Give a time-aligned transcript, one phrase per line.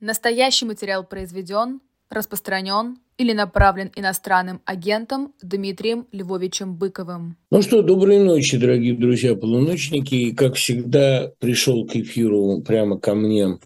[0.00, 7.36] Настоящий материал произведен, распространен или направлен иностранным агентом Дмитрием Львовичем Быковым.
[7.50, 10.14] Ну что, доброй ночи, дорогие друзья-полуночники.
[10.14, 13.58] И, как всегда, пришел к эфиру прямо ко мне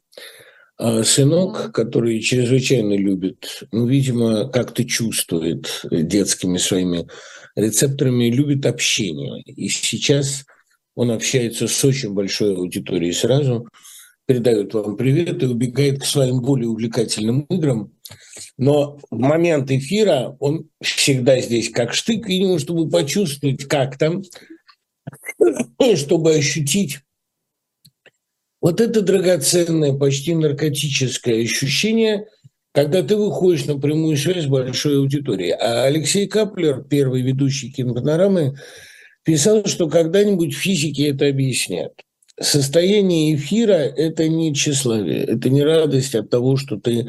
[0.77, 7.07] а, сынок, который чрезвычайно любит, ну, видимо, как-то чувствует детскими своими
[7.55, 9.41] рецепторами, любит общение.
[9.43, 10.45] И сейчас
[10.97, 13.69] он общается с очень большой аудиторией сразу–
[14.27, 17.93] передает вам привет и убегает к своим более увлекательным играм.
[18.57, 24.23] Но в момент эфира он всегда здесь как штык, видимо, чтобы почувствовать как там,
[25.97, 27.01] чтобы ощутить
[28.61, 32.27] вот это драгоценное, почти наркотическое ощущение,
[32.73, 35.53] когда ты выходишь на прямую связь с большой аудиторией.
[35.53, 38.57] А Алексей Каплер, первый ведущий кинопанорамы,
[39.23, 41.93] писал, что когда-нибудь физики это объяснят
[42.41, 47.09] состояние эфира– это не тщеславие, это не радость от того, что ты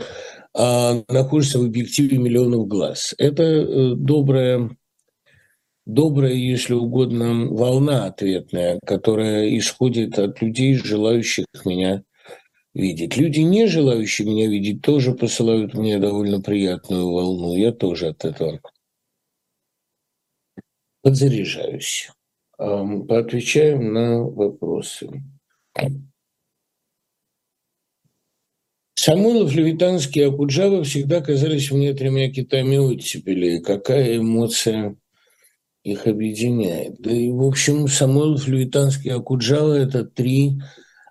[0.54, 3.14] а, находишься в объективе миллионов глаз.
[3.18, 4.70] Это э, добрая,
[5.86, 12.04] добрая, если угодно, волна ответная, которая исходит от людей, желающих меня
[12.74, 13.18] видеть.
[13.18, 17.56] Люди, не желающие меня видеть, тоже посылают мне довольно приятную волну.
[17.56, 18.60] Я тоже от этого
[21.02, 22.10] подзаряжаюсь
[22.58, 25.24] поотвечаем на вопросы.
[28.98, 33.60] Самойлов, Левитанский и Акуджава всегда казались мне тремя китами оттепели.
[33.60, 34.96] Какая эмоция
[35.84, 36.96] их объединяет?
[37.00, 40.60] Да и, в общем, Самойлов, Левитанский и Акуджава– это три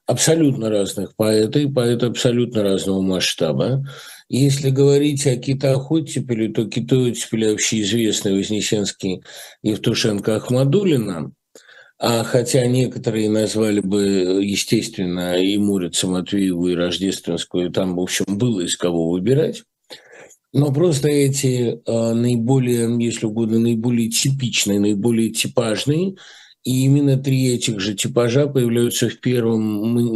[0.07, 3.87] абсолютно разных поэта и поэта абсолютно разного масштаба.
[4.29, 9.23] Если говорить о китоохоттепеле, то китооттепели общеизвестный Вознесенский
[9.63, 11.33] Евтушенко Ахмадулина,
[11.99, 14.01] а хотя некоторые назвали бы,
[14.43, 19.63] естественно, и Мурица Матвееву, и Рождественскую, там, в общем, было из кого выбирать.
[20.53, 26.15] Но просто эти э, наиболее, если угодно, наиболее типичные, наиболее типажные,
[26.63, 29.63] и именно три этих же типажа появляются в первом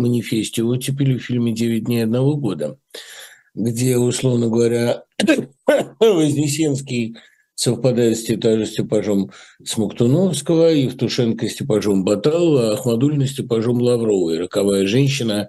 [0.00, 2.78] манифесте оттепели в фильме «Девять дней одного года»
[3.58, 5.04] где, условно говоря,
[6.00, 7.16] Вознесенский
[7.54, 9.30] совпадает с типажом, с типажом
[9.64, 14.38] Смоктуновского, Евтушенко с типажом Баталова, Ахмадулина с типажом Лавровой.
[14.38, 15.48] Роковая женщина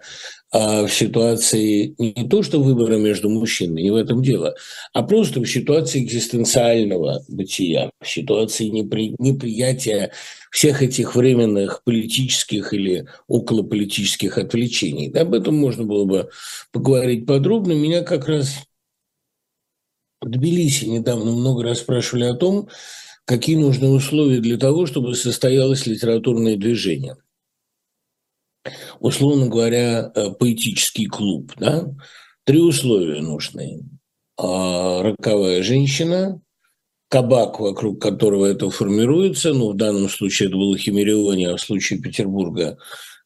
[0.52, 4.56] а в ситуации не то, что выбора между мужчинами, не в этом дело,
[4.94, 10.12] а просто в ситуации экзистенциального бытия, в ситуации непри, неприятия
[10.52, 15.12] всех этих временных политических или околополитических отвлечений.
[15.12, 16.30] Об этом можно было бы
[16.72, 17.74] поговорить подробно.
[17.74, 18.56] Меня как раз
[20.20, 22.70] в Тбилиси недавно много раз спрашивали о том,
[23.26, 27.18] какие нужны условия для того, чтобы состоялось литературное движение–
[29.00, 31.54] условно говоря, э, поэтический клуб.
[31.58, 31.90] Да?
[32.46, 33.82] Три условия нужны.
[34.38, 36.42] А, роковая женщина,
[37.10, 42.00] кабак, вокруг которого это формируется, ну, в данном случае это было Химерионе, а в случае
[42.00, 42.78] Петербурга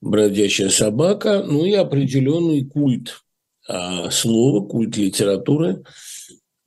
[0.01, 3.21] бродячая собака, ну и определенный культ
[3.67, 5.83] а, слова, культ литературы,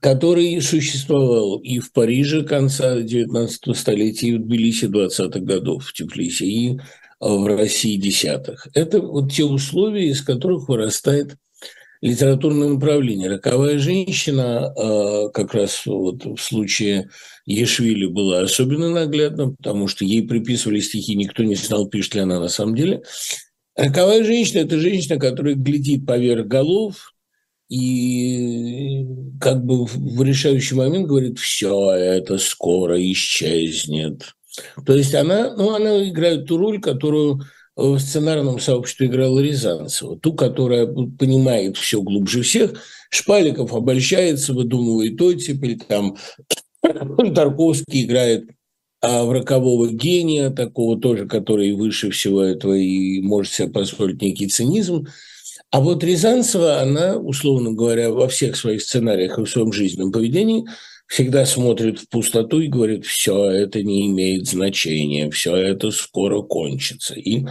[0.01, 6.47] который существовал и в Париже конца XIX столетия, и в Тбилиси 20-х годов, в Тифлисе,
[6.47, 6.79] и
[7.21, 8.69] в России десятых.
[8.75, 11.37] Это вот те условия, из которых вырастает
[12.03, 13.31] литературное направление.
[13.31, 17.11] «Роковая женщина» а, как раз вот в случае
[17.47, 22.39] Ешвили была особенно наглядна, потому что ей приписывали стихи, никто не знал, пишет ли она
[22.39, 23.03] на самом деле.
[23.77, 27.13] «Роковая женщина»– это женщина, которая глядит поверх голов
[27.69, 29.05] и
[29.41, 34.35] как бы в решающий момент говорит «все это скоро исчезнет».
[34.85, 37.43] То есть она, ну, она играет ту роль, которую
[37.77, 42.83] в сценарном сообществе играла Рязанцева, ту, которая понимает все глубже всех.
[43.11, 46.17] Шпаликов обольщается, выдумывает оттепель, там
[47.35, 48.47] Тарковский играет
[49.03, 54.49] а в рокового гения, такого тоже, который выше всего этого и может себе позволить некий
[54.49, 55.07] цинизм.
[55.71, 60.65] А вот Рязанцева, она, условно говоря, во всех своих сценариях и в своем жизненном поведении–
[61.07, 67.15] всегда смотрит в пустоту и говорит, все это не имеет значения, все это скоро кончится.
[67.15, 67.47] И,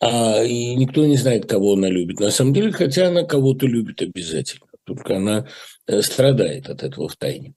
[0.00, 2.20] а, и никто не знает, кого она любит.
[2.20, 5.46] На самом деле, хотя она кого-то любит обязательно, только она
[5.86, 7.54] э, страдает от этого в тайне.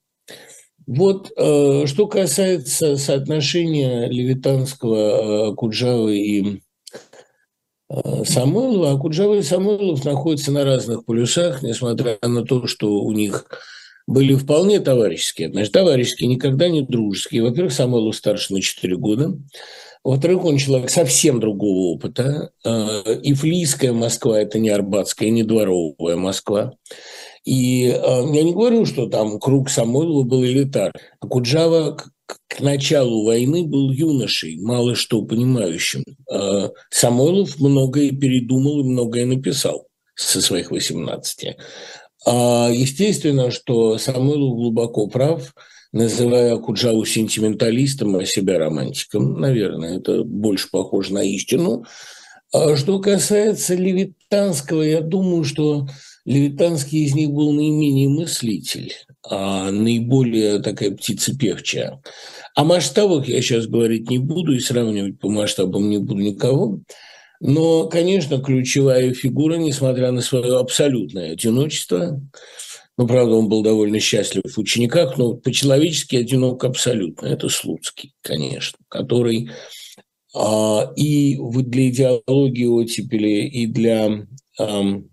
[0.86, 6.62] Вот э, что касается соотношения Левитанского, э, Куджавы и
[8.24, 13.46] Самойлова, а Куджава и Самойлов находятся на разных полюсах, несмотря на то, что у них
[14.06, 15.72] были вполне товарищеские отношения.
[15.72, 17.42] Товарищеские, никогда не дружеские.
[17.42, 19.38] Во-первых, Самойлов старше на 4 года.
[20.02, 22.50] Во-вторых, он человек совсем другого опыта.
[22.64, 26.74] Э, и флийская Москва– это не арбатская, не дворовая Москва.
[27.44, 30.92] И э, я не говорю, что там круг Самойлова был элитар.
[31.20, 31.96] А Куджава
[32.26, 36.04] к, началу войны был юношей, мало что понимающим.
[36.30, 41.56] Э, Самойлов многое передумал и многое написал со своих 18.
[42.26, 45.54] А естественно, что Самойлов глубоко прав,
[45.92, 49.40] называя Куджаву сентименталистом, а себя романтиком.
[49.40, 51.84] Наверное, это больше похоже на истину.
[52.52, 55.86] А что касается Левитанского, я думаю, что
[56.24, 58.92] Левитанский из них был наименее мыслитель,
[59.28, 62.00] а наиболее такая птица певчая.
[62.54, 66.80] О масштабах я сейчас говорить не буду и сравнивать по масштабам не буду никого.
[67.40, 72.20] Но, конечно, ключевая фигура, несмотря на свое абсолютное одиночество,
[72.96, 77.26] ну, правда, он был довольно счастлив в учениках, но по-человечески одинок абсолютно.
[77.26, 79.50] Это Слуцкий, конечно, который
[80.32, 84.26] а, и для идеологии оттепели, и для
[84.58, 85.08] ам,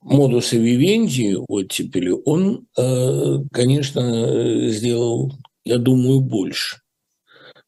[0.00, 5.34] модуса вивенди оттепели он, а, конечно, сделал,
[5.64, 6.83] я думаю, больше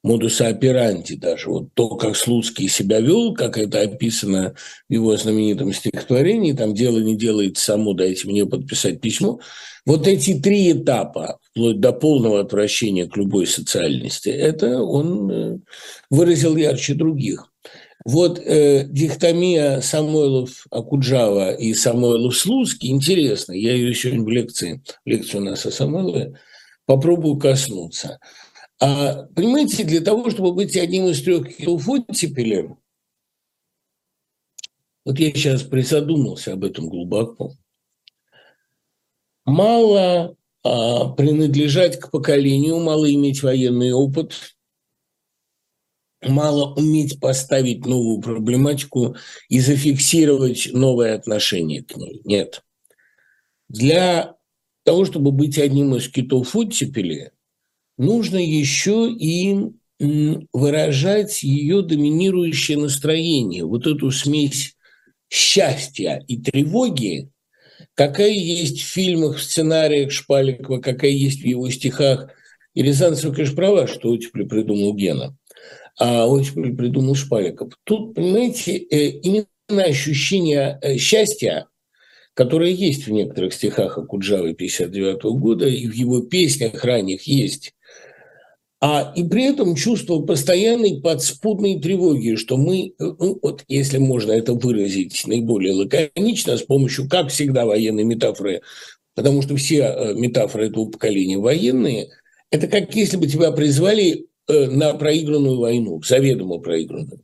[0.07, 1.51] модуса операнти даже.
[1.51, 4.55] Вот то, как Слуцкий себя вел, как это описано
[4.89, 9.41] в его знаменитом стихотворении, там «Дело не делает само, дайте мне подписать письмо».
[9.85, 15.59] Вот эти три этапа, вплоть до полного отвращения к любой социальности, это он э,
[16.11, 17.53] выразил ярче других.
[18.05, 23.53] Вот э, дихтомия Самойлов-Акуджава и Самойлов-Слуцкий интересно.
[23.53, 26.35] Я ее сегодня в лекции, лекцию у нас о Самойлове,
[26.87, 28.19] попробую коснуться–
[28.81, 32.77] а, понимаете, для того, чтобы быть одним из трех китов оттепели,
[35.05, 37.53] вот я сейчас призадумался об этом глубоко,
[39.45, 44.57] мало а, принадлежать к поколению, мало иметь военный опыт,
[46.23, 49.17] мало уметь поставить новую проблематику
[49.49, 52.21] и зафиксировать новое отношение к ней.
[52.25, 52.63] Нет.
[53.69, 54.37] Для
[54.85, 57.33] того, чтобы быть одним из китов оттепели,
[57.99, 64.75] нужно еще и выражать ее доминирующее настроение, вот эту смесь
[65.29, 67.31] счастья и тревоги,
[67.95, 72.31] какая есть в фильмах, в сценариях Шпаликова, какая есть в его стихах.
[72.75, 75.35] И Рязанцева, конечно, права, что оттепель придумал Гена,
[75.99, 77.73] а оттепель придумал Шпаликов.
[77.85, 81.69] Тут, понимаете, э, именно ощущение э, счастья,
[82.35, 87.73] которое есть в некоторых стихах Акуджавы 59 года, и в его песнях ранних есть,
[88.81, 94.53] а и при этом чувство постоянной подспудной тревоги, что мы, ну, вот если можно это
[94.53, 98.61] выразить наиболее лаконично, с помощью, как всегда, военной метафоры,
[99.15, 102.11] потому что все э, метафоры этого поколения военные,
[102.51, 107.23] это как если бы тебя призвали э, на проигранную войну, заведомо проигранную.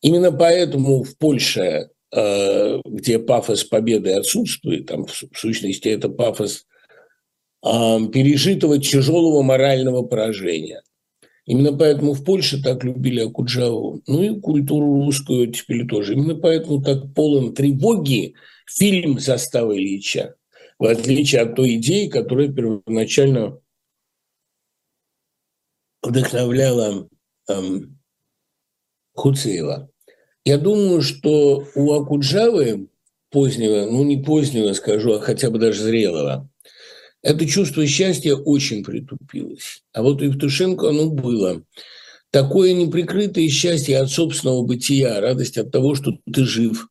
[0.00, 6.64] Именно поэтому в Польше, э, где пафос победы отсутствует, там в сущности это пафос
[7.64, 10.82] пережитого тяжелого морального поражения.
[11.46, 16.14] Именно поэтому в Польше так любили Акуджаву, ну и культуру русскую теперь тоже.
[16.14, 18.34] Именно поэтому так полон тревоги
[18.66, 20.36] фильм «Застава Ильича»,
[20.78, 23.58] в отличие от той идеи, которая первоначально
[26.02, 27.08] вдохновляла
[27.48, 27.98] эм,
[29.14, 29.90] Хуцеева.
[30.44, 32.88] Я думаю, что у Акуджавы
[33.30, 36.48] позднего, ну не позднего скажу, а хотя бы даже зрелого,
[37.24, 39.82] это чувство счастья очень притупилось.
[39.94, 41.62] А вот у Евтушенко оно было.
[42.30, 46.88] Такое неприкрытое счастье от собственного бытия, радость от того, что ты жив,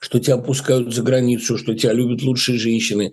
[0.00, 3.12] что тебя пускают за границу, что тебя любят лучшие женщины.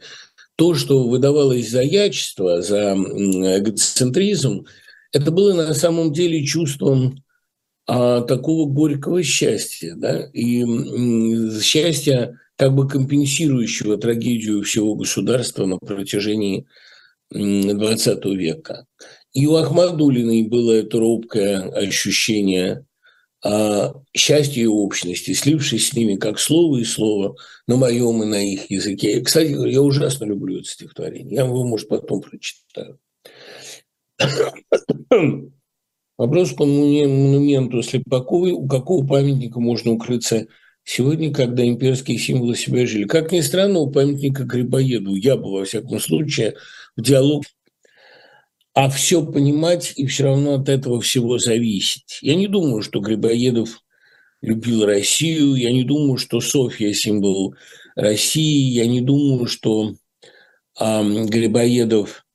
[0.55, 4.65] То, что выдавалось за ячество, за эгоцентризм,
[5.11, 7.21] это было на самом деле чувством
[7.85, 9.95] а, такого горького счастья.
[9.97, 10.29] Да?
[10.31, 16.65] И м, счастья как бы компенсирующего трагедию всего государства на протяжении
[17.33, 18.85] XX века.
[19.31, 22.85] И у Ахмадулиной было это робкое ощущение
[23.45, 28.43] а, счастья и общности, слившись с ними как слово и слово на моем и на
[28.43, 29.21] их языке.
[29.21, 31.35] Кстати, я ужасно люблю это стихотворение.
[31.35, 32.99] Я его, может, потом прочитаю.
[36.17, 38.51] Вопрос по монументу Слепаковой.
[38.51, 40.47] У какого памятника можно укрыться
[40.91, 45.63] Сегодня, когда имперские символы себя жили, как ни странно, у памятника Грибоеду, я бы, во
[45.63, 46.55] всяком случае,
[46.97, 47.43] в диалог
[48.73, 52.17] а все понимать и все равно от этого всего зависеть.
[52.23, 53.83] Я не думаю, что Грибоедов
[54.41, 57.53] любил Россию, я не думаю, что Софья– символ
[57.95, 59.93] России, я не думаю, что
[60.79, 62.25] э, Грибоедов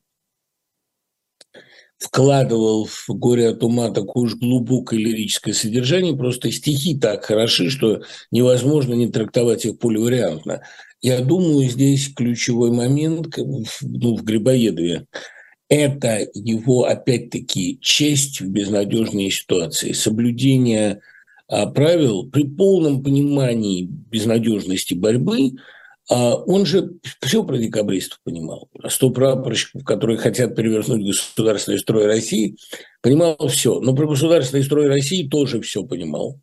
[2.04, 8.02] вкладывал в «Горе от ума» такое уж глубокое лирическое содержание, просто стихи так хороши, что
[8.30, 10.62] невозможно не трактовать их поливариантно.
[11.00, 15.06] Я думаю, здесь ключевой момент ну, в Грибоедове–
[15.68, 21.00] это его, опять-таки, честь в безнадежной ситуации, соблюдение
[21.48, 25.52] а, правил при полном понимании безнадежности борьбы–
[26.08, 26.92] он же
[27.22, 28.68] все про декабристов понимал.
[28.82, 32.56] А сто прапорщиков, которые хотят перевернуть государственный строй России,
[33.02, 33.80] понимал все.
[33.80, 36.40] Но про государственный строй России тоже все понимал.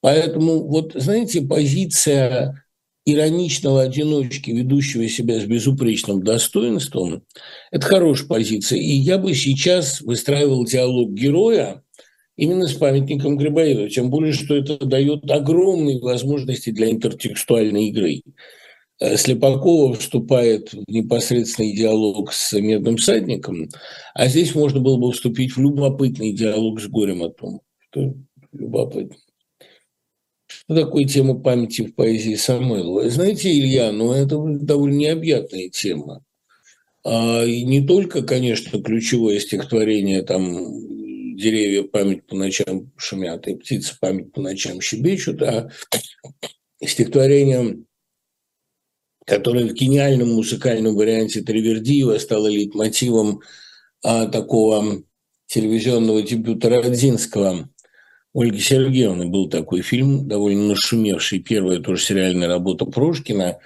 [0.00, 2.64] Поэтому, вот, знаете, позиция
[3.04, 7.24] ироничного одиночки, ведущего себя с безупречным достоинством,
[7.70, 8.78] это хорошая позиция.
[8.78, 11.82] И я бы сейчас выстраивал диалог героя
[12.36, 18.22] именно с памятником Грибоедова, тем более, что это дает огромные возможности для интертекстуальной игры.
[19.00, 23.68] Э, Слепакова вступает в непосредственный диалог с медным всадником,
[24.14, 28.14] а здесь можно было бы вступить в любопытный диалог с горем о том, что
[28.52, 29.16] любопытно.
[30.46, 33.08] Что такое тема памяти в поэзии Самойлова?
[33.10, 36.24] Знаете, Илья, ну это довольно необъятная тема.
[37.04, 43.96] А, и не только, конечно, ключевое стихотворение там деревья память по ночам шумят, и птицы
[44.00, 45.70] память по ночам щебечут, а
[46.84, 47.84] стихотворение
[49.28, 53.42] которая в гениальном музыкальном варианте Тривердиева стала лейтмотивом
[54.02, 55.02] а, такого
[55.46, 57.68] телевизионного дебюта Родзинского.
[58.34, 63.58] Ольги Сергеевны был такой фильм, довольно нашумевший, первая тоже сериальная работа Прошкина.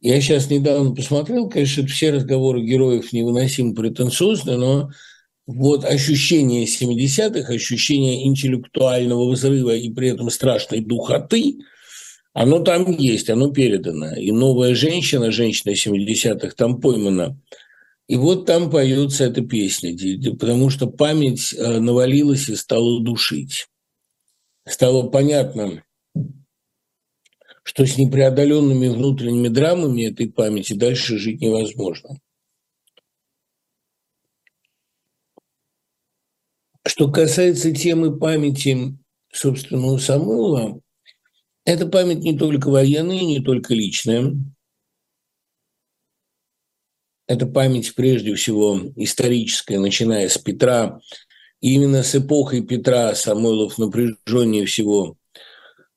[0.00, 4.90] Я сейчас недавно посмотрел, конечно, все разговоры героев невыносимо претенциозны, но
[5.46, 11.58] вот ощущение 70-х, ощущение интеллектуального взрыва и при этом страшной духоты–
[12.34, 14.16] оно там есть, оно передано.
[14.16, 17.40] И новая женщина, женщина 70-х, там поймана.
[18.08, 19.96] И вот там поется эта песня,
[20.32, 23.68] потому что память э, навалилась и стала душить.
[24.66, 25.84] Стало понятно,
[27.62, 32.18] что с непреодоленными внутренними драмами этой памяти дальше жить невозможно.
[36.84, 38.98] Что касается темы памяти,
[39.32, 40.80] собственно, у Самуила,
[41.64, 44.36] это память не только военная, не только личная.
[47.26, 51.00] Это память прежде всего историческая, начиная с Петра.
[51.60, 55.16] И именно с эпохой Петра Самойлов напряженнее всего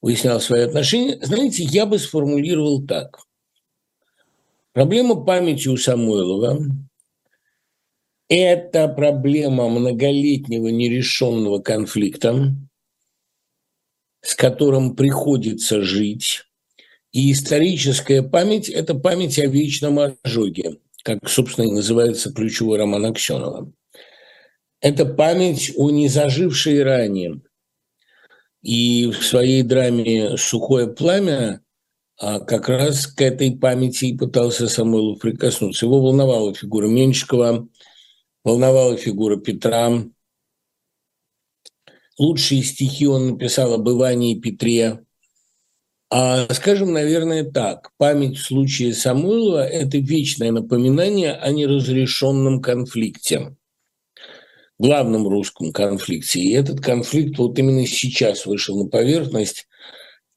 [0.02, 1.20] выяснял свои отношения.
[1.22, 3.20] Знаете, я бы сформулировал так.
[4.72, 6.60] Проблема памяти у Самойлова–
[8.30, 12.56] это проблема многолетнего нерешенного конфликта,
[14.28, 16.44] с которым приходится жить.
[17.14, 23.72] И историческая память– это память о вечном ожоге, как, собственно, и называется ключевой роман Аксенова.
[24.82, 27.40] Это память о незажившей ране.
[28.62, 31.62] И в своей драме «Сухое пламя»
[32.20, 35.86] а как раз к этой памяти и пытался Самойлов прикоснуться.
[35.86, 37.70] Его волновала фигура Меньшикова,
[38.44, 40.04] волновала фигура Петра,
[42.18, 45.00] Лучшие стихи он написал об Иване и Петре.
[46.10, 47.92] А скажем, наверное, так.
[47.98, 53.56] Память в случае Самуила– это вечное напоминание о неразрешенном конфликте,
[54.80, 56.40] главном русском конфликте.
[56.40, 59.68] И этот конфликт вот именно сейчас вышел на поверхность.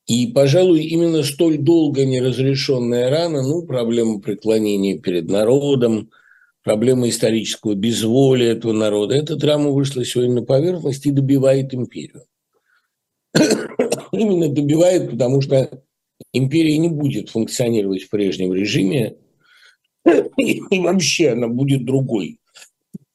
[0.06, 6.10] И, пожалуй, именно столь долго неразрешенная рана, ну, проблема преклонения перед народом,
[6.62, 9.14] проблема исторического безволия этого народа.
[9.14, 12.24] Эта драма вышла сегодня на поверхность и добивает империю.
[14.12, 15.82] Именно добивает, потому что
[16.32, 19.16] империя не будет функционировать в прежнем режиме,
[20.36, 22.38] и вообще она будет другой.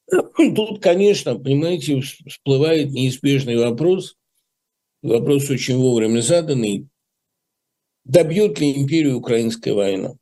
[0.37, 4.15] Тут, конечно, понимаете, всплывает неизбежный вопрос,
[5.01, 6.87] вопрос очень вовремя заданный,
[8.03, 10.15] добьет ли империю украинская война?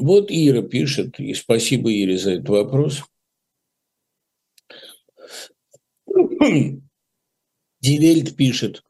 [0.00, 3.02] Вот Ира пишет, и спасибо Ире за этот вопрос.
[7.80, 8.82] Дивельт пишет,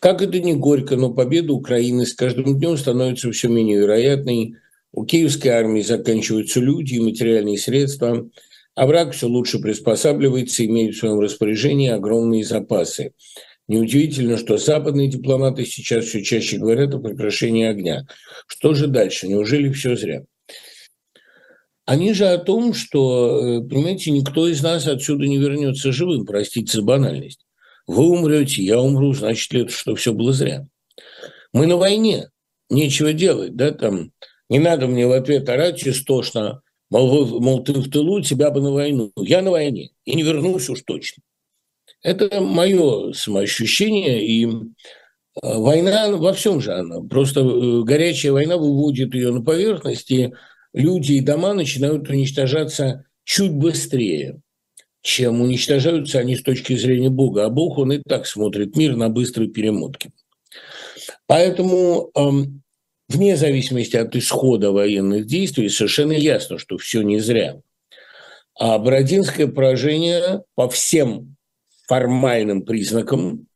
[0.00, 4.56] как это не горько, но победа Украины с каждым днем становится все менее вероятной.
[4.92, 8.28] У киевской армии заканчиваются люди и материальные средства,
[8.74, 13.12] а враг все лучше приспосабливается, имеет в своем распоряжении огромные запасы.
[13.68, 18.06] Неудивительно, что западные дипломаты сейчас все чаще говорят о прекращении огня.
[18.48, 19.28] Что же дальше?
[19.28, 20.24] Неужели все зря?
[21.84, 26.76] Они же о том, что, э, понимаете, никто из нас отсюда не вернется живым, простите
[26.76, 27.44] за банальность.
[27.86, 30.66] Вы умрете, я умру, значит ли это, что все было зря?
[31.52, 32.30] Мы на войне,
[32.70, 34.12] нечего делать, да, там,
[34.48, 36.62] не надо мне в ответ орать истошно,
[36.92, 39.12] Мол, мол, ты в тылу, тебя бы на войну.
[39.16, 41.22] Я на войне и не вернусь уж точно.
[42.02, 44.50] Это мое самоощущение, и э,
[45.42, 47.00] война во всем же она.
[47.00, 50.34] Просто э, горячая война выводит ее на поверхность, и
[50.72, 54.40] люди и дома начинают уничтожаться чуть быстрее,
[55.02, 57.44] чем уничтожаются они с точки зрения Бога.
[57.44, 60.10] А Бог, он и так смотрит мир на быстрые перемотки.
[61.26, 62.62] Поэтому эм,
[63.08, 67.60] вне зависимости от исхода военных действий совершенно ясно, что все не зря.
[68.58, 71.36] А Бородинское поражение по всем
[71.86, 73.46] формальным признакам,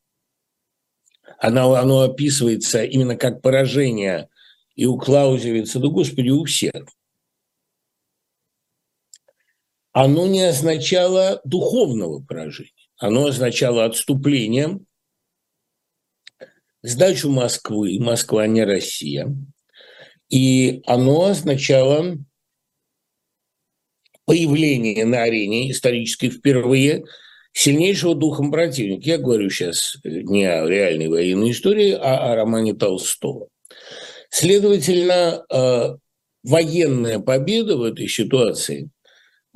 [1.38, 4.28] оно, оно описывается именно как поражение
[4.74, 6.86] и у Клаузевица, да, господи, у всех.
[9.98, 14.78] Оно не означало духовного поражения, оно означало отступление,
[16.82, 19.34] сдачу Москвы, Москва не Россия,
[20.28, 22.18] и оно означало
[24.26, 27.04] появление на арене исторической впервые–
[27.54, 29.08] сильнейшего духом противника.
[29.08, 33.48] Я говорю сейчас не о реальной военной истории, а о романе Толстого.
[34.28, 35.96] Следовательно, э,
[36.42, 38.90] военная победа в этой ситуации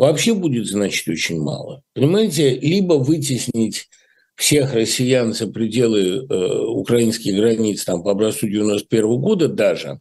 [0.01, 1.83] вообще будет значить очень мало.
[1.95, 3.89] Понимаете, либо вытеснить
[4.35, 10.01] всех россиян за пределы э, украинских границ там, по образцу 91 года даже,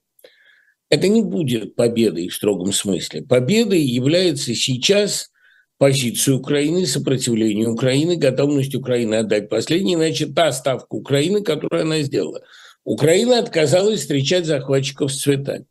[0.90, 3.24] это не будет победой в строгом смысле.
[3.24, 5.32] Победой является сейчас
[5.78, 12.42] позицию Украины, сопротивление Украины, готовность Украины отдать последний, иначе та ставка Украины, которую она сделала.
[12.86, 15.66] Украина отказалась встречать захватчиков с цветами.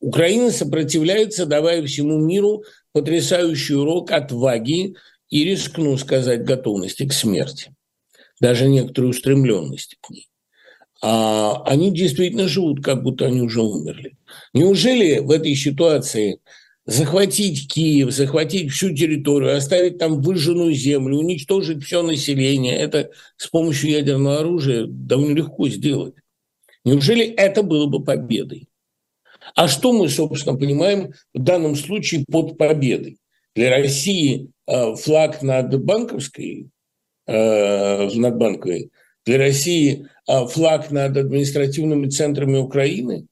[0.00, 2.64] Украина сопротивляется, давая всему миру
[2.94, 4.94] потрясающий урок отваги
[5.28, 7.74] и, рискну сказать, готовности к смерти.
[8.40, 10.28] Даже некоторой устремленности к ней.
[11.02, 14.16] А они действительно живут, как будто они уже умерли.
[14.54, 16.40] Неужели в этой ситуации
[16.86, 22.76] захватить Киев, захватить всю территорию, оставить там выжженную землю, уничтожить все население.
[22.76, 26.14] Это с помощью ядерного оружия довольно легко сделать.
[26.84, 28.68] Неужели это было бы победой?
[29.54, 33.18] А что мы, собственно, понимаем в данном случае под победой?
[33.54, 36.68] Для России э, флаг над банковской,
[37.26, 38.90] э, над банковой,
[39.24, 43.26] для России э, флаг над административными центрами Украины.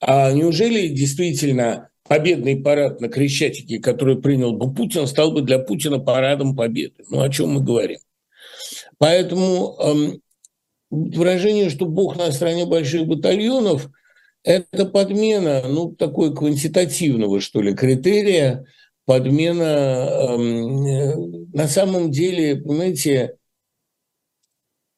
[0.00, 5.98] А неужели действительно победный парад на Крещатике, который принял бы Путин, стал бы для Путина
[5.98, 7.04] парадом победы.
[7.10, 7.98] Ну, о чем мы говорим?
[8.98, 10.20] Поэтому эм,
[10.90, 13.90] выражение, что Бог на стороне больших батальонов,
[14.48, 18.66] это подмена, ну, такой квантитативного, что ли, критерия,
[19.04, 23.36] подмена эм, на самом деле, понимаете,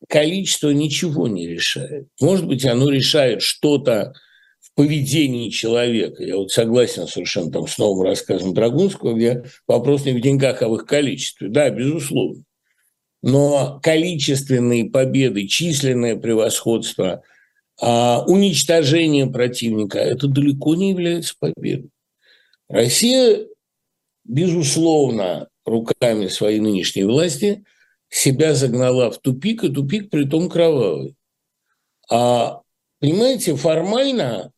[0.09, 2.09] количество ничего не решает.
[2.21, 4.15] Может быть, оно решает что-то,
[4.81, 6.25] поведении человека.
[6.25, 10.69] Я вот согласен совершенно там с новым рассказом Драгунского, где вопрос не в деньгах, а
[10.69, 11.51] в их количестве.
[11.51, 12.45] Да, безусловно.
[13.23, 17.23] Но количественные победы, численное превосходство,
[17.81, 21.91] а, уничтожение противника– это далеко не является победой.
[22.69, 23.47] Россия,
[24.25, 27.65] безусловно, руками своей нынешней власти
[28.09, 31.17] себя загнала в тупик, и тупик при том кровавый.
[32.11, 32.61] А,
[32.99, 34.53] понимаете, формально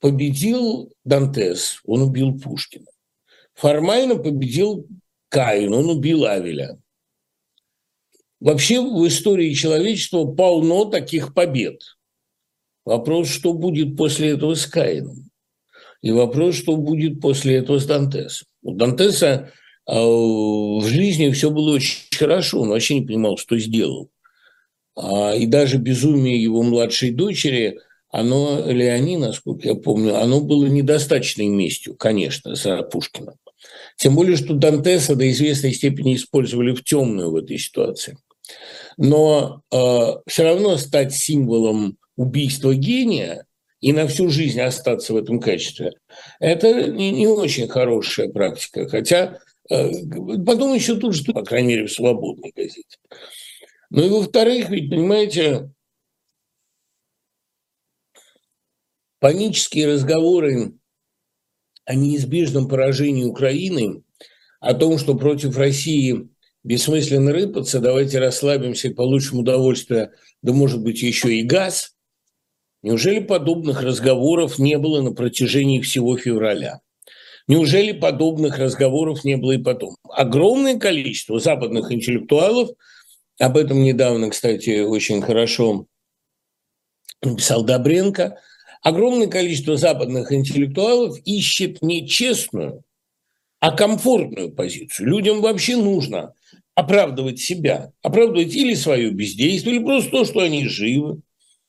[0.00, 2.86] победил Дантес, он убил Пушкина.
[3.54, 4.86] Формально победил
[5.30, 6.78] Каин, он убил Авеля.
[8.38, 11.95] Вообще в истории человечества полно таких побед.
[12.86, 15.28] Вопрос, что будет после этого с Каином.
[16.00, 18.46] И вопрос, что будет после этого с Дантесом.
[18.62, 19.50] У Дантеса
[19.86, 24.08] э, в жизни все было очень хорошо, он вообще не понимал, что сделал.
[24.94, 27.78] А, и даже безумие его младшей дочери–
[28.16, 33.34] оно, Леони, насколько я помню, оно было недостаточной местью, конечно, за Пушкина.
[33.96, 38.16] Тем более, что Дантеса до известной степени использовали в темную в этой ситуации.
[38.96, 39.76] Но э,
[40.26, 43.46] все равно стать символом убийства гения
[43.80, 45.92] и на всю жизнь остаться в этом качестве,
[46.40, 48.88] это не, не очень хорошая практика.
[48.88, 49.38] Хотя
[49.70, 49.90] э,
[50.44, 52.96] потом еще тут же, по крайней мере, в свободной газете.
[53.90, 55.70] Ну и во-вторых, ведь, понимаете,
[59.18, 60.74] Панические разговоры
[61.84, 64.02] о неизбежном поражении Украины,
[64.60, 66.28] о том, что против России
[66.62, 71.95] бессмысленно рыпаться, давайте расслабимся и получим удовольствие, да может быть еще и газ.
[72.82, 76.80] Неужели подобных разговоров не было на протяжении всего февраля?
[77.48, 79.96] Неужели подобных разговоров не было и потом?
[80.08, 82.70] Огромное количество западных интеллектуалов,
[83.38, 85.86] об этом недавно, кстати, очень хорошо
[87.22, 88.38] написал Добренко–
[88.86, 92.84] огромное количество западных интеллектуалов ищет не честную,
[93.58, 95.08] а комфортную позицию.
[95.08, 96.34] Людям вообще нужно
[96.76, 101.20] оправдывать себя, оправдывать или свое бездействие, или просто то, что они живы.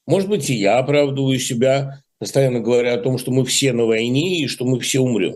[0.08, 4.39] Может быть, и я оправдываю себя, постоянно говоря о том, что мы все на войне
[4.41, 5.36] и что мы все умрем.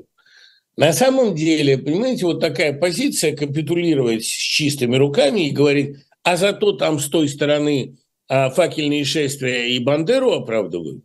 [0.78, 6.72] На самом деле, понимаете, вот такая позиция капитулировать с чистыми руками и говорить, а зато
[6.72, 7.98] там с той стороны
[8.30, 11.04] а, факельные шествия и Бандеру оправдывают,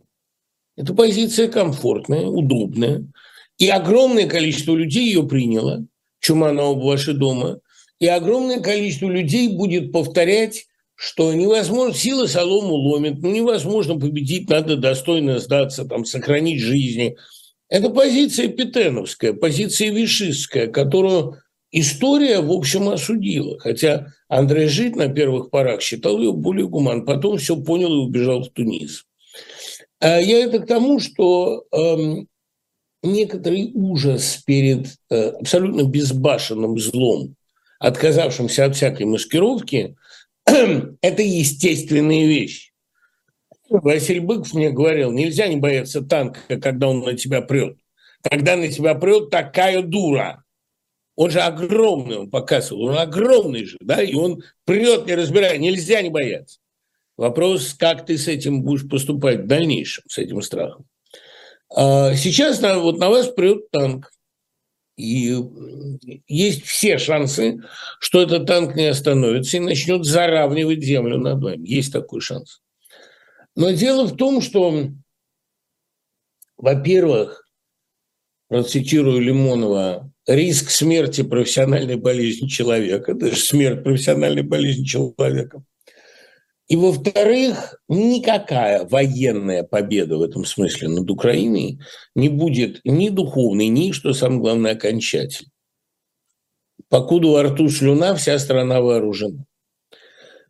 [0.77, 3.05] это позиция комфортная, удобная.
[3.57, 5.85] И огромное количество людей ее приняло.
[6.19, 7.59] Чума на оба ваши дома.
[7.99, 14.77] И огромное количество людей будет повторять, что невозможно, сила солому ломит, ну невозможно победить, надо
[14.77, 17.15] достойно сдаться, там, сохранить жизни.
[17.69, 21.37] Это позиция петеновская, позиция вишистская, которую
[21.71, 23.59] история, в общем, осудила.
[23.59, 28.41] Хотя Андрей Жит на первых порах считал ее более гуман, потом все понял и убежал
[28.41, 29.05] в Тунис.
[29.99, 32.27] А я это к тому, что эм,
[33.03, 37.35] некоторый ужас перед э, абсолютно безбашенным злом,
[37.79, 39.95] отказавшимся от всякой маскировки,
[41.01, 42.71] это естественная вещь.
[43.69, 47.77] Василий Быков мне говорил, нельзя не бояться танка, когда он на тебя прет.
[48.23, 50.43] Когда на тебя прет такая дура.
[51.15, 56.01] Он же огромный, он показывал, он огромный же, да, и он прет, не разбирая, нельзя
[56.03, 56.59] не бояться.
[57.17, 60.85] Вопрос, как ты с этим будешь поступать в дальнейшем, с этим страхом.
[61.75, 64.11] А сейчас на, вот на вас прет танк.
[64.97, 65.35] И
[66.27, 67.61] есть все шансы,
[67.99, 71.67] что этот танк не остановится и начнет заравнивать землю над вами.
[71.67, 72.61] Есть такой шанс.
[73.55, 74.89] Но дело в том, что,
[76.57, 77.47] во-первых,
[78.47, 85.63] процитирую Лимонова, риск смерти профессиональной болезни человека, даже смерть профессиональной болезни человека–
[86.67, 91.79] и, во-вторых, никакая военная победа в этом смысле над Украиной
[92.13, 95.51] не будет ни духовной, ни, что самое главное, окончательной.
[96.89, 99.45] Покуда во рту слюна, вся страна вооружена.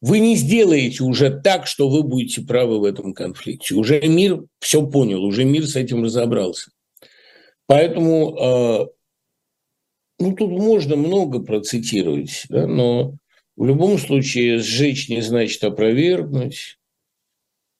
[0.01, 3.75] Вы не сделаете уже так, что вы будете правы в этом конфликте.
[3.75, 6.71] Уже мир все понял, уже мир с этим разобрался.
[7.65, 8.86] Поэтому, э,
[10.19, 13.15] ну, тут можно много процитировать, да, но
[13.57, 16.77] в любом случае, сжечь не значит опровергнуть.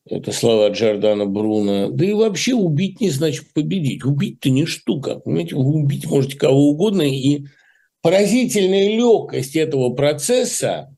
[0.10, 1.92] Это слова Джордана Бруна.
[1.92, 4.04] Да и вообще убить не значит победить.
[4.04, 5.20] Убить-то не штука.
[5.20, 7.04] Понимаете, вы убить можете кого угодно.
[7.04, 7.46] И
[8.02, 10.96] поразительная легкость этого процесса,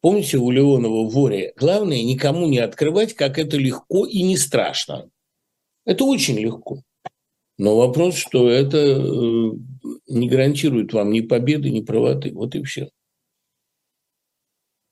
[0.00, 5.08] помните у Леонова в «Воре», главное никому не открывать, как это легко и не страшно.
[5.84, 6.82] Это очень легко.
[7.58, 9.50] Но вопрос, что это э,
[10.08, 12.32] не гарантирует вам ни победы, ни правоты.
[12.32, 12.90] Вот и все.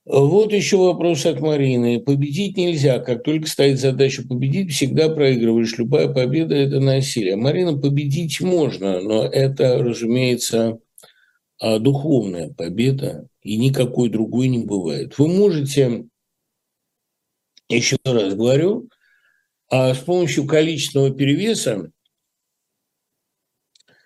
[0.05, 1.99] Вот еще вопрос от Марины.
[1.99, 2.99] Победить нельзя.
[2.99, 5.75] Как только стоит задача победить, всегда проигрываешь.
[5.79, 7.35] Любая победа– это насилие.
[7.35, 10.79] Марина, победить можно, но это, разумеется,
[11.59, 15.17] а, духовная победа, и никакой другой не бывает.
[15.17, 16.05] Вы можете,
[17.67, 18.87] еще раз говорю,
[19.71, 21.91] а с помощью количественного перевеса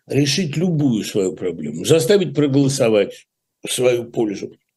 [0.08, 3.28] решить любую свою проблему, заставить проголосовать
[3.68, 4.56] в свою пользу–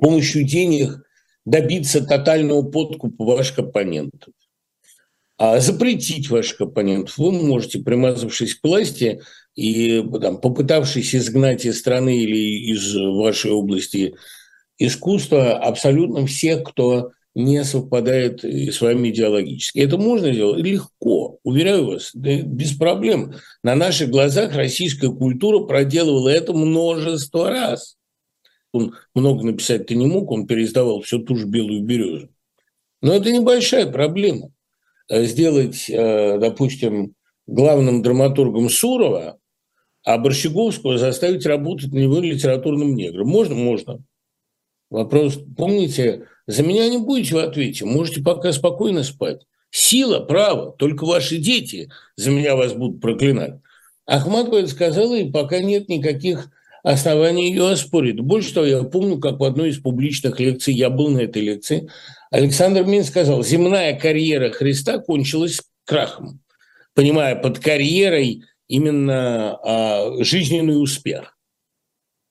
[0.00, 1.02] помощью денег
[1.44, 4.34] добиться тотального подкупа ваших оппонентов.
[5.38, 9.20] А запретить ваших оппонентов вы можете, примазавшись к власти
[9.54, 14.14] и там, попытавшись изгнать из страны или из вашей области
[14.78, 19.78] искусства абсолютно всех, кто не совпадает с вами идеологически.
[19.78, 23.34] Это можно сделать легко, уверяю вас, без проблем.
[23.62, 27.96] На наших глазах российская культура проделывала это множество раз
[28.72, 32.28] он много написать-то не мог, он переиздавал всю ту же белую березу.
[33.02, 34.52] Но это небольшая проблема.
[35.08, 37.14] Э, сделать, э, допустим,
[37.46, 39.38] главным драматургом Сурова,
[40.04, 43.28] а Борщеговского заставить работать на него литературным негром.
[43.28, 43.54] Можно?
[43.56, 43.98] Можно.
[44.88, 49.42] Вопрос, помните, за меня не будете в ответе, можете пока спокойно спать.
[49.70, 53.60] Сила, право, только ваши дети за меня вас будут проклинать.
[54.06, 56.50] Ахматова это сказала, и пока нет никаких
[56.82, 58.20] оснований ее оспорить.
[58.20, 61.88] Больше того, я помню, как в одной из публичных лекций, я был на этой лекции,
[62.30, 66.40] Александр Мин сказал, земная карьера Христа кончилась крахом,
[66.94, 71.36] понимая под карьерой именно а, жизненный успех.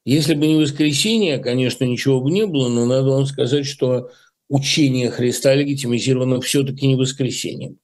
[0.05, 4.09] Если бы не воскресенье, конечно, ничего бы не было, но надо вам сказать, что
[4.47, 7.77] учение Христа легитимизировано все-таки не воскресеньем.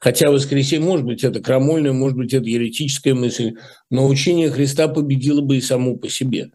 [0.00, 3.54] Хотя воскресенье, может быть, это крамольная, может быть, это еретическая мысль,
[3.90, 6.50] но учение Христа победило бы и само по себе.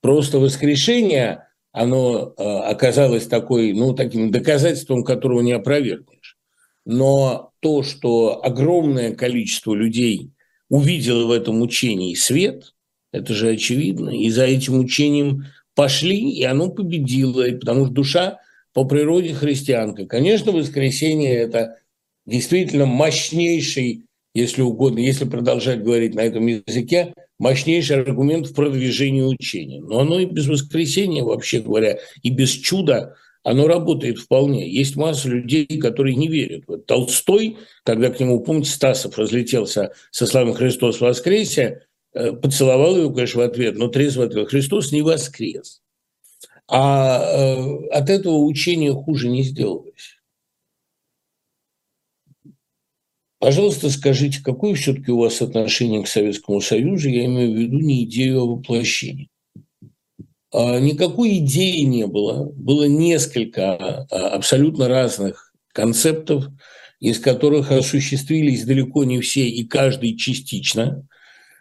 [0.00, 6.36] Просто воскрешение, оно э, оказалось такой, ну, таким доказательством, которого не опровергнешь.
[6.84, 10.30] но то, что огромное количество людей
[10.68, 12.74] увидело в этом учении свет,
[13.10, 18.38] это же очевидно, и за этим учением пошли, и оно победило, потому что душа
[18.74, 20.04] по природе христианка.
[20.04, 21.78] Конечно, воскресенье– это
[22.26, 29.80] действительно мощнейший, если угодно, если продолжать говорить на этом языке, мощнейший аргумент в продвижении учения.
[29.80, 34.68] Но оно и без воскресения, вообще говоря, и без чуда, оно работает вполне.
[34.68, 36.64] Есть масса людей, которые не верят.
[36.66, 41.82] Вот Толстой, когда к нему, помните, Стасов разлетелся со словами «Христос воскресе»,
[42.14, 45.82] э, поцеловал его, конечно, в ответ, но трезво ответил «Христос не воскрес».
[46.66, 50.13] А э, от этого учения хуже не сделалось.
[53.44, 57.10] Пожалуйста, скажите, какое все-таки у вас отношение к Советскому Союзу?
[57.10, 59.28] Я имею в виду не идею а воплощения.
[60.50, 62.50] А, никакой идеи не было.
[62.54, 66.46] Было несколько а, абсолютно разных концептов,
[67.00, 71.06] из которых осуществились далеко не все и каждый частично.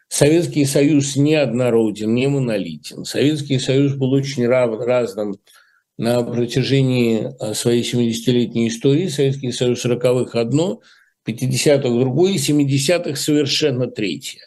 [0.08, 3.04] Советский Союз не однороден, не монолитен.
[3.04, 5.36] Советский Союз был очень разным
[5.98, 9.10] на протяжении а, своей 70-летней истории.
[9.10, 10.80] Советский Союз 40-х одно,
[11.28, 14.42] 50-х другое, 70-х совершенно третье.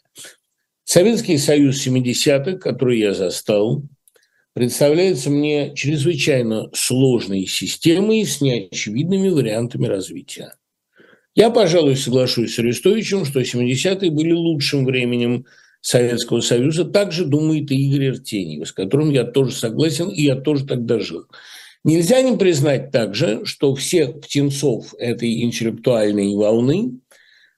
[0.85, 3.83] Советский Союз 70-х, который я застал,
[4.53, 10.55] представляется мне чрезвычайно сложной системой с неочевидными вариантами развития.
[11.35, 15.45] Я, пожалуй, соглашусь с Арестовичем, что 70-е были лучшим временем
[15.83, 16.85] Советского Союза.
[16.85, 20.99] Так же думает и Игорь Артеньев, с которым я тоже согласен, и я тоже тогда
[20.99, 21.27] жил.
[21.87, 26.99] Нельзя не признать также, что всех птенцов этой интеллектуальной волны,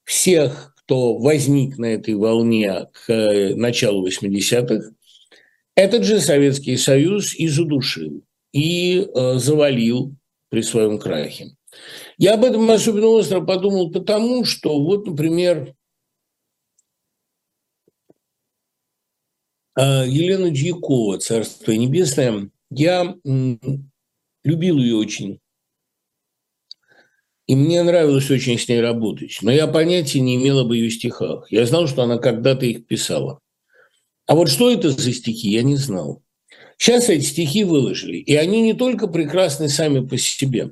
[0.04, 4.90] всех, кто возник на этой волне к э, началу 80-х,
[5.74, 10.14] этот же Советский Союз и задушил, и э, завалил
[10.50, 11.56] при своем крахе.
[12.18, 15.72] Я об этом особенно остро подумал потому, что вот, например,
[19.74, 23.16] э, Елена Дьякова, Царство Небесное, я
[24.48, 25.40] любил ее очень.
[27.46, 29.38] И мне нравилось очень с ней работать.
[29.42, 31.50] Но я понятия не имел об ее стихах.
[31.50, 33.40] Я знал, что она когда-то их писала.
[34.26, 36.22] А вот что это за стихи, я не знал.
[36.76, 40.70] Сейчас эти стихи выложили, и они не только прекрасны сами по себе,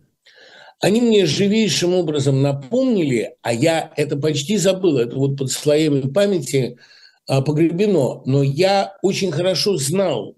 [0.80, 6.78] они мне живейшим образом напомнили, а я это почти забыл, это вот под слоями памяти
[7.26, 10.36] а, погребено, но я очень хорошо знал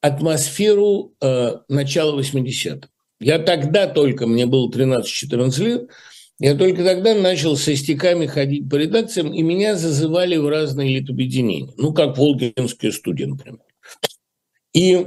[0.00, 2.88] атмосферу э, начала 80-х.
[3.18, 5.90] Я тогда только, мне было 13-14 лет,
[6.38, 11.72] я только тогда начал со стихами ходить по редакциям, и меня зазывали в разные литобъединения.
[11.78, 13.60] Ну, как Волгинская студия, например.
[14.74, 15.06] И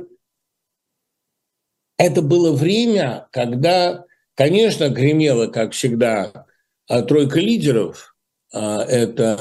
[1.98, 6.48] это было время, когда, конечно, гремела, как всегда,
[6.88, 8.16] а, тройка лидеров.
[8.52, 9.38] А, это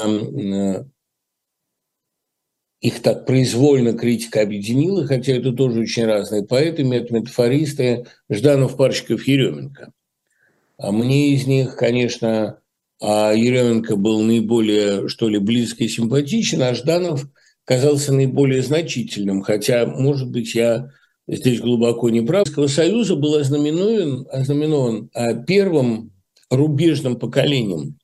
[2.81, 9.91] их так произвольно критика объединила, хотя это тоже очень разные поэты, метафористы, Жданов, Парчиков, Еременко.
[10.77, 12.59] А мне из них, конечно,
[13.01, 17.27] а Еременко был наиболее, что ли, близко и симпатичен, а Жданов
[17.65, 20.89] казался наиболее значительным, хотя, может быть, я
[21.27, 22.47] здесь глубоко не прав.
[22.67, 26.11] Союза был ознаменован, ознаменован а, первым
[26.49, 27.99] рубежным поколением.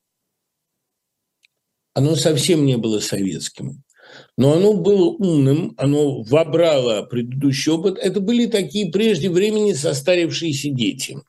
[1.94, 3.82] Оно совсем не было советским,
[4.36, 7.98] но оно было умным, оно вобрало предыдущий опыт.
[7.98, 11.18] Это были такие прежде времени состарившиеся дети–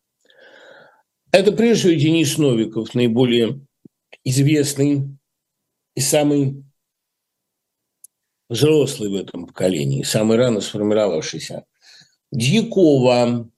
[1.31, 3.59] это прежде всего Денис Новиков, наиболее
[4.23, 5.17] известный
[5.95, 6.63] и самый
[8.49, 11.65] взрослый в этом поколении, самый рано сформировавшийся.
[12.31, 13.49] Дьякова,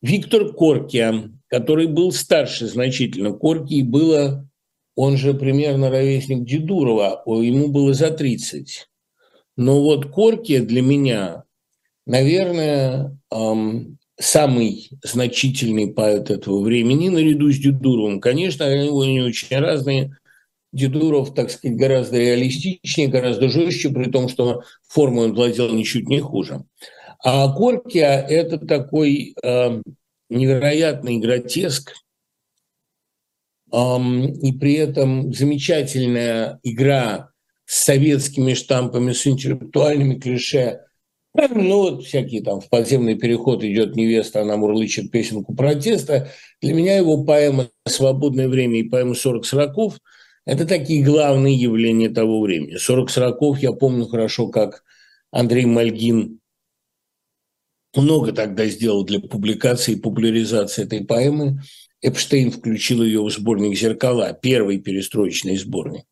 [0.00, 4.48] Виктор Коркия, который был старше значительно Корки, и было,
[4.94, 8.88] он же примерно ровесник Дедурова, ему было за 30.
[9.56, 11.44] Но вот Корки для меня,
[12.06, 18.20] наверное, эм, самый значительный поэт этого времени, наряду с Дедуровым.
[18.20, 18.88] Конечно, они
[19.22, 20.16] очень разные.
[20.72, 26.20] Дедуров, так сказать, гораздо реалистичнее, гораздо жестче, при том, что форму он владел ничуть не
[26.20, 26.64] хуже.
[27.22, 29.82] А Коркия– это такой э,
[30.30, 31.92] невероятный гротеск,
[33.72, 37.30] и при этом замечательная игра
[37.64, 40.80] с советскими штампами, с интеллектуальными клише–
[41.34, 46.30] ну, вот всякие там в подземный переход идет невеста, она мурлычет песенку протеста.
[46.60, 49.98] Для меня его поэма «Свободное время» и поэма «40 сороков»–
[50.46, 52.76] это такие главные явления того времени.
[52.76, 54.84] «40 сороков» я помню хорошо, как
[55.30, 56.38] Андрей Мальгин
[57.96, 61.62] много тогда сделал для публикации и популяризации этой поэмы.
[62.02, 66.04] Эпштейн включил ее в сборник «Зеркала», первый перестроечный сборник.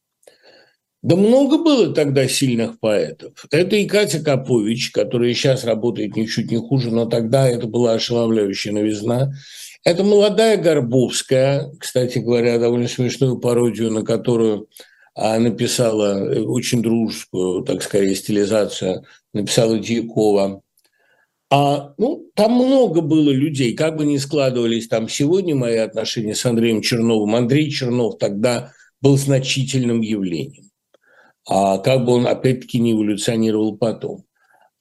[1.02, 3.46] Да много было тогда сильных поэтов.
[3.50, 8.72] Это и Катя Капович, которая сейчас работает ничуть не хуже, но тогда это была ошеломляющая
[8.72, 9.32] новизна.
[9.82, 14.68] Это молодая Горбовская, кстати говоря, довольно смешную пародию, на которую
[15.14, 20.62] а, написала э, очень дружескую, так сказать, стилизацию, написала Дьякова.
[21.50, 26.46] А, ну, там много было людей, как бы ни складывались там сегодня мои отношения с
[26.46, 27.34] Андреем Черновым.
[27.34, 30.70] Андрей Чернов тогда был значительным явлением
[31.50, 34.24] а как бы он опять-таки не эволюционировал потом.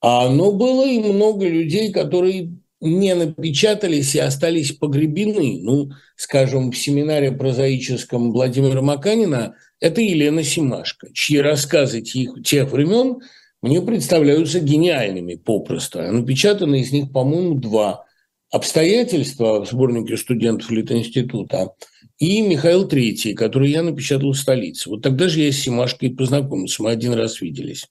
[0.01, 5.59] А, но было и много людей, которые не напечатались и остались погребены.
[5.61, 13.19] Ну, скажем, в семинаре прозаическом Владимира Маканина это Елена Симашко, чьи рассказы тех, тех времен
[13.61, 15.99] мне представляются гениальными попросту.
[15.99, 18.05] А напечатаны из них, по-моему, два
[18.51, 21.73] обстоятельства в сборнике студентов Литинститута
[22.17, 24.89] и Михаил Третий, который я напечатал в столице.
[24.89, 27.87] Вот тогда же я с Симашкой познакомился, мы один раз виделись.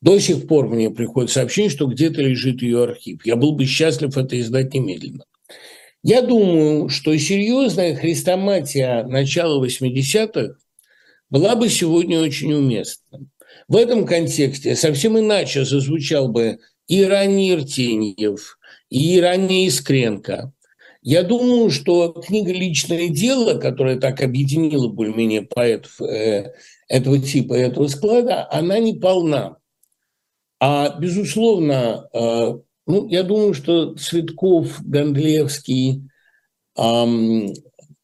[0.00, 3.24] До сих пор мне приходит сообщение, что где-то лежит ее архив.
[3.26, 5.24] Я был бы счастлив это издать немедленно.
[6.02, 10.54] Я думаю, что серьезная хрестоматия начала 80-х
[11.30, 13.20] была бы сегодня очень уместна.
[13.72, 16.58] В этом контексте совсем иначе зазвучал бы
[16.88, 18.58] и ранний Иртеньев,
[18.90, 20.52] и ранее Искренко.
[21.00, 26.52] Я думаю, что книга «Личное дело», которая так объединила более-менее поэтов э,
[26.86, 29.56] этого типа, этого склада, она не полна.
[30.60, 36.10] А, безусловно, э, ну, я думаю, что Цветков, Гондлевский,
[36.76, 36.82] э,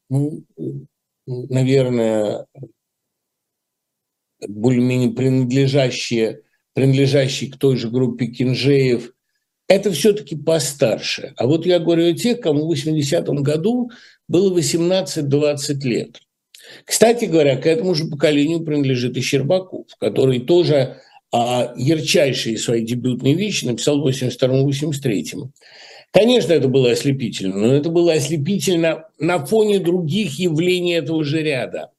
[0.08, 0.44] ну,
[1.26, 2.46] наверное,
[4.46, 6.42] более-менее принадлежащие,
[6.74, 9.12] принадлежащие к той же группе Кинжеев–
[9.68, 11.34] это все-таки постарше.
[11.36, 13.90] А вот я говорю о тех, кому в 80-м году
[14.26, 16.20] было 18-20 лет.
[16.84, 20.96] Кстати говоря, к этому же поколению принадлежит и Щербаков, который тоже
[21.32, 25.50] а, ярчайшие свои дебютные вещи написал в 82-83.
[26.10, 31.90] Конечно, это было ослепительно, но это было ослепительно на фоне других явлений этого же ряда.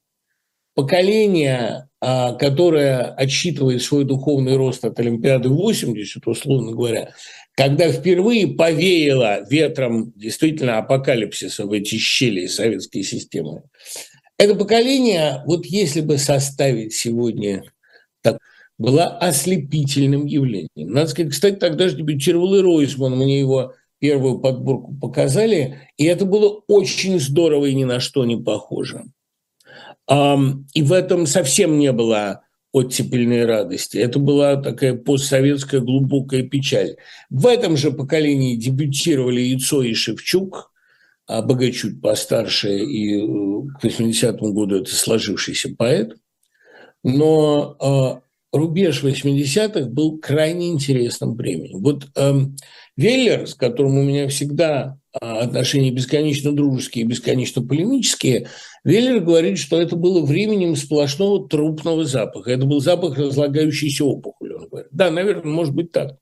[0.74, 7.12] Поколение, а, которое отсчитывает свой духовный рост от Олимпиады 80, условно говоря,
[7.54, 13.64] когда впервые повеяло ветром действительно апокалипсиса в эти щели советской системы.
[14.38, 17.64] Это поколение, вот если бы составить сегодня
[18.22, 18.38] так,
[18.78, 20.68] было ослепительным явлением.
[20.74, 26.24] Надо сказать, кстати, тогда же дебютировал и Ройсман, мне его первую подборку показали, и это
[26.24, 29.04] было очень здорово и ни на что не похоже.
[30.10, 32.42] И в этом совсем не было
[32.72, 33.96] оттепельной радости.
[33.98, 36.96] Это была такая постсоветская глубокая печаль.
[37.28, 40.72] В этом же поколении дебютировали Яйцо и Шевчук,
[41.26, 43.26] а Богачук постарше, и э,
[43.80, 46.16] к 80-му году это сложившийся поэт.
[47.02, 51.82] Но э, рубеж 80-х был крайне интересным временем.
[51.82, 52.32] Вот э,
[52.96, 58.48] Веллер, с которым у меня всегда а, отношения бесконечно дружеские, бесконечно полемические,
[58.84, 62.50] Веллер говорит, что это было временем сплошного трупного запаха.
[62.50, 64.88] Это был запах разлагающейся опухоли, он говорит.
[64.92, 66.16] Да, наверное, может быть так.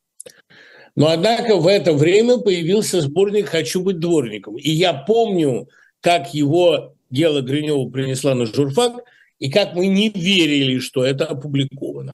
[0.97, 4.57] Но, однако, в это время появился сборник «Хочу быть дворником».
[4.57, 5.69] И я помню,
[6.01, 9.05] как его дело Гринева принесла на журфак,
[9.39, 12.13] и как мы не верили, что это опубликовано.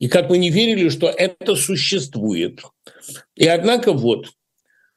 [0.00, 2.60] И как мы не верили, что это существует.
[3.36, 4.26] И однако вот–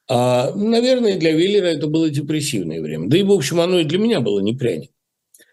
[0.06, 3.08] а, наверное, для Веллера это было депрессивное время.
[3.08, 4.90] Да и, в общем, оно и для меня было не пряник.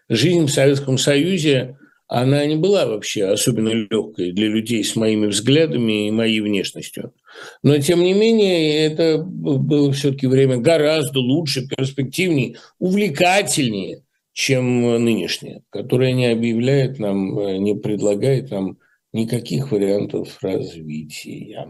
[0.08, 6.08] Жизнь в Советском Союзе, она не была вообще особенно легкой для людей с моими взглядами
[6.08, 7.14] и моей внешностью.
[7.62, 14.02] Но, тем не менее, это было все-таки время гораздо лучше, перспективнее, увлекательнее,
[14.34, 18.76] чем нынешнее, которое не объявляет нам, не предлагает нам
[19.12, 21.68] никаких вариантов развития.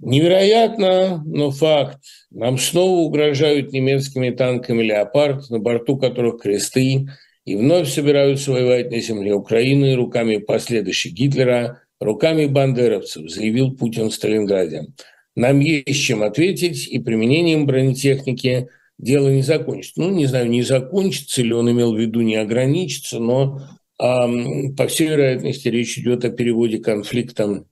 [0.00, 2.04] Невероятно, но факт.
[2.30, 7.08] Нам снова угрожают немецкими танками «Леопард», на борту которых кресты,
[7.44, 14.14] и вновь собираются воевать на земле Украины руками последующих Гитлера, руками бандеровцев, заявил Путин в
[14.14, 14.86] Сталинграде.
[15.34, 18.68] Нам есть чем ответить, и применением бронетехники
[18.98, 20.00] дело не закончится.
[20.00, 23.62] Ну, не знаю, не закончится или он имел в виду не ограничится, но,
[23.98, 27.64] по всей вероятности, речь идет о переводе конфликта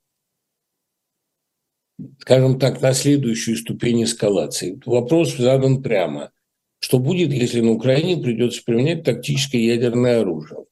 [2.20, 4.80] скажем так, на следующую ступень эскалации.
[4.84, 6.32] Вопрос задан прямо.
[6.78, 10.66] Что будет, если на Украине придется применять тактическое ядерное оружие?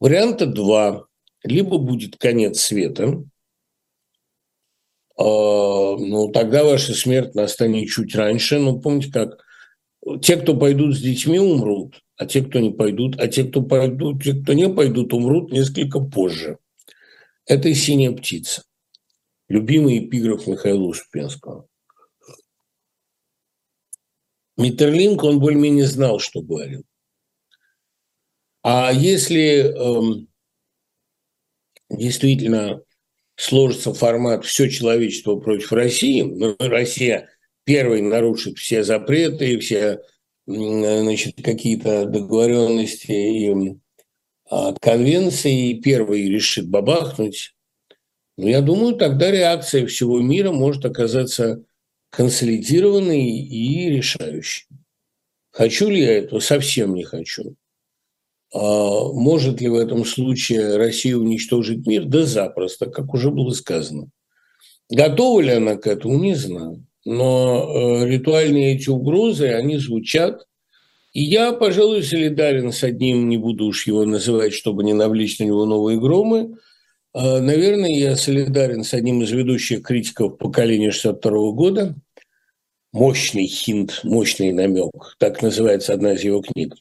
[0.00, 1.06] Варианта два.
[1.42, 3.22] Либо будет конец света,
[5.16, 8.58] ну, тогда ваша смерть настанет чуть раньше.
[8.58, 9.43] Ну, помните, как
[10.20, 14.22] те, кто пойдут с детьми, умрут, а те, кто не пойдут, а те, кто пойдут,
[14.22, 16.58] те, кто не пойдут, умрут несколько позже.
[17.46, 18.64] Это «Синяя птица».
[19.48, 21.68] Любимый эпиграф Михаила Успенского.
[24.56, 26.84] Миттерлинг, он более-менее знал, что говорил.
[28.62, 30.28] А если эм,
[31.90, 32.82] действительно
[33.36, 37.28] сложится формат «все человечество против России», но Россия
[37.64, 40.00] первой нарушит все запреты, все
[40.46, 43.76] значит, какие-то договоренности и
[44.50, 47.54] от конвенции, и первый решит бабахнуть,
[48.36, 51.64] но я думаю, тогда реакция всего мира может оказаться
[52.10, 54.66] консолидированной и решающей.
[55.50, 56.40] Хочу ли я этого?
[56.40, 57.54] Совсем не хочу.
[58.52, 62.04] А может ли в этом случае Россия уничтожить мир?
[62.04, 64.08] Да запросто, как уже было сказано.
[64.90, 66.84] Готова ли она к этому, не знаю.
[67.04, 70.46] Но э, ритуальные эти угрозы, они звучат.
[71.12, 75.44] И я, пожалуй, солидарен с одним, не буду уж его называть, чтобы не навлечь на
[75.44, 76.56] него новые громы.
[77.12, 81.94] А, наверное, я солидарен с одним из ведущих критиков поколения 62 года.
[82.92, 85.16] Мощный хинт, мощный намек.
[85.18, 86.74] Так называется одна из его книг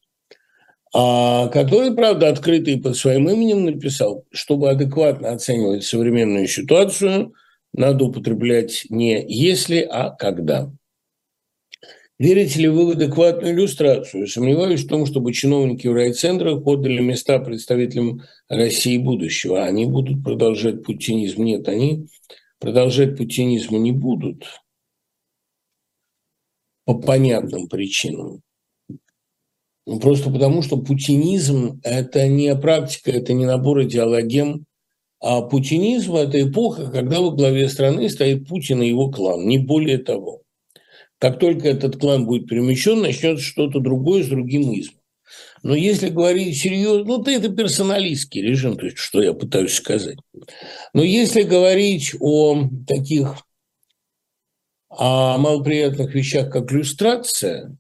[0.94, 7.34] а, который, правда, открытый под своим именем написал, чтобы адекватно оценивать современную ситуацию,
[7.74, 10.72] надо употреблять не «если», а «когда».
[12.20, 14.28] Верите ли вы в адекватную иллюстрацию?
[14.28, 19.64] Сомневаюсь в том, чтобы чиновники в райцентрах отдали места представителям России будущего.
[19.64, 21.44] Они будут продолжать путинизм.
[21.44, 22.08] Нет, они
[22.60, 24.46] продолжать путинизм не будут
[26.86, 28.42] по понятным причинам.
[29.86, 34.66] Ну, просто потому, что путинизм– это не практика, это не набор идеологем,
[35.24, 39.98] а путинизм– это эпоха, когда во главе страны стоит Путин и его клан, не более
[39.98, 40.42] того.
[41.18, 45.00] Как только этот клан будет перемещен, начнется что-то другое с другим измом.
[45.64, 50.18] Но если говорить серьезно, ну, это персоналистский режим, то есть что я пытаюсь сказать.
[50.94, 53.38] Но если говорить о таких
[54.90, 57.78] о малоприятных вещах, как иллюстрация,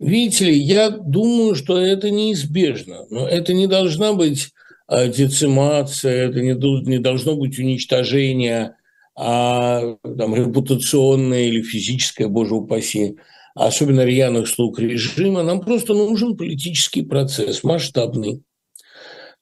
[0.00, 4.50] Видите ли, я думаю, что это неизбежно, но это не должна быть
[4.90, 6.54] децимация, это не,
[6.88, 8.76] не должно быть уничтожение
[9.16, 13.16] а, там, репутационное или физическое, боже упаси,
[13.54, 15.42] особенно рьяных слуг режима.
[15.42, 18.42] Нам просто нужен политический процесс, масштабный.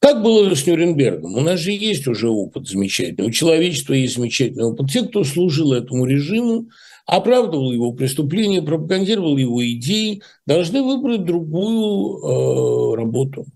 [0.00, 1.34] Как было с Нюрнбергом?
[1.36, 4.90] У нас же есть уже опыт замечательный, у человечества есть замечательный опыт.
[4.90, 6.68] Те, кто служил этому режиму,
[7.06, 13.46] оправдывал его преступления, пропагандировал его идеи, должны выбрать другую э, работу.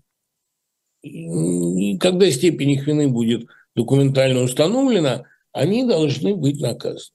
[1.03, 7.11] Когда степень их вины будет документально установлена, они должны быть наказаны.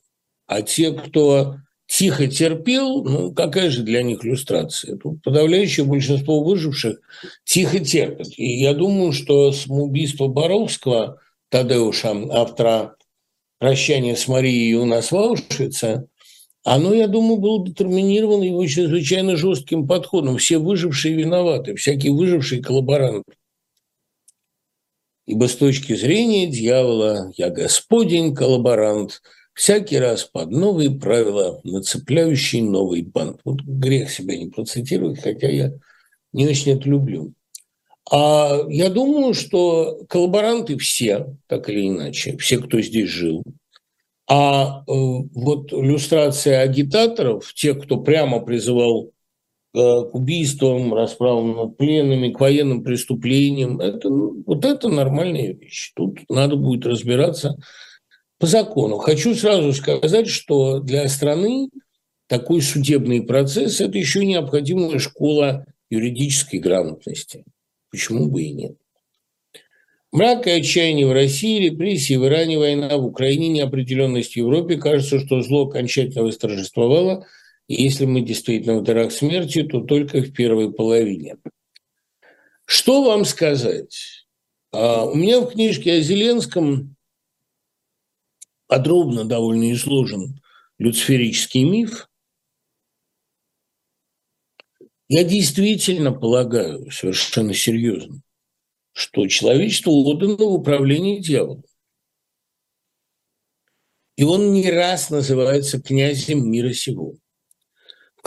[0.47, 4.97] А те, кто тихо терпел, ну, какая же для них иллюстрация?
[4.97, 7.01] Тут подавляющее большинство выживших
[7.45, 8.29] тихо терпят.
[8.37, 12.97] И я думаю, что самоубийство Боровского, Тадеуша, автора
[13.59, 16.09] «Прощания с Марией у нас в Аушвице»,
[16.65, 20.37] оно, я думаю, было детерминировано его чрезвычайно жестким подходом.
[20.37, 23.38] Все выжившие виноваты, всякие выжившие коллаборанты.
[25.29, 29.21] Ибо с точки зрения дьявола я господень коллаборант,
[29.53, 33.41] всякий раз под новые правила, нацепляющий новый бант.
[33.45, 35.73] Вот грех себя не процитировать, хотя я
[36.33, 37.35] не очень это люблю.
[38.11, 43.45] А я думаю, что коллаборанты все, так или иначе, все, кто здесь жил–
[44.31, 49.13] а э, вот иллюстрация агитаторов, тех, кто прямо призывал
[49.79, 55.93] к убийствам, расправам над пленными, к военным преступлениям, это, ну, вот это нормальная вещь.
[55.95, 57.57] Тут надо будет разбираться
[58.39, 58.99] по закону.
[58.99, 61.71] Хочу сразу сказать, что для страны
[62.29, 67.45] такой судебный процесс– это еще необходимая школа юридической грамотности.
[67.91, 68.77] Почему бы и нет?
[70.11, 74.77] Мрак и отчаяние в России, репрессии в Иране, война в Украине, неопределенность в Европе.
[74.77, 77.27] Кажется, что зло окончательно восторжествовало.
[77.69, 81.37] Если мы действительно в дарах смерти, то только в первой половине.
[82.65, 84.27] Что вам сказать?
[84.73, 86.97] А, у меня в книжке о Зеленском
[88.67, 90.41] подробно довольно изложен
[90.79, 92.09] люциферический миф.
[95.09, 98.23] Я действительно полагаю, совершенно серьезно,
[98.93, 101.65] что человечество отдано в управление дьяволом.
[104.17, 107.15] И он не раз называется князем мира сего.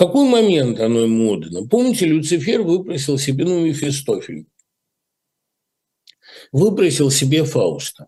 [0.02, 1.68] Какой момент оно ему отдано?
[1.68, 4.48] Помните, Люцифер выпросил себе, ну, Мефистофель,
[6.52, 8.08] выпросил себе Фауста.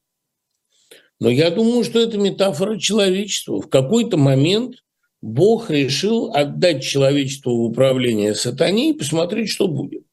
[1.20, 3.62] Но я думаю, что это метафора человечества.
[3.62, 4.78] В какой-то момент
[5.22, 10.04] Бог решил отдать человечеству в управление сатане и посмотреть, что будет.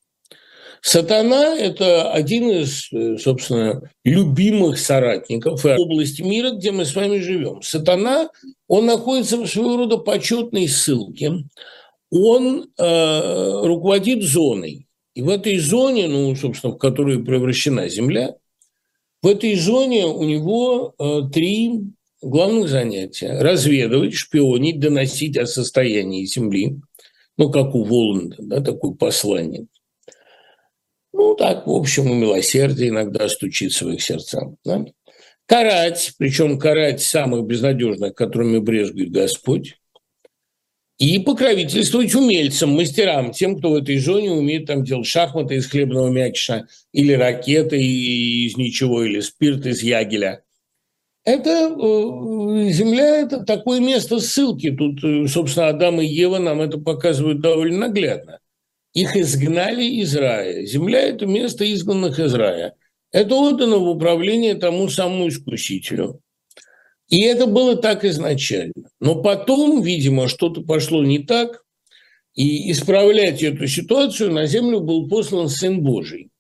[0.83, 2.91] Сатана– это один из,
[3.23, 7.61] собственно, любимых соратников области мира, где мы с вами живем.
[7.63, 8.31] Сатана,
[8.67, 11.45] он находится в своего рода почетной ссылке.
[12.11, 14.87] Он э, руководит зоной.
[15.15, 18.35] И в этой зоне, ну, собственно, в которую превращена Земля,
[19.23, 21.83] в этой зоне у него э, три
[22.23, 23.39] главных занятия.
[23.41, 26.77] Разведывать, шпионить, доносить о состоянии Земли.
[27.37, 29.70] Ну, как у Воланда, да, такой посланник.
[31.13, 34.55] Ну, так, в общем, у милосердия иногда стучится в их сердца.
[34.65, 34.85] Да?
[35.47, 39.77] Карать, причем карать самых безнадежных, которыми брезгует Господь.
[40.99, 46.09] И покровительствовать умельцам, мастерам, тем, кто в этой зоне умеет там делать шахматы из хлебного
[46.11, 50.43] мякиша, или ракеты из ничего, или спирт из ягеля.
[51.25, 54.71] Это э, Земля– это такое место ссылки.
[54.71, 58.40] Тут, э, собственно, Адам и Ева нам это показывают довольно наглядно.
[58.93, 60.65] Их изгнали из рая.
[60.65, 62.75] Земля– это место изгнанных из рая.
[63.13, 66.21] Это отдано в управление тому самому искусителю.
[67.09, 68.89] И это было так изначально.
[69.01, 71.65] Но потом, видимо, что-то пошло не так,
[72.35, 76.31] и исправлять эту ситуацию на землю был послан Сын Божий,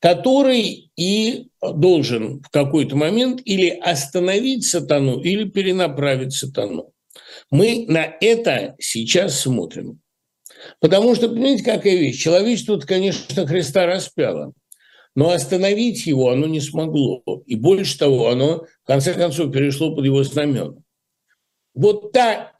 [0.00, 6.92] который и должен в какой-то момент или остановить сатану, или перенаправить сатану.
[7.50, 10.00] Мы на это сейчас смотрим.
[10.80, 12.22] Потому что, понимаете, какая вещь?
[12.22, 14.52] Человечество, конечно, Христа распяло,
[15.14, 17.22] но остановить его оно не смогло.
[17.46, 20.74] И больше того, оно, в конце концов, перешло под его знамена.
[21.74, 22.52] Вот та,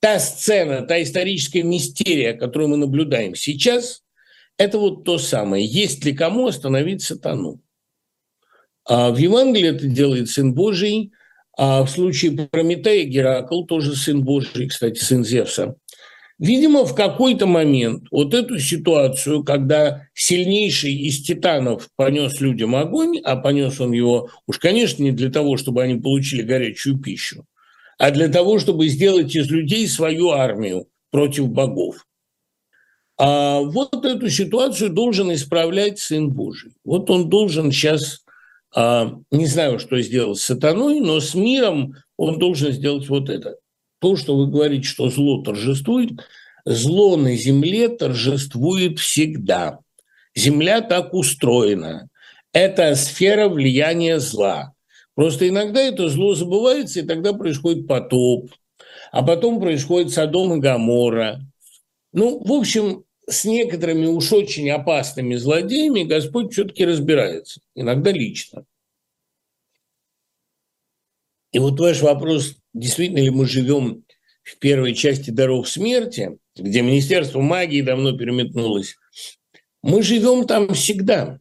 [0.00, 4.02] та сцена, та историческая мистерия, которую мы наблюдаем сейчас,
[4.56, 5.64] это вот то самое.
[5.64, 7.60] Есть ли кому остановить сатану?
[8.84, 11.12] А в Евангелии это делает Сын Божий,
[11.56, 15.76] а в случае Прометея Геракл, тоже Сын Божий, кстати, сын Зевса–
[16.38, 23.34] Видимо, в какой-то момент вот эту ситуацию, когда сильнейший из титанов понес людям огонь, а
[23.34, 27.44] понес он его уж, конечно, не для того, чтобы они получили горячую пищу,
[27.98, 32.06] а для того, чтобы сделать из людей свою армию против богов.
[33.16, 36.74] А вот эту ситуацию должен исправлять Сын Божий.
[36.84, 38.24] Вот он должен сейчас,
[38.72, 43.56] а, не знаю, что сделать с сатаной, но с миром он должен сделать вот это
[44.00, 46.12] то, что вы говорите, что зло торжествует,
[46.64, 49.80] зло на земле торжествует всегда.
[50.34, 52.08] Земля так устроена.
[52.52, 54.74] Это сфера влияния зла.
[55.14, 58.52] Просто иногда это зло забывается, и тогда происходит потоп,
[59.10, 61.40] а потом происходит Содом и Гамора.
[62.12, 68.64] Ну, в общем, с некоторыми уж очень опасными злодеями Господь все-таки разбирается, иногда лично.
[71.52, 74.04] И вот ваш вопрос, действительно ли мы живем
[74.42, 78.96] в первой части «Даров смерти», где Министерство магии давно переметнулось,
[79.82, 81.40] мы живем там всегда.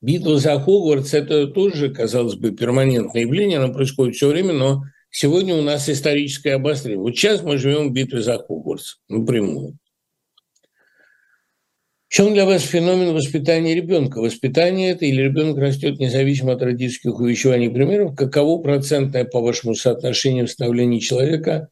[0.00, 5.56] Битва за Хогвартс– это тоже, казалось бы, перманентное явление, оно происходит все время, но сегодня
[5.56, 7.02] у нас историческое обострение.
[7.02, 9.76] Вот сейчас мы живем в битве за Хогвартс напрямую.
[12.08, 14.20] В чем для вас феномен воспитания ребенка?
[14.20, 18.16] Воспитание это или ребенок растет независимо от родительских увещеваний примеров?
[18.16, 21.68] Каково процентное, по вашему соотношению, становления человека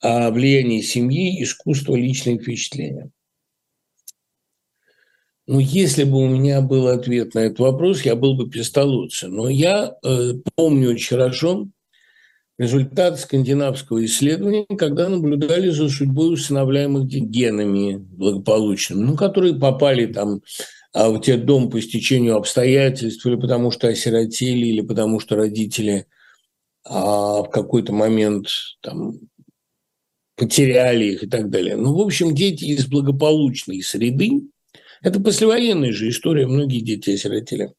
[0.00, 3.10] о влиянии семьи, искусства, личные впечатления?
[5.46, 9.36] Ну, если бы у меня был ответ на этот вопрос, я был бы пистолотцем.
[9.36, 11.68] Но я э, помню очень хорошо,
[12.58, 20.40] результат скандинавского исследования, когда наблюдали за судьбой усыновляемых генами благополучными, ну, которые попали там
[20.94, 26.06] а в те дом по стечению обстоятельств, или потому что осиротели, или потому что родители
[26.84, 28.46] а, в какой-то момент
[28.80, 29.18] там,
[30.36, 31.76] потеряли их и так далее.
[31.76, 34.42] Ну, в общем, дети из благополучной среды,
[35.02, 37.72] это послевоенная же история, многие дети осиротели.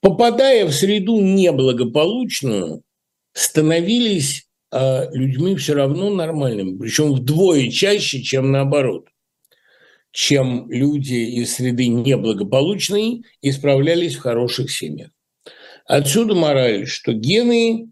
[0.00, 2.82] Попадая в среду неблагополучную,
[3.32, 9.08] становились э, людьми все равно нормальными, причем вдвое чаще, чем наоборот,
[10.12, 15.10] чем люди из среды неблагополучной исправлялись в хороших семьях.
[15.86, 17.88] Отсюда мораль, что гены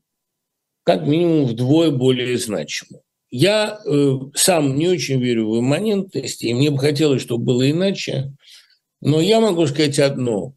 [0.85, 3.01] как минимум вдвое более значимы.
[3.31, 8.33] Я э, сам не очень верю в имманентность, и мне бы хотелось, чтобы было иначе,
[9.01, 10.55] но я могу сказать одно.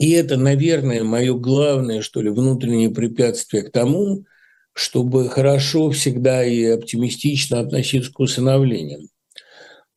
[0.00, 4.24] И это, наверное, мое главное, что ли, внутреннее препятствие к тому,
[4.72, 9.02] чтобы хорошо всегда и оптимистично относиться к усыновлениям.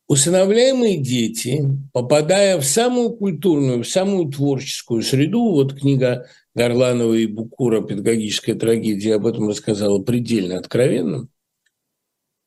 [0.09, 7.81] усыновляемые дети, попадая в самую культурную, в самую творческую среду, вот книга Горланова и Букура
[7.81, 11.29] «Педагогическая трагедия» об этом рассказала предельно откровенно,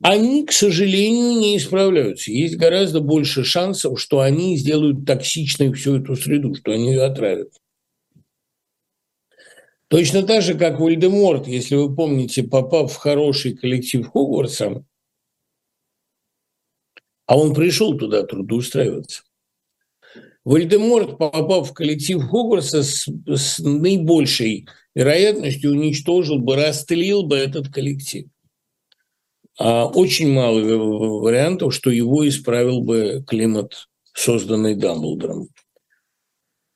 [0.02, 2.30] они, к сожалению, не исправляются.
[2.30, 7.52] Есть гораздо больше шансов, что они сделают токсичной всю эту среду, что они ее отравят.
[9.88, 14.84] Точно так же, как Вольдеморт, если вы помните, попав в хороший коллектив Хогвартса,
[17.26, 19.22] а он пришел туда трудоустраиваться.
[20.44, 28.28] Вольдеморт, попав в коллектив Хогвартса, с, с наибольшей вероятностью уничтожил бы, растлил бы этот коллектив.
[29.58, 30.60] А очень мало
[31.20, 35.48] вариантов, что его исправил бы климат, созданный Дамблдором.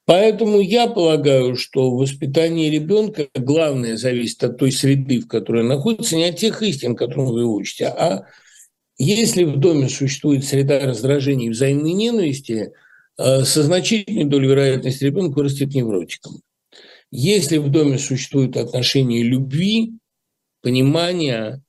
[0.07, 6.17] Поэтому я полагаю, что воспитание ребенка главное зависит от той среды, в которой он находится,
[6.17, 8.27] не от тех истин, которым вы учите, а
[8.99, 12.73] если в доме существует среда раздражения и взаимной ненависти,
[13.17, 16.43] э, со значительной долей вероятности ребенок вырастет невротиком.
[17.11, 19.93] Если в доме существуют отношения любви,
[20.61, 21.63] понимания,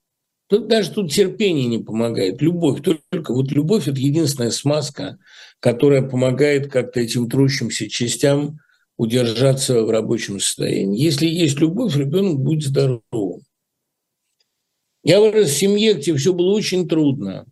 [0.51, 2.81] Тут даже тут терпение не помогает, любовь.
[2.81, 5.17] Только вот любовь– это единственная смазка,
[5.61, 8.59] которая помогает как-то этим трущимся частям
[8.97, 11.01] удержаться в рабочем состоянии.
[11.01, 13.43] Если есть любовь, ребенок будет здоровым.
[15.05, 17.45] Я вырос в семье, где все было очень трудно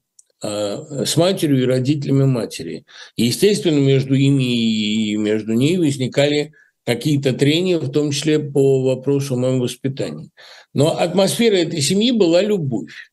[0.44, 2.84] а, с матерью и родителями матери.
[3.16, 6.52] Естественно, между ими и между ней возникали
[6.86, 10.32] какие-то трения, в том числе по вопросу моего воспитания.
[10.74, 13.12] Но атмосфера этой семьи была любовь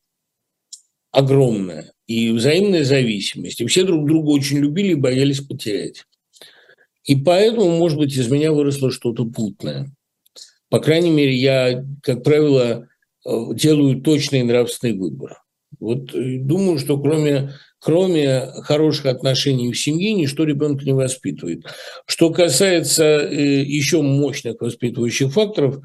[1.11, 3.61] огромная и взаимная зависимость.
[3.61, 6.03] И все друг друга очень любили и боялись потерять.
[7.03, 9.91] И поэтому, может быть, из меня выросло что-то путное.
[10.69, 12.87] По крайней мере, я, как правило,
[13.25, 15.41] э, делаю точный нравственный выбор.
[15.79, 21.63] Вот э, думаю, что кроме кроме хороших отношений в семье, ничто ребенка не воспитывает.
[22.05, 25.79] Что касается э, еще мощных воспитывающих факторов,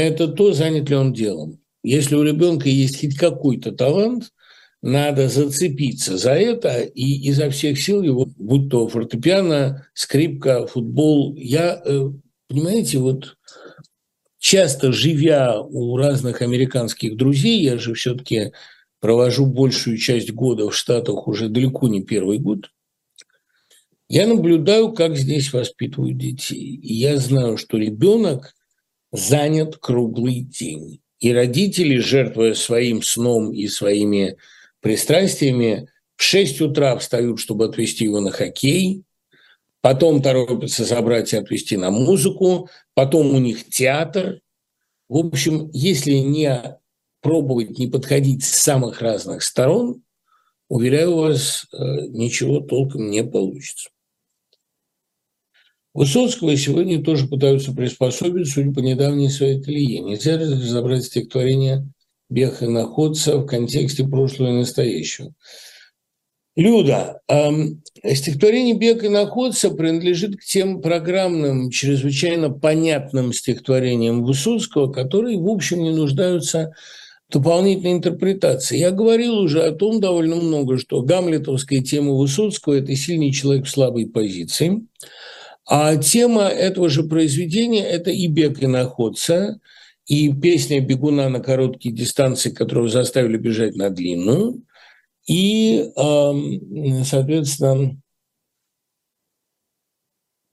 [0.00, 1.60] это то, занят ли он делом.
[1.82, 4.32] Если у ребенка есть хоть какой-то талант,
[4.82, 11.34] надо зацепиться за это и изо всех сил его, будь то фортепиано, скрипка, футбол.
[11.36, 12.10] Я, э,
[12.48, 13.36] понимаете, вот
[14.38, 18.52] часто живя у разных американских друзей, я же все-таки
[19.00, 22.70] провожу большую часть года в Штатах уже далеко не первый год,
[24.08, 26.76] я наблюдаю, как здесь воспитывают детей.
[26.76, 28.55] И я знаю, что ребенок
[29.12, 31.00] занят круглый день.
[31.20, 34.36] И родители, жертвуя своим сном и своими
[34.80, 39.04] пристрастиями, в 6 утра встают, чтобы отвезти его на хоккей,
[39.80, 44.40] потом торопятся забрать и отвезти на музыку, потом у них театр.
[45.08, 46.78] В общем, если не
[47.20, 50.02] пробовать не подходить с самых разных сторон,
[50.68, 51.76] уверяю вас, э,
[52.08, 53.90] ничего толком не получится.
[55.96, 60.00] Высоцкого сегодня тоже пытаются приспособить, судя по недавней своей колее.
[60.00, 61.88] Нельзя разобрать стихотворение
[62.28, 65.32] Беха находца в контексте прошлого и настоящего.
[66.54, 75.38] Люда, эм, стихотворение Бег и находца принадлежит к тем программным, чрезвычайно понятным стихотворениям Высоцкого, которые,
[75.38, 76.74] в общем, не нуждаются
[77.30, 78.76] дополнительной интерпретации.
[78.76, 83.70] Я говорил уже о том довольно много, что гамлетовская тема Высоцкого– это сильный человек в
[83.70, 84.82] слабой позиции,
[85.66, 89.60] а тема этого же произведения– это и бег, и находца,
[90.06, 94.62] и песня бегуна на короткие дистанции, которого заставили бежать на длинную,
[95.26, 95.90] и,
[97.04, 98.00] соответственно,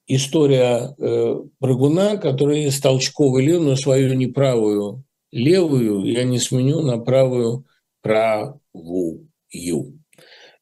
[0.07, 7.65] история э, прыгуна, который с толчковой левую, свою неправую левую я не сменю на правую
[8.01, 9.29] правую.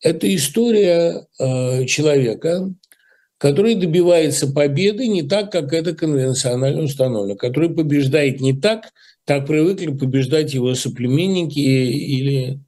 [0.02, 2.74] Это история э, человека,
[3.42, 8.92] который добивается победы не так, как это конвенционально установлено, который побеждает не так,
[9.26, 12.60] как привыкли побеждать его соплеменники или,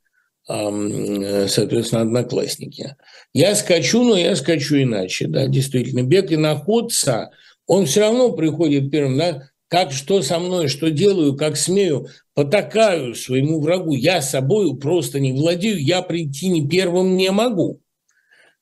[0.49, 2.95] э, соответственно, одноклассники.
[3.33, 6.01] Я скачу, но я скачу иначе, да, действительно.
[6.01, 7.29] Бег и находца,
[7.67, 13.13] он все равно приходит первым, да, как что со мной, что делаю, как смею, потакаю
[13.13, 13.93] своему врагу.
[13.93, 17.82] Я собою просто не владею, я прийти не первым не могу.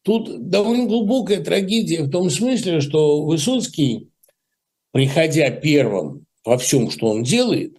[0.03, 4.09] Тут довольно глубокая трагедия в том смысле, что Высоцкий,
[4.91, 7.77] приходя первым во всем, что он делает,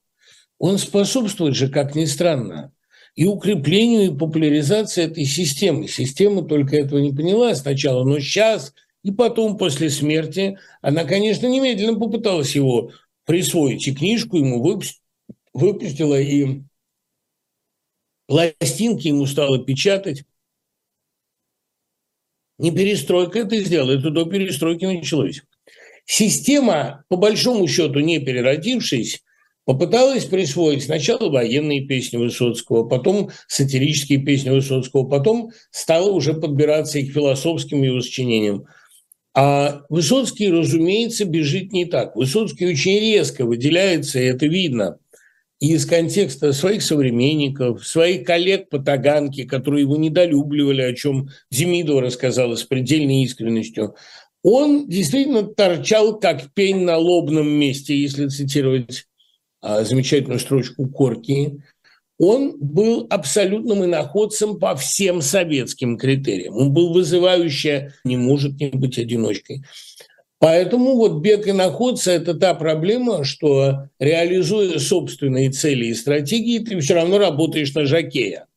[0.59, 2.73] он способствует же, как ни странно,
[3.16, 5.89] и укреплению, и популяризации этой системы.
[5.89, 11.99] Система только этого не поняла сначала, но сейчас и потом, после смерти, она, конечно, немедленно
[11.99, 12.93] попыталась его
[13.27, 14.62] присвоить и книжку ему
[15.53, 16.62] выпустила, и
[18.27, 20.25] пластинки ему стала печатать.
[22.63, 25.43] Не перестройка это сделала, это до перестройки началось.
[26.07, 29.25] Система, по большому счету, не переродившись,
[29.65, 37.07] попыталась присвоить сначала военные песни Высоцкого, потом сатирические песни Высоцкого, потом стала уже подбираться и
[37.09, 38.67] к философским его сочинениям.
[39.35, 42.15] А Высоцкий, разумеется, бежит не так.
[42.15, 44.99] Высоцкий очень резко выделяется, и это видно
[45.63, 52.57] из контекста своих современников, своих коллег по Таганке, которые его недолюбливали, о чем Демидова рассказала
[52.57, 53.95] с предельной искренностью.
[54.43, 59.07] Он действительно торчал как пень на лобном месте, если цитировать
[59.61, 61.63] а, замечательную строчку Корки
[62.25, 66.55] он был абсолютным иноходцем по всем советским критериям.
[66.55, 69.65] Он был вызывающе, не может не быть одиночкой.
[70.43, 76.95] Поэтому вот бег иноходца– это та проблема, что реализуя собственные цели и стратегии, ты все
[76.95, 78.49] равно работаешь на жакея,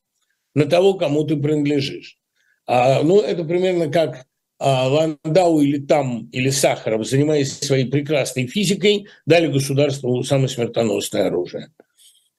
[0.56, 2.18] на того, кому ты принадлежишь.
[2.66, 4.26] А, ну, это примерно как
[4.58, 11.68] а, Ландау или там, или Сахаров, занимаясь своей прекрасной физикой, дали государству самое смертоносное оружие–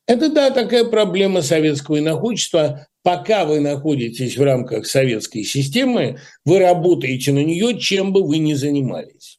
[0.06, 2.86] это, да, такая проблема советского иноходчества.
[3.02, 8.54] Пока вы находитесь в рамках советской системы, вы работаете на нее, чем бы вы ни
[8.54, 9.35] занимались.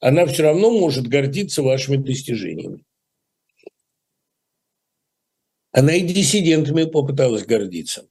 [0.00, 2.84] Она все равно может гордиться вашими достижениями.
[5.72, 8.08] Она и диссидентами попыталась гордиться.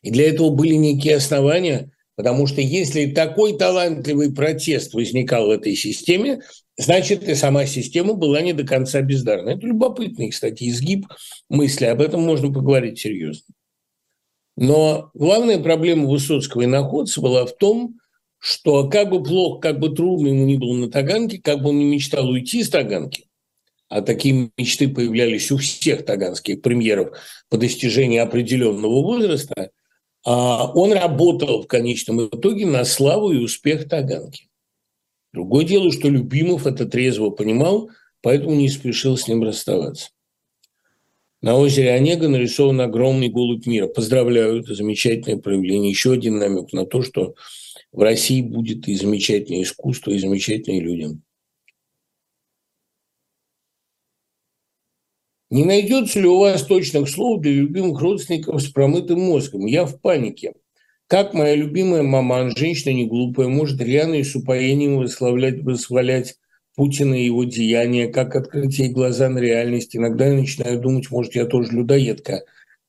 [0.00, 5.74] И для этого были некие основания, потому что если такой талантливый протест возникал в этой
[5.74, 6.42] системе,
[6.76, 9.50] значит, и сама система была не до конца бездарна.
[9.50, 11.06] Это любопытный, кстати, изгиб
[11.48, 13.54] мысли, об этом можно поговорить серьезно.
[14.56, 17.98] Но главная проблема Высоцкого и находца была в том,
[18.42, 21.78] что как бы плохо, как бы трудно ему ни было на Таганке, как бы он
[21.78, 23.26] не мечтал уйти с Таганки,
[23.88, 27.16] а такие мечты появлялись у всех таганских премьеров
[27.48, 29.70] по достижении определенного возраста,
[30.24, 34.48] а он работал в конечном итоге на славу и успех Таганки.
[35.32, 37.90] Другое дело, что Любимов это трезво понимал,
[38.22, 40.08] поэтому не спешил с ним расставаться.
[41.42, 43.86] На озере Онега нарисован огромный голубь мира.
[43.86, 45.90] Поздравляю, это замечательное проявление.
[45.90, 47.34] Еще один намек на то, что
[47.92, 51.18] в России будет и замечательное искусство, и замечательные люди.
[55.50, 59.66] Не найдется ли у вас точных слов для любимых родственников с промытым мозгом?
[59.66, 60.54] Я в панике.
[61.08, 66.36] Как моя любимая мама, женщина не глупая, может рьяно и с упоением восхвалять, восхвалять
[66.74, 69.94] Путина и его деяния, как открыть ей глаза на реальность.
[69.94, 72.44] Иногда я начинаю думать, может, я тоже людоедка.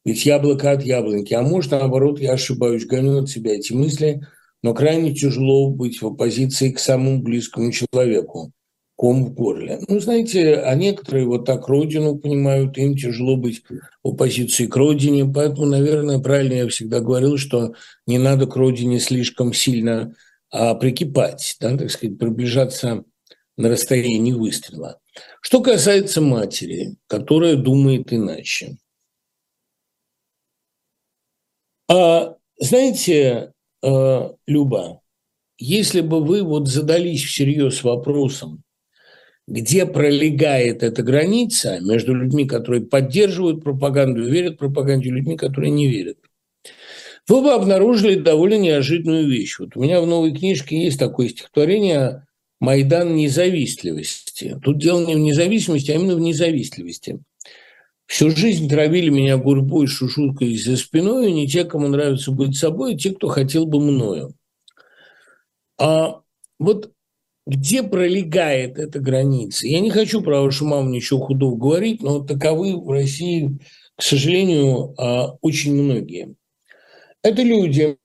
[0.06, 1.34] Ведь яблоко от яблоньки.
[1.34, 4.26] А может, наоборот, я ошибаюсь, гоню от себя эти мысли,
[4.64, 8.52] но крайне тяжело быть в оппозиции к самому близкому человеку
[8.96, 9.80] ком в горле.
[9.88, 13.64] Ну, знаете, а некоторые вот так родину понимают, им тяжело быть
[14.04, 17.74] в оппозиции к родине, поэтому, наверное, правильно я всегда говорил, что
[18.08, 20.16] не надо к родине слишком сильно
[20.52, 23.04] а, прикипать, да, так сказать, приближаться
[23.58, 25.00] на расстоянии выстрела.
[25.42, 28.78] Что касается матери, которая думает иначе.
[31.90, 33.52] А, знаете,
[33.84, 35.02] а, Люба,
[35.58, 38.64] если бы вы вот задались всерьез вопросом,
[39.48, 45.72] где пролегает эта граница между людьми, которые поддерживают пропаганду и верят пропаганде, и людьми, которые
[45.72, 46.18] не верят.
[47.28, 49.60] Вы бы обнаружили довольно неожиданную вещь.
[49.60, 52.26] Вот у меня в новой книжке есть такое стихотворение
[52.60, 54.60] «Майдан независтливости».
[54.64, 57.20] Тут дело не в независимости, а именно в независтливости.
[58.06, 62.98] Всю жизнь травили меня гурьбой, шушуткой за спиной, не те, кому нравится быть собой, а
[62.98, 64.34] те, кто хотел бы мною.
[65.80, 66.22] А
[66.60, 66.92] вот
[67.46, 69.68] где пролегает эта граница.
[69.68, 73.60] Я не хочу про вашу маму ничего худого говорить, но таковы в России,
[73.98, 76.36] к сожалению, а, очень многие.
[77.22, 77.98] Это люди,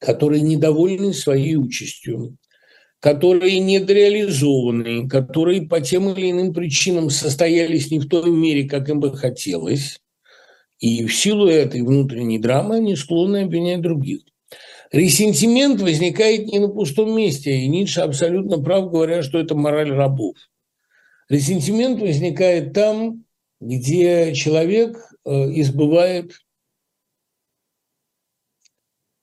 [0.00, 2.36] которые недовольны своей участью,
[3.02, 9.00] которые недореализованы, которые по тем или иным причинам состоялись не в той мере, как им
[9.00, 9.98] бы хотелось,
[10.78, 14.20] и в силу этой внутренней драмы они склонны обвинять других.
[14.92, 20.36] Ресентимент возникает не на пустом месте, и Ницше абсолютно прав, говоря, что это мораль рабов.
[21.28, 23.24] Ресентимент возникает там,
[23.60, 25.30] где человек э,
[25.60, 26.34] избывает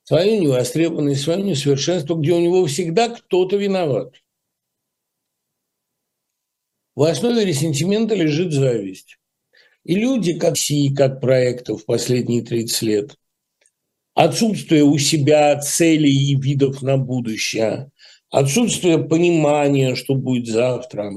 [0.10, 4.16] свою невостребованность, свое несовершенство, где у него всегда кто-то виноват.
[6.96, 9.20] В основе ресентимента лежит зависть.
[9.84, 13.18] И люди, как Си, как проектов последние 30 лет,
[14.16, 17.92] отсутствие у себя целей и видов на будущее,
[18.32, 21.14] отсутствие понимания, что будет завтра.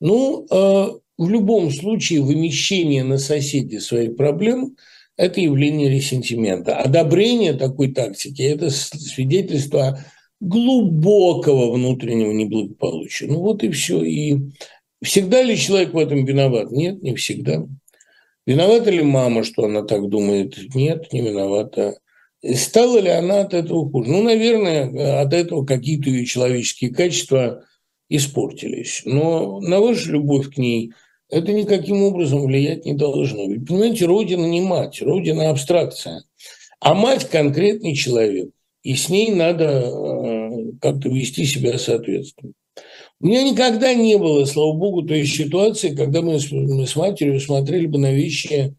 [0.00, 4.74] Ну, э, в любом случае, вымещение на соседей своих проблем
[5.16, 6.76] это явление ресентимента.
[6.76, 10.04] Одобрение такой тактики– это свидетельство
[10.40, 13.28] глубокого внутреннего неблагополучия.
[13.28, 14.02] Ну вот и все.
[14.02, 14.36] И
[15.02, 16.70] всегда ли человек в этом виноват?
[16.70, 17.66] Нет, не всегда.
[18.46, 20.56] Виновата ли мама, что она так думает?
[20.74, 21.98] Нет, не виновата.
[22.54, 24.10] Стала ли она от этого хуже?
[24.10, 27.64] Ну, наверное, от этого какие-то ее человеческие качества
[28.08, 29.02] испортились.
[29.04, 30.92] Но на вашу любовь к ней
[31.28, 33.48] это никаким образом влиять не должно.
[33.48, 36.22] Ведь, понимаете, Родина не мать, Родина– абстракция.
[36.80, 38.50] А мать– конкретный человек,
[38.82, 42.52] и с ней надо э, как-то вести себя соответственно.
[43.20, 47.40] У меня никогда не было, слава богу, той ситуации, когда мы с, мы с матерью
[47.40, 48.74] смотрели бы на вещи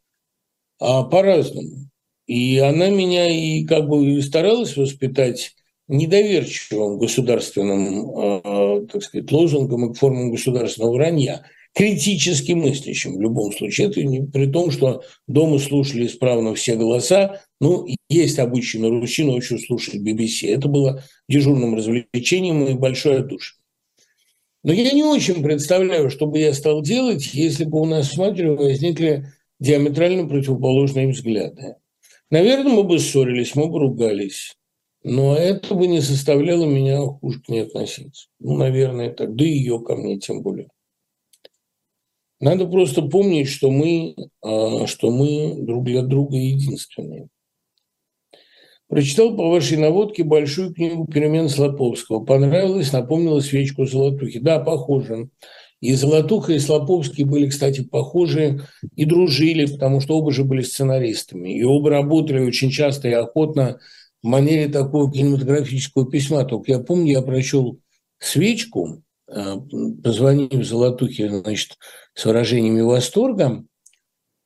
[0.79, 1.89] а, по-разному.
[2.27, 5.55] И она меня и как бы старалась воспитать
[5.87, 11.45] недоверчивым государственным, а, так сказать, лозунгам и формам государственного вранья,
[11.77, 13.87] критически мыслящим в любом случае.
[13.87, 19.23] Это не при том, что дома слушали исправно все голоса, ну, есть обычай на Руси
[19.23, 20.49] ночью слушать BBC.
[20.49, 23.61] Это было дежурным развлечением и большой отдушиной.
[24.63, 28.17] Но я не очень представляю, что бы я стал делать, если бы у нас с
[28.17, 29.27] матерью возникли
[29.59, 31.75] диаметрально противоположные взгляды.
[32.31, 34.55] Наверное, мы бы ссорились, мы бы ругались.
[35.03, 38.29] Но это бы не составляло меня хуже к ней относиться.
[38.39, 39.35] Ну, наверное, так.
[39.35, 40.69] Да и ее ко мне тем более.
[42.39, 47.29] Надо просто помнить, что мы, а, что мы друг для друга единственные.
[48.87, 52.23] Прочитал по вашей наводке большую книгу «Перемен Слоповского».
[52.23, 54.39] Понравилось, напомнила свечку Золотухи.
[54.39, 55.29] Да, похоже.
[55.81, 58.61] И Золотуха, и Слоповский были, кстати, похожи
[58.95, 61.57] и дружили, потому что оба же были сценаристами.
[61.57, 63.79] И оба работали очень часто и охотно
[64.23, 66.45] в манере такого кинематографического письма.
[66.45, 67.79] Только я помню, я прочел
[68.19, 69.57] «Свечку», а,
[70.01, 71.77] позвонив Золотухе, значит,
[72.17, 73.63] с выражениями восторга.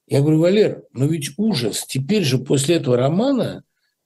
[0.06, 1.86] Я говорю, Валер, но ведь ужас.
[1.88, 3.64] Теперь же после этого романа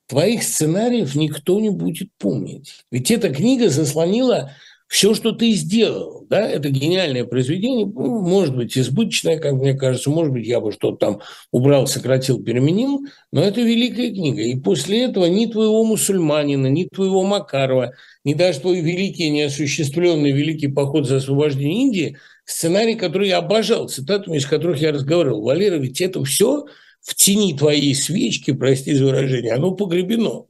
[0.07, 2.85] твоих сценариев никто не будет помнить.
[2.91, 4.51] Ведь эта книга заслонила
[4.87, 10.11] все, что ты сделал, да, это гениальное произведение, ну, может быть, избыточное, как мне кажется,
[10.11, 12.99] может быть, я бы что-то там убрал, сократил, переменил,
[13.31, 14.43] но это великая книга.
[14.43, 17.93] И после этого ни твоего мусульманина, ни твоего Макарова,
[18.23, 24.37] ни даже твой великий неосуществленный великий поход за освобождение Индии, сценарий, который я обожал, цитатами
[24.37, 25.41] из которых я разговаривал.
[25.41, 26.65] Валера, ведь это все
[27.01, 30.45] в тени твоей свечки, прости за выражение, оно погребено.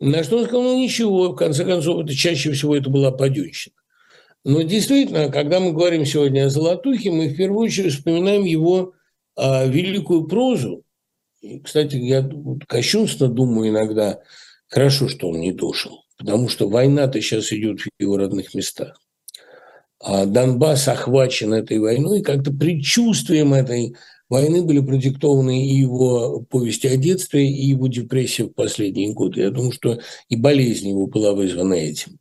[0.00, 3.74] На что он сказал, ну ничего, в конце концов, это чаще всего это была паденщина.
[4.44, 8.92] Но действительно, когда мы говорим сегодня о Золотухе, мы в первую очередь вспоминаем его
[9.36, 10.84] а, великую прозу.
[11.40, 12.28] И, кстати, я
[12.68, 14.20] кощунственно думаю иногда,
[14.68, 19.00] хорошо, что он не дошел, потому что война-то сейчас идет в его родных местах.
[20.06, 23.96] А Донбасс охвачен этой войной, как-то предчувствием этой
[24.28, 29.40] войны были продиктованы и его повести о детстве, и его депрессия в последние годы.
[29.40, 29.98] Я думаю, что
[30.28, 32.18] и болезнь его была вызвана этим.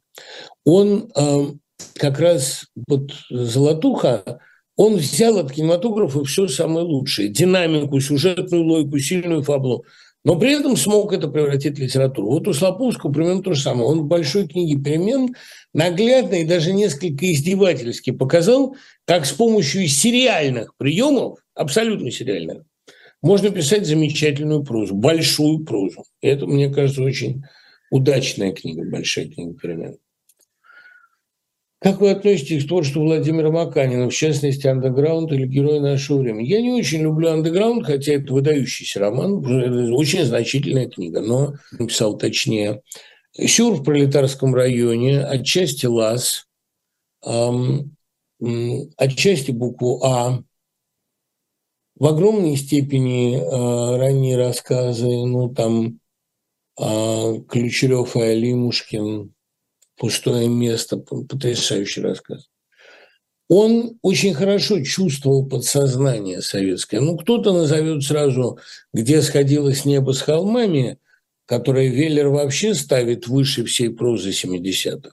[0.63, 1.45] Он э,
[1.95, 4.39] как раз, вот «Золотуха»,
[4.77, 7.27] он взял от кинематографа все самое лучшее.
[7.27, 9.86] Динамику, сюжетную логику, сильную фаблу
[10.24, 12.30] но при этом смог это превратить в литературу.
[12.30, 13.88] Вот у Слоповского примерно то же самое.
[13.88, 15.36] Он в большой книге «Перемен»
[15.74, 22.63] наглядно и даже несколько издевательски показал, как с помощью сериальных приемов, абсолютно сериальных,
[23.21, 26.03] можно писать замечательную прозу, большую прозу.
[26.21, 27.43] Это, мне кажется, очень
[27.91, 29.97] удачная книга, большая книга «Перемен».
[31.84, 36.47] Как вы относитесь к творчеству Владимира Маканина, в частности, «Андеграунд» или «Герой нашего времени»?
[36.47, 39.45] Я не очень люблю «Андеграунд», хотя это выдающийся роман,
[39.93, 42.81] очень значительная книга, но написал точнее.
[43.38, 46.47] «Сюр в пролетарском районе», отчасти «Лаз»,
[47.25, 47.97] эм,
[48.95, 50.41] отчасти букву «А»,
[51.99, 55.99] в огромной степени э, ранние рассказы, ну, там,
[56.79, 59.34] э, Ключерев и Алимушкин,
[59.98, 62.50] пустое место, потрясающий рассказ.
[63.50, 67.00] Он очень хорошо чувствовал подсознание советское.
[67.00, 68.58] Ну, кто-то назовет сразу,
[68.94, 70.98] где сходилось небо с холмами,
[71.46, 75.12] которое Веллер вообще ставит выше всей прозы 70-х.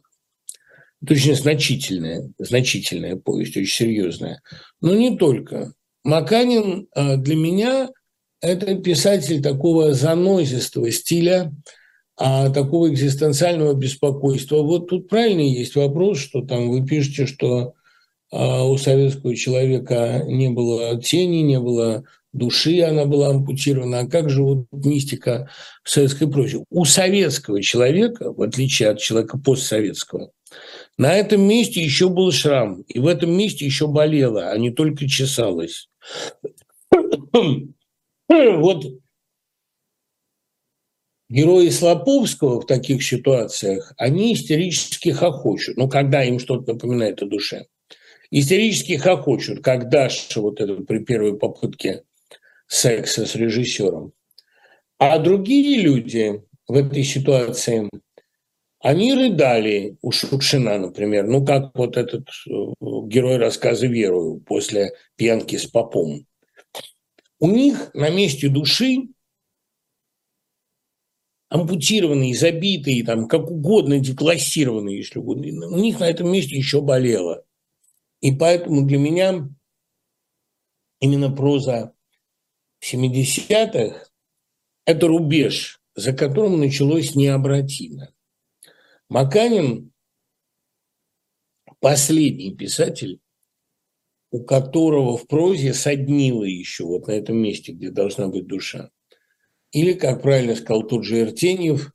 [1.02, 4.42] Это очень значительная, значительная повесть, очень серьезная.
[4.80, 5.72] Но не только.
[6.04, 7.90] Маканин а, для меня–
[8.40, 11.52] это писатель такого занозистого стиля–
[12.22, 14.62] а такого экзистенциального беспокойства.
[14.62, 17.72] Вот тут правильно есть вопрос, что там вы пишете, что
[18.30, 22.04] а, у советского человека не было тени, не было
[22.34, 24.00] души, она была ампутирована.
[24.00, 25.48] А как же вот мистика
[25.82, 26.62] советской прозе?
[26.68, 30.30] У советского человека, в отличие от человека постсоветского,
[30.98, 35.08] на этом месте еще был шрам, и в этом месте еще болело, а не только
[35.08, 35.88] чесалось.
[38.28, 38.86] Вот
[41.30, 47.66] герои Слоповского в таких ситуациях, они истерически хохочут, ну, когда им что-то напоминает о душе.
[48.30, 52.02] Истерически хохочут, как Даша вот это при первой попытке
[52.66, 54.12] секса с режиссером.
[54.98, 57.88] А другие люди в этой ситуации,
[58.80, 62.50] они рыдали у Шукшина, например, ну, как вот этот э,
[62.80, 66.26] герой рассказа «Верую» после пьянки с попом.
[67.38, 69.08] У них на месте души
[71.50, 75.68] ампутированные, забитые, там, как угодно, деклассированные, если угодно.
[75.68, 77.44] У них на этом месте еще болело.
[78.20, 79.48] И поэтому для меня
[81.00, 81.92] именно проза
[82.82, 84.06] 70-х–
[84.86, 88.14] это рубеж, за которым началось необратимо.
[89.08, 89.92] Маканин–
[91.80, 93.20] последний писатель,
[94.30, 98.90] у которого в прозе соднило еще вот на этом месте, где должна быть душа.
[99.72, 101.92] Или, как правильно сказал тот же Иртеньев,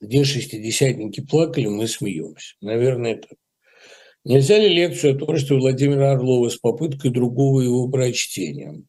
[0.00, 2.56] где шестидесятники плакали, мы смеемся.
[2.60, 3.28] Наверное, это.
[4.24, 8.82] Нельзя ли лекцию о творчестве Владимира Орлова с попыткой другого его прочтения?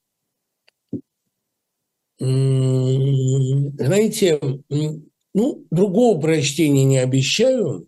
[2.20, 7.88] Знаете, ну, другого прочтения не обещаю,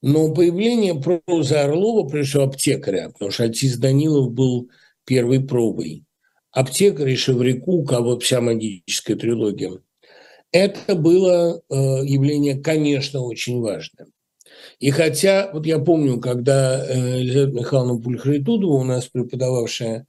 [0.00, 4.70] но появление прозы Орлова, прежде всего аптекаря, потому что Альтис Данилов был
[5.04, 6.04] первой пробой,
[6.52, 9.72] аптекарь и Шеврикук, а вот вся магическая трилогия,
[10.52, 11.74] это было э,
[12.04, 14.12] явление, конечно, очень важным.
[14.78, 20.06] И хотя, вот я помню, когда э, Елизавета Михайловна Пульхритудова, у нас преподававшая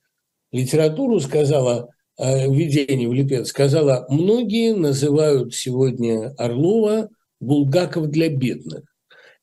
[0.51, 8.83] литературу, сказала, э, введение в Липец, сказала, многие называют сегодня Орлова Булгаков для бедных.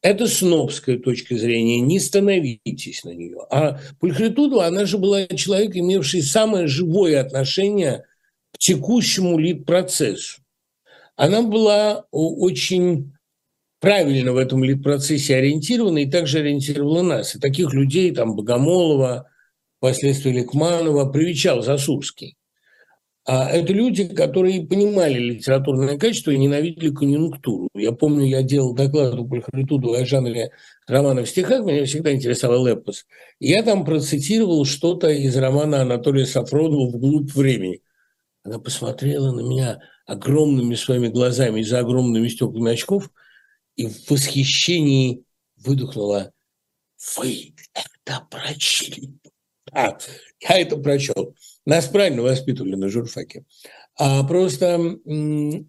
[0.02, 3.40] Это снобская точка зрения, не становитесь на нее.
[3.50, 8.04] А Пульхритудова, она же была человек, имевший самое живое отношение
[8.52, 10.40] к текущему лид-процессу.
[11.16, 13.12] Она была очень
[13.78, 17.34] правильно в этом лид-процессе ориентирована и также ориентировала нас.
[17.34, 19.28] И таких людей, там, Богомолова,
[19.78, 22.36] впоследствии Ликманова, привечал Засурский.
[23.32, 27.68] А это люди, которые понимали литературное качество и ненавидели конъюнктуру.
[27.76, 30.50] Я помню, я делал доклад у Пульхаритудова о жанре
[30.88, 33.06] романа в стихах, меня всегда интересовал эпос.
[33.38, 37.82] я там процитировал что-то из романа Анатолия Сафронова «Вглубь времени».
[38.42, 43.12] Она посмотрела на меня огромными своими глазами за огромными стеклами очков
[43.76, 45.22] и в восхищении
[45.56, 46.32] выдохнула
[47.16, 49.20] «Вы это прочли!»
[49.70, 49.96] А,
[50.40, 51.36] я это прочел.
[51.66, 53.44] Нас правильно воспитывали на журфаке.
[53.98, 55.66] А просто не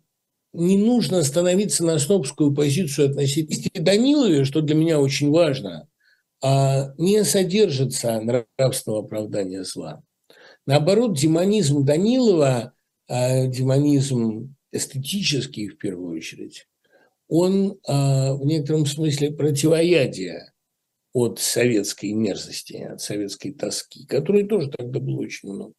[0.53, 5.87] нужно становиться на снобскую позицию относительно Данилове, что для меня очень важно,
[6.43, 10.01] а не содержится нравственного оправдания зла.
[10.65, 12.73] Наоборот, демонизм Данилова,
[13.07, 16.67] а демонизм эстетический в первую очередь,
[17.27, 20.51] он а, в некотором смысле противоядие
[21.13, 25.73] от советской мерзости, от советской тоски, которой тоже тогда было очень много.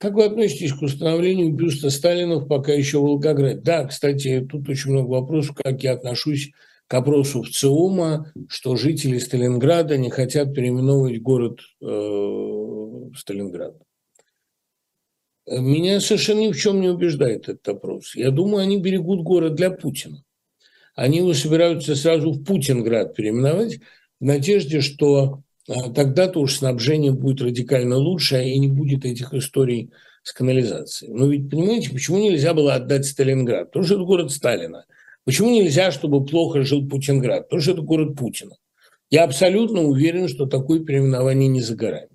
[0.00, 3.60] Как вы относитесь к установлению бюста Сталина пока еще в Волгограде?
[3.60, 6.50] Да, кстати, тут очень много вопросов, как я отношусь
[6.86, 13.76] к опросу в ЦИОМа, что жители Сталинграда не хотят переименовывать город э, Сталинград.
[15.46, 18.16] Меня совершенно ни в чем не убеждает этот опрос.
[18.16, 20.24] Я думаю, они берегут город для Путина
[21.00, 23.80] они его собираются сразу в Путинград переименовать
[24.20, 25.42] в надежде, что
[25.94, 29.92] тогда-то уж снабжение будет радикально лучше и не будет этих историй
[30.22, 31.12] с канализацией.
[31.12, 33.68] Но ведь, понимаете, почему нельзя было отдать Сталинград?
[33.68, 34.84] Потому что это город Сталина.
[35.24, 37.44] Почему нельзя, чтобы плохо жил Путинград?
[37.44, 38.56] Потому что это город Путина.
[39.10, 42.08] Я абсолютно уверен, что такое переименование не за горами.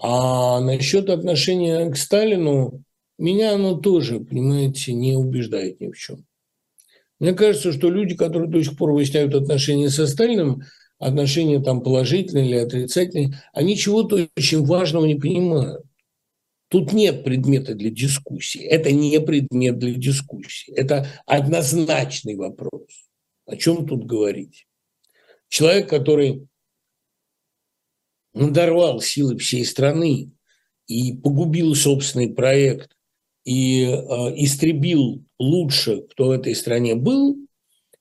[0.00, 2.82] А насчет отношения к Сталину,
[3.18, 6.24] меня оно тоже, понимаете, не убеждает ни в чем.
[7.18, 10.62] Мне кажется, что люди, которые до сих пор выясняют отношения со Сталиным,
[10.98, 15.84] отношения там положительные или отрицательные, они чего-то очень важного не понимают.
[16.68, 18.60] Тут нет предмета для дискуссии.
[18.60, 20.72] Это не предмет для дискуссии.
[20.74, 22.82] Это однозначный вопрос.
[23.46, 24.66] О чем тут говорить?
[25.48, 26.46] Человек, который
[28.34, 30.30] надорвал силы всей страны
[30.86, 32.90] и погубил собственный проект,
[33.44, 33.96] и э,
[34.36, 37.38] истребил лучше, кто в этой стране был,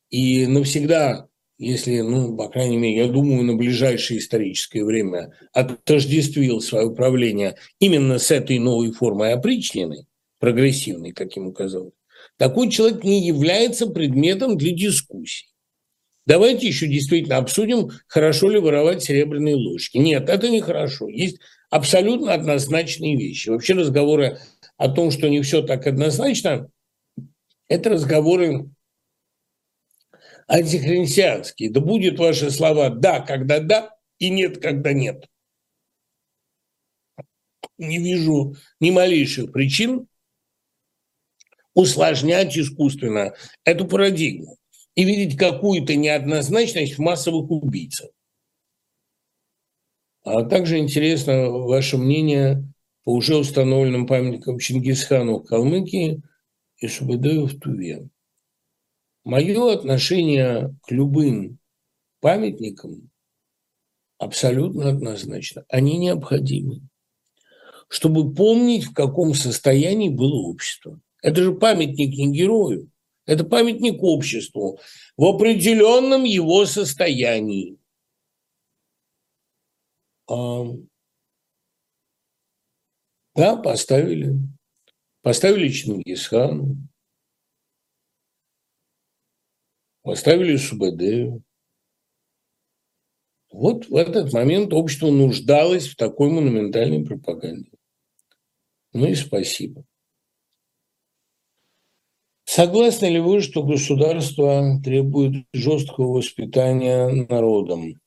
[0.10, 1.28] и навсегда,
[1.58, 8.20] если, ну, по крайней мере, я думаю, на ближайшее историческое время отождествил свое правление именно
[8.20, 10.06] с этой новой формой опричнины,
[10.40, 11.94] прогрессивной, как ему казалось,
[12.38, 15.48] такой человек не является предметом для дискуссий.
[16.28, 19.98] Давайте еще действительно обсудим, хорошо ли воровать серебряные ложки.
[19.98, 21.08] Нет, это нехорошо.
[21.08, 21.40] Есть
[21.70, 23.50] абсолютно однозначные вещи.
[23.50, 24.40] Вообще разговоры
[24.76, 26.70] о том, что не все так однозначно,
[27.70, 28.70] это разговоры
[30.48, 31.70] антихристианские.
[31.70, 35.30] Да будет ваши слова «да», когда «да» и «нет», когда «нет».
[37.78, 40.08] Не вижу ни малейших причин
[41.76, 44.58] усложнять искусственно эту парадигму
[44.96, 48.10] и видеть какую-то неоднозначность в массовых убийцах.
[50.24, 52.64] А также интересно ваше мнение
[53.04, 56.24] по уже установленным памятникам Чингисхану в Калмыкии
[56.78, 58.10] и Шубедою в Туве.
[59.28, 61.60] Мое отношение к любым
[62.22, 63.10] памятникам
[64.18, 65.66] абсолютно однозначно.
[65.68, 66.80] Они необходимы,
[67.90, 71.02] чтобы помнить, в каком состоянии было общество.
[71.22, 72.90] Это же памятник не герою,
[73.26, 74.80] это памятник обществу
[75.18, 77.78] в определенном его состоянии.
[80.30, 80.68] А,
[83.36, 84.36] да, поставили.
[85.22, 86.78] Поставили Чингисхану,
[90.08, 91.44] поставили СУБД.
[93.52, 97.72] Вот в этот момент общество нуждалось в такой монументальной пропаганде.
[98.94, 99.84] Ну и спасибо.
[102.46, 108.00] Согласны ли вы, что государство требует жесткого воспитания народом?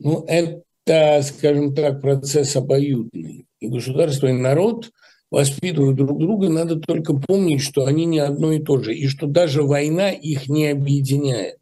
[0.00, 3.46] Ну, это, скажем так, процесс обоюдный.
[3.60, 4.90] И государство, и народ
[5.30, 9.26] воспитывают друг друга, надо только помнить, что они не одно и то же, и что
[9.26, 11.58] даже война их не объединяет.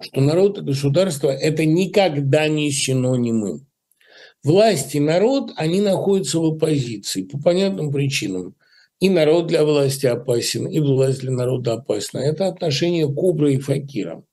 [0.00, 3.66] Что народ и государство– это никогда не синонимы.
[4.44, 8.56] Власть и народ, они находятся в оппозиции по понятным причинам.
[9.00, 12.18] И народ для власти опасен, и власть для народа опасна.
[12.18, 14.24] Это отношение Кобра и Факира.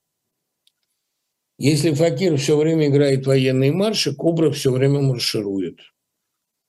[1.57, 5.79] Если Факир все время играет военные марши, Кобра все время марширует,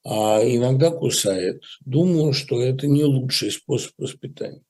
[0.04, 1.62] а иногда кусает.
[1.84, 4.62] Думаю, что это не лучший способ воспитания.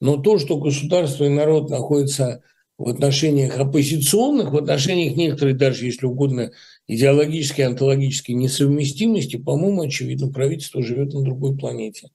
[0.00, 2.42] Но то, что государство и народ находятся
[2.78, 6.52] в отношениях оппозиционных, в отношениях некоторой, даже если угодно,
[6.86, 12.08] идеологической, онтологической несовместимости, по-моему, очевидно, правительство живет на другой планете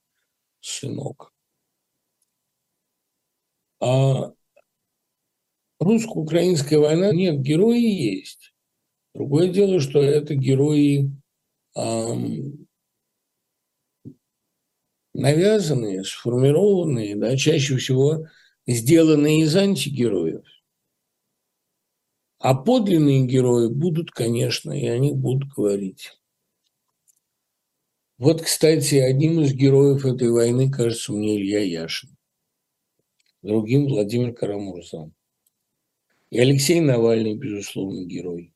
[0.61, 1.32] сынок.
[3.80, 4.34] А
[5.80, 8.53] русско-украинская война, нет, герои есть.
[9.13, 11.11] Другое дело, что это герои
[15.14, 18.28] навязанные, сформированные, да, чаще всего
[18.68, 20.44] сделанные из антигероев.
[22.40, 26.12] А подлинные герои будут, конечно, и они будут говорить.
[28.18, 32.16] Вот, кстати, одним из героев этой войны, кажется мне, Илья Яшин.
[33.42, 35.12] Другим Владимир Карамурза.
[36.30, 38.55] И Алексей Навальный, безусловно, герой.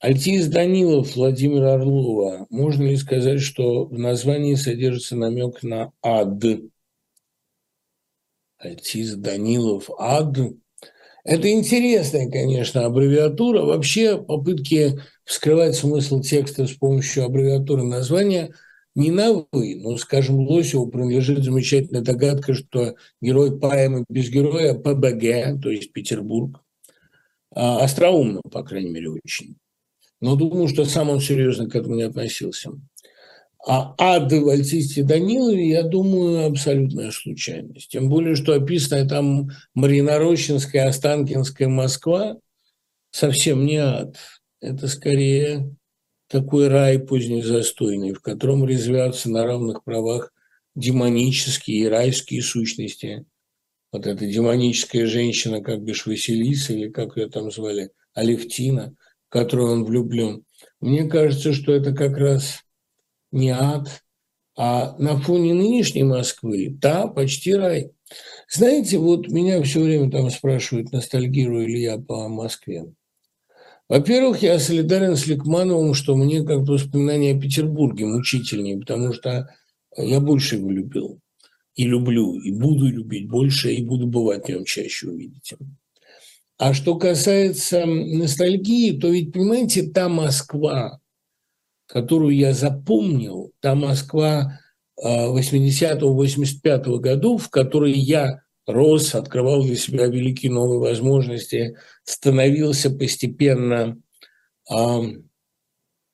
[0.00, 2.46] Альтис Данилов, Владимир Орлова.
[2.50, 6.44] Можно ли сказать, что в названии содержится намек на ад?
[8.58, 10.38] Альтис Данилов, ад.
[11.24, 13.62] Это интересная, конечно, аббревиатура.
[13.62, 18.54] Вообще попытки вскрывать смысл текста с помощью аббревиатуры названия
[18.94, 25.60] не на «вы», но, скажем, Лосеву принадлежит замечательная догадка, что герой поэмы без героя– ПБГ,
[25.60, 26.60] то есть Петербург.
[27.52, 29.56] А, остроумно, по крайней мере, очень.
[30.20, 32.72] Но думаю, что сам он серьезно к этому не относился.
[33.66, 37.90] А ад в альтисте Данилове, я думаю, абсолютная случайность.
[37.90, 42.38] Тем более, что описанная там Маринорощинская, Останкинская Москва
[43.10, 44.16] совсем не ад.
[44.60, 45.74] Это скорее
[46.28, 50.32] такой рай позднезастойный, в котором резвятся на равных правах
[50.74, 53.24] демонические и райские сущности.
[53.90, 58.94] Вот эта демоническая женщина, как бишь Василиса, или как ее там звали, Алевтина,
[59.28, 60.44] которую он влюблен.
[60.80, 62.64] Мне кажется, что это как раз
[63.32, 64.02] не ад,
[64.56, 67.92] а на фоне нынешней Москвы, да, почти рай.
[68.50, 72.92] Знаете, вот меня все время там спрашивают, ностальгирую ли я по Москве.
[73.88, 79.48] Во-первых, я солидарен с Ликмановым, что мне как-то воспоминания о Петербурге мучительнее, потому что
[79.96, 81.20] я больше его любил.
[81.74, 85.56] И люблю, и буду любить больше, и буду бывать в нем чаще, увидите.
[86.58, 91.00] А что касается ностальгии, то ведь, понимаете, та Москва,
[91.86, 94.58] которую я запомнил, та Москва
[95.00, 103.96] 80-85 э, годов, в которой я рос, открывал для себя великие новые возможности, становился постепенно
[104.68, 104.74] э,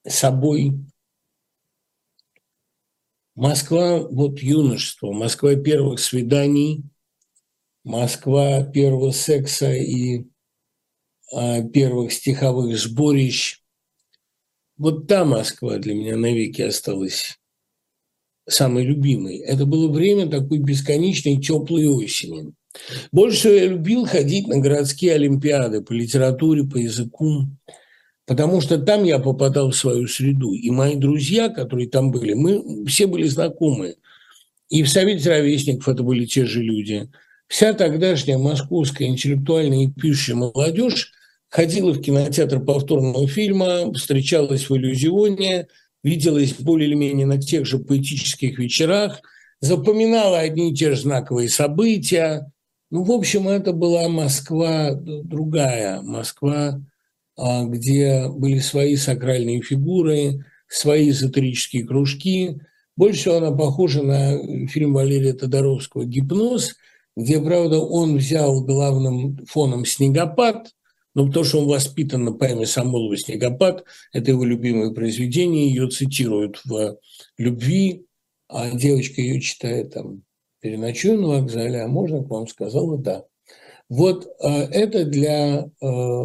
[0.07, 0.75] собой.
[3.35, 6.85] Москва вот юношество, Москва первых свиданий,
[7.83, 10.27] Москва первого секса и
[11.31, 13.61] первых стиховых сборищ,
[14.77, 17.39] вот та Москва для меня навеки осталась
[18.47, 19.39] самой любимой.
[19.39, 22.53] Это было время такой бесконечной теплой осени.
[23.13, 27.47] Больше всего я любил ходить на городские олимпиады по литературе, по языку,
[28.27, 30.53] потому что там я попадал в свою среду.
[30.53, 33.97] И мои друзья, которые там были, мы все были знакомы.
[34.69, 37.09] И в Совете ровесников это были те же люди.
[37.55, 41.13] Вся тогдашняя московская интеллектуальная и пишущая молодежь
[41.49, 45.69] ходила в кинотеатр повторного фильма, встречалась в иллюзионе,
[46.03, 49.21] виделась более или менее на тех же поэтических вечерах,
[49.61, 52.51] запоминала одни и те же знаковые события.
[52.91, 56.83] Ну, в общем, это была Москва другая, Москва,
[57.37, 62.59] а, где были свои сакральные фигуры, свои эзотерические кружки.
[62.97, 66.75] Больше всего она похожа на фильм Валерия Тодоровского «Гипноз»,
[67.17, 70.73] где, правда, он взял главным фоном снегопад–
[71.15, 73.85] ну, потому что он воспитан на поэме Самойлова «Снегопад».
[74.13, 75.69] Это его любимое произведение.
[75.69, 76.99] Ее цитируют в
[77.39, 78.07] «Любви»,
[78.49, 80.23] а девочка ее читает там
[80.61, 83.25] «Переночую на вокзале», а можно к вам сказала «да».
[83.89, 86.25] Вот э, это для э,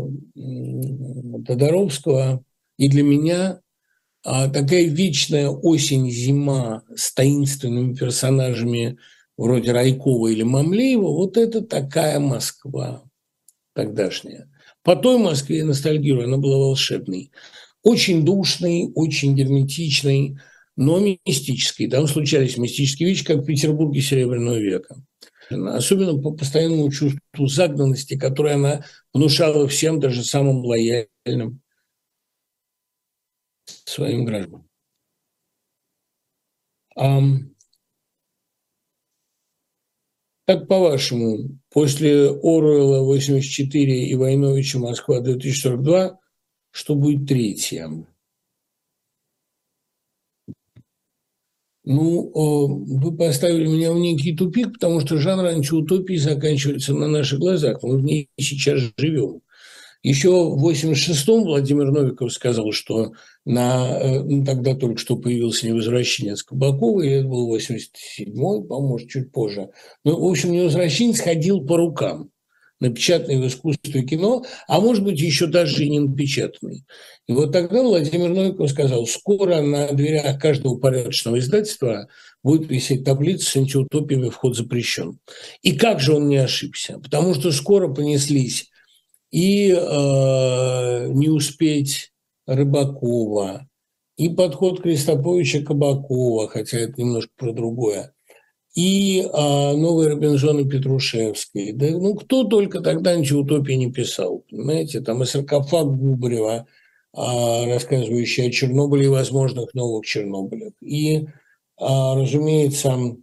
[1.46, 2.44] Тодоровского
[2.78, 3.60] и для меня
[4.26, 8.98] э, такая вечная осень-зима с таинственными персонажами
[9.40, 13.04] вроде Райкова или Мамлеева, вот это такая Москва
[13.74, 14.52] тогдашняя.
[14.84, 17.32] По той Москве я ностальгирую, она была волшебной.
[17.82, 20.38] Очень душной, очень герметичной,
[20.76, 21.88] но мистической.
[21.90, 24.98] Там случались мистические вещи, как в Петербурге Серебряного века.
[25.50, 28.84] Особенно по постоянному чувству загнанности, которое она
[29.14, 31.62] внушала всем, даже самым лояльным
[33.66, 34.68] своим гражданам.
[40.50, 46.18] Как по-вашему, после Оруэлла 84 и Войновича Москва 2042,
[46.72, 48.08] что будет третье?
[51.84, 57.84] Ну, вы поставили меня в некий тупик, потому что жанр антиутопии заканчивается на наших глазах.
[57.84, 59.44] Мы в ней сейчас живем.
[60.02, 63.12] Еще в 86-м Владимир Новиков сказал, что
[63.46, 69.32] на, э, ну, тогда только что появился невозвращенец Кабакова, и это был 87-й, по-моему, чуть
[69.32, 69.70] позже.
[70.06, 72.32] Ну, в общем, невозвращенец ходил по рукам
[72.80, 76.86] напечатанный в искусстве кино, а может быть, еще даже и не напечатанный.
[77.28, 82.08] И вот тогда Владимир Новиков сказал, скоро на дверях каждого порядочного издательства
[82.42, 85.20] будет висеть таблица с антиутопиями «Вход запрещен».
[85.62, 87.00] И как же он не ошибся?
[87.00, 88.70] Потому что скоро понеслись
[89.32, 92.12] и э, не успеть
[92.48, 93.68] Рыбакова,
[94.18, 98.14] и подход Крестоповича Кабакова, хотя это немножко про другое,
[98.76, 101.72] и а, новые Робинзоны Петрушевской.
[101.74, 105.02] Да, ну, кто только тогда антиутопии не писал, понимаете?
[105.02, 106.68] Там и саркофаг Губарева,
[107.14, 110.74] а, рассказывающий о Чернобыле и возможных новых Чернобылях.
[110.82, 111.28] И,
[111.78, 113.18] а, разумеется,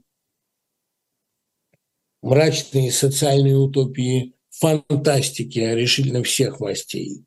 [2.23, 7.25] мрачные социальные утопии фантастики решительно всех властей.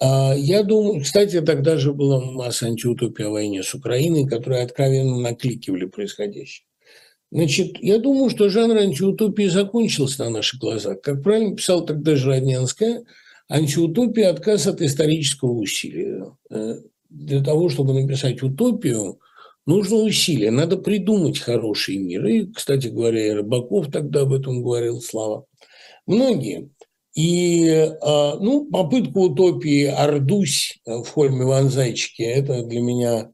[0.00, 5.18] А, я думаю, кстати, тогда же была масса антиутопии о войне с Украиной, которые откровенно
[5.18, 6.64] накликивали происходящее.
[7.30, 11.00] Значит, я думаю, что жанр антиутопии закончился на наших глазах.
[11.02, 13.04] Как правильно писал тогда же Роднянская,
[13.50, 16.34] антиутопия– отказ от исторического усилия.
[16.50, 16.76] Э,
[17.10, 19.18] для того, чтобы написать утопию,
[19.66, 22.24] нужно усилие, надо придумать хороший мир.
[22.26, 25.44] И, кстати говоря, и Рыбаков тогда об этом говорил, Слава.
[26.08, 26.70] Многие.
[27.14, 27.68] И,
[28.00, 33.30] а, ну, попытку утопии «Ордусь» в форме Иван Зайчики– это для меня,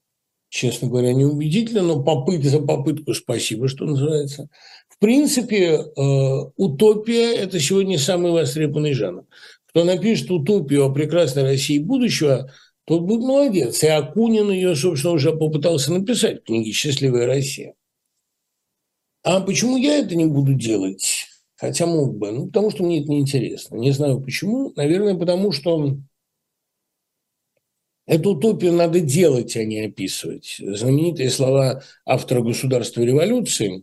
[0.49, 4.49] честно говоря, неубедительно, но попытка за попытку спасибо, что называется.
[4.89, 9.25] В принципе, а, утопия– это сегодня самый востребованный жанр.
[9.69, 12.51] Кто напишет утопию о прекрасной России будущего,
[12.87, 13.85] тот будет молодец.
[13.85, 17.75] И Акунин ее, собственно, уже попытался написать в книге «Счастливая Россия».
[19.23, 21.29] А почему я это не буду делать?
[21.65, 22.31] Хотя мог бы.
[22.31, 23.77] Ну, потому что мне это неинтересно.
[23.77, 24.75] Не знаю почему.
[24.77, 25.97] Наверное, потому что
[28.05, 30.57] эту утопию надо делать, а не описывать.
[30.59, 33.83] Знаменитые слова автора «Государства революции».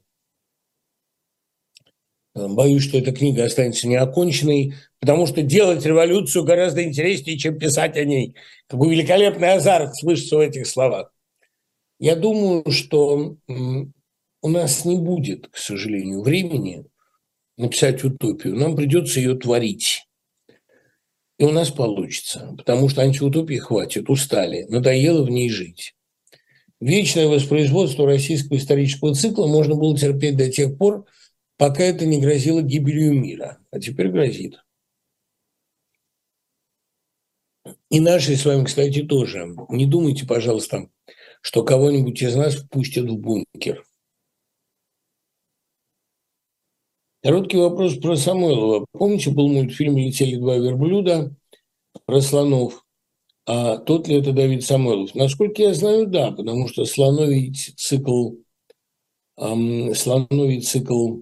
[2.36, 8.06] Боюсь, что эта книга останется неоконченной, потому что делать революцию гораздо интереснее, чем писать о
[8.06, 8.36] ней.
[8.68, 11.12] Какой великолепный азарт слышится в этих словах.
[11.99, 16.86] Я думаю, что у нас не будет, к сожалению, времени
[17.62, 20.08] написать утопию, нам придется ее творить.
[21.38, 25.96] И у нас получится, потому что антиутопии хватит, устали, надоело в ней жить.
[26.80, 31.06] Вечное воспроизводство российского исторического цикла можно было терпеть до тех пор,
[31.58, 33.60] пока это не грозило гибелью мира.
[33.72, 34.64] А теперь грозит.
[37.90, 39.56] И наши с вами, кстати, тоже.
[39.70, 40.90] Не думайте, пожалуйста,
[41.42, 43.84] что кого-нибудь из нас впустят в бункер.
[47.23, 48.88] Короткий вопрос про Самойлова.
[48.93, 51.35] Помните, был мультфильм «Летели два верблюда»
[52.06, 52.84] про слонов?
[53.45, 55.14] А тот ли это Давид Самойлов?
[55.14, 58.31] Насколько я знаю, да, потому что слоновий цикл,
[59.38, 61.18] эм, слоновий цикл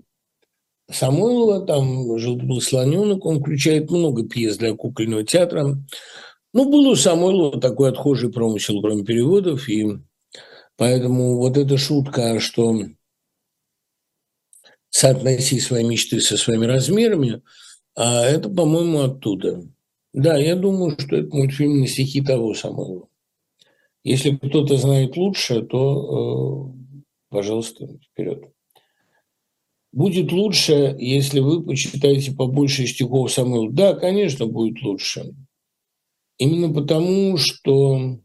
[0.89, 5.76] Самойлова, там жил был слоненок, он включает много пьес для кукольного театра.
[6.53, 9.97] Ну, был у Самойлова такой отхожий промысел, кроме переводов, и
[10.77, 12.85] поэтому вот эта шутка, что
[14.90, 17.41] соотноси свои мечты со своими размерами,
[17.95, 19.68] а это, по-моему, оттуда.
[20.14, 23.07] Да, я думаю, что это мультфильм на стихи того Самойлова.
[24.03, 28.45] Если кто-то знает лучше, то, э, пожалуйста, вперед.
[29.91, 33.72] Будет лучше, если вы почитаете побольше стихов Самойлова.
[33.72, 35.34] Да, конечно, будет лучше.
[36.38, 38.20] Именно потому, что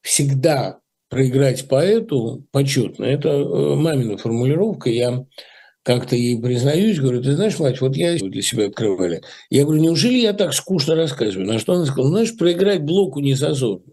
[0.00, 3.04] всегда проиграть поэту почетно.
[3.04, 4.90] Это э, мамина формулировка.
[4.90, 5.26] Я
[5.82, 9.22] как-то ей признаюсь, говорю, ты знаешь, мать, вот я для себя открывали.
[9.50, 11.46] Я говорю, неужели я так скучно рассказываю?
[11.46, 13.92] На что она сказала, знаешь, проиграть блоку не зазорно.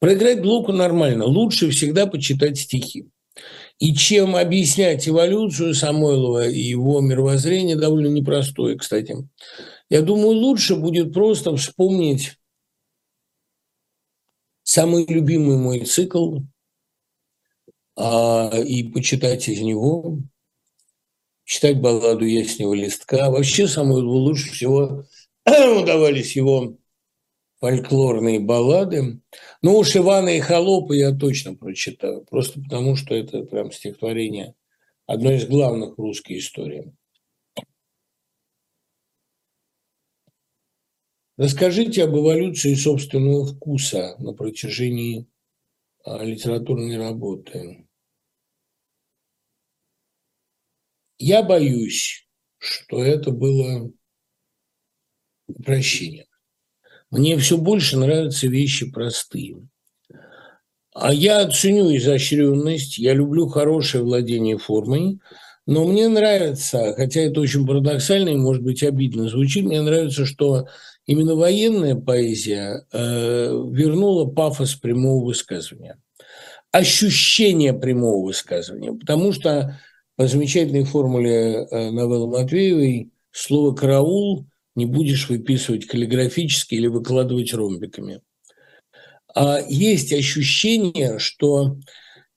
[0.00, 1.24] Проиграть блоку нормально.
[1.24, 3.08] Лучше всегда почитать стихи.
[3.78, 9.16] И чем объяснять эволюцию Самойлова и его мировоззрение довольно непростое, кстати.
[9.90, 12.36] Я думаю, лучше будет просто вспомнить
[14.66, 16.40] самый любимый мой цикл
[17.96, 20.18] а, и почитать из него,
[21.44, 23.30] читать балладу Яснего листка.
[23.30, 25.04] Вообще, Самойлову лучше всего
[25.46, 26.76] удавались его
[27.60, 29.20] фольклорные баллады.
[29.62, 34.56] Ну уж Ивана и Холопа я точно прочитаю, просто потому что это прям стихотворение,
[35.06, 36.92] одно из главных русской истории.
[41.36, 45.26] Расскажите об эволюции собственного вкуса на протяжении
[46.02, 47.86] а, литературной работы.
[51.18, 52.26] Я боюсь,
[52.56, 53.92] что это было
[55.46, 56.26] упрощение.
[57.10, 59.68] Мне все больше нравятся вещи простые.
[60.94, 65.20] А я ценю изощренность, я люблю хорошее владение формой,
[65.66, 70.68] но мне нравится, хотя это очень парадоксально и, может быть, обидно звучит, мне нравится, что
[71.06, 75.98] именно военная поэзия э, вернула пафос прямого высказывания,
[76.70, 79.78] ощущение прямого высказывания, потому что
[80.14, 88.20] по замечательной формуле э, новеллы Матвеевой слово «караул» не будешь выписывать каллиграфически или выкладывать ромбиками.
[89.34, 91.76] А есть ощущение, что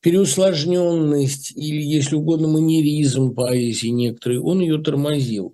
[0.02, 5.54] переусложненность или, если угодно, манеризм поэзии некоторые, он ее тормозил.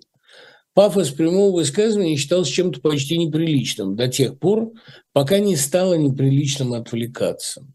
[0.74, 4.72] Пафос прямого высказывания считался чем-то почти неприличным до тех пор,
[5.12, 7.66] пока не стало неприличным отвлекаться.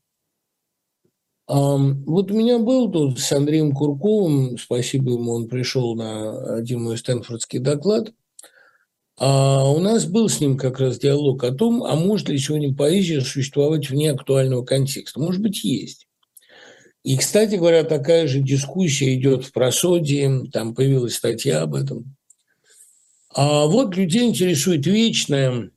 [1.47, 6.97] Вот у меня был тут с Андреем Курковым, спасибо ему, он пришел на один мой
[6.97, 8.13] стэнфордский доклад.
[9.17, 12.73] А у нас был с ним как раз диалог о том, а может ли сегодня
[12.73, 15.19] поэзия существовать вне актуального контекста.
[15.19, 16.07] Может быть, есть.
[17.03, 22.15] И, кстати говоря, такая же дискуссия идет в просодии, там появилась статья об этом.
[23.33, 25.71] А вот людей интересует вечное,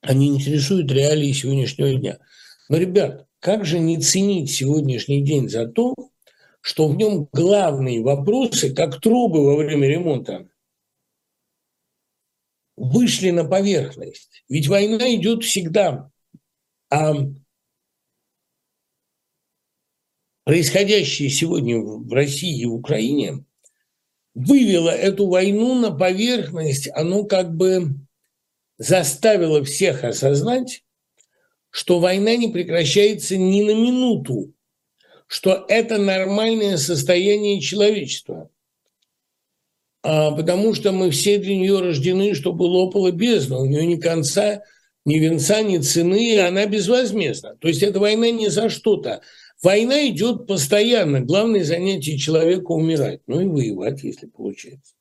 [0.00, 2.18] они интересуют реалии сегодняшнего дня.
[2.68, 5.94] Но, ребят, как же не ценить сегодняшний день за то,
[6.60, 10.48] что в нем главные вопросы, как трубы во время ремонта,
[12.76, 14.44] вышли на поверхность.
[14.48, 16.10] Ведь война идет всегда.
[16.90, 17.14] А
[20.44, 23.44] происходящее сегодня в России и в Украине
[24.34, 27.94] вывело эту войну на поверхность, оно как бы
[28.78, 30.82] заставило всех осознать,
[31.70, 34.52] что война не прекращается ни на минуту,
[35.26, 38.50] что это нормальное состояние человечества.
[40.02, 43.58] А потому что мы все для нее рождены, чтобы лопала бездна.
[43.58, 44.62] У нее ни конца,
[45.04, 47.56] ни венца, ни цены, и она безвозмездна.
[47.56, 49.22] То есть эта война не за что-то.
[49.62, 51.20] Война идет постоянно.
[51.20, 53.20] Главное занятие человека– умирать.
[53.26, 54.94] Ну и воевать, если получается.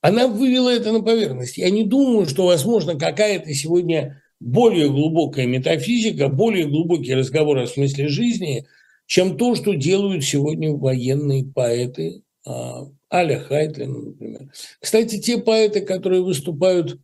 [0.00, 1.58] Она вывела это на поверхность.
[1.58, 8.08] Я не думаю, что, возможно, какая-то сегодня более глубокая метафизика, более глубокий разговор о смысле
[8.08, 8.66] жизни,
[9.06, 14.52] чем то, что делают сегодня военные поэты, а, Аля Хайтлин, например.
[14.80, 16.98] Кстати, те поэты, которые выступают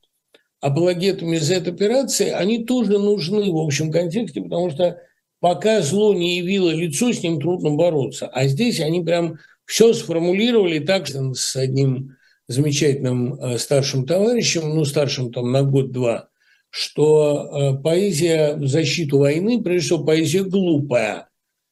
[0.61, 5.01] апологетами Z-операции, они тоже нужны в общем контексте, потому что
[5.41, 8.29] пока зло не явило лицо, с ним трудно бороться.
[8.29, 12.17] А здесь они прям все сформулировали так, с одним
[12.49, 16.29] замечательным э, старшим товарищем, ну, старшим там на год-два,
[16.71, 21.29] что э, поэзия в защиту войны, прежде всего, поэзия глупая,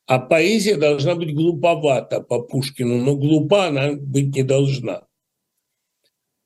[0.06, 5.02] а поэзия должна быть глуповата по Пушкину, но глупа она быть не должна.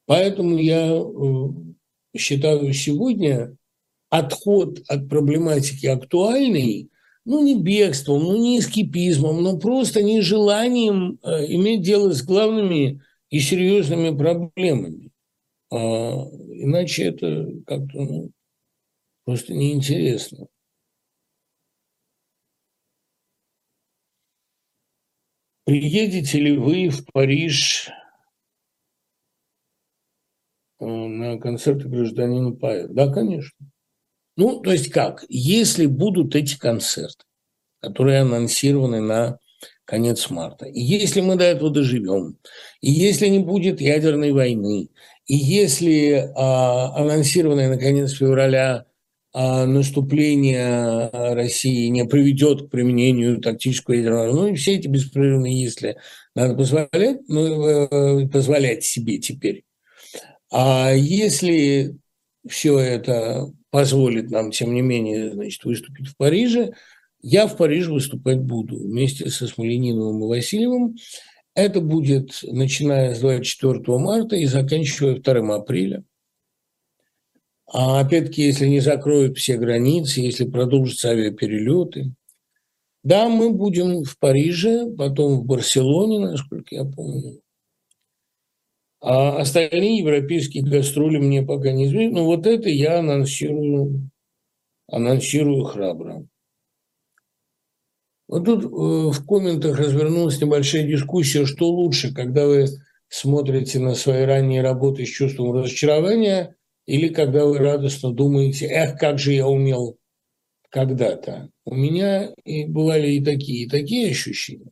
[0.07, 3.57] Поэтому я э, считаю сегодня
[4.09, 6.90] отход от проблематики актуальной,
[7.25, 13.41] ну, не бегством, ну, не эскипизмом, но просто нежеланием э, иметь дело с главными и
[13.41, 15.11] серьезными проблемами.
[15.71, 18.31] А, иначе это как-то ну,
[19.25, 20.47] просто неинтересно.
[25.65, 27.91] Приедете ли вы в Париж
[30.81, 32.93] э, на концерты гражданина поэта?
[32.93, 33.57] Да, конечно.
[34.41, 35.27] Ну, то есть как?
[35.29, 37.25] Если будут эти концерты,
[37.79, 39.39] которые анонсированы на
[39.85, 42.39] конец марта, и если мы до этого доживем,
[42.81, 44.89] и если не будет ядерной войны,
[45.27, 48.87] и если а, анонсированное на конец февраля
[49.35, 55.99] а, наступление России не приведет к применению тактического ядерного, ну и все эти беспрерывные «если»
[56.35, 59.65] надо позволять, ну, э, позволять себе теперь.
[60.51, 61.99] А если
[62.49, 66.73] все это позволит нам, тем не менее, значит, выступить в Париже,
[67.23, 70.97] я в Париже выступать буду вместе со Смолениновым и Васильевым.
[71.55, 76.05] Это будет начиная с 24 марта и заканчивая 2 апреля.
[77.67, 82.15] А опять-таки, если не закроют все границы, если продолжатся авиаперелеты,
[83.03, 87.41] да, мы будем в Париже, потом в Барселоне, насколько я помню,
[89.01, 92.19] а остальные европейские гастроли мне пока не известны.
[92.19, 94.11] Но вот это я анонсирую,
[94.89, 96.27] анонсирую храбро.
[98.29, 102.67] Вот тут э, в комментах развернулась небольшая дискуссия, что лучше, когда вы
[103.09, 106.55] смотрите на свои ранние работы с чувством разочарования
[106.87, 109.97] или когда вы радостно думаете, эх, как же я умел
[110.71, 111.51] когда-то.
[111.65, 114.71] У меня и бывали и такие, и такие ощущения.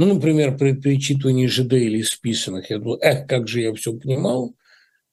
[0.00, 4.56] Ну, например, при перечитывании ЖД или списанных, я думал, эх, как же я все понимал,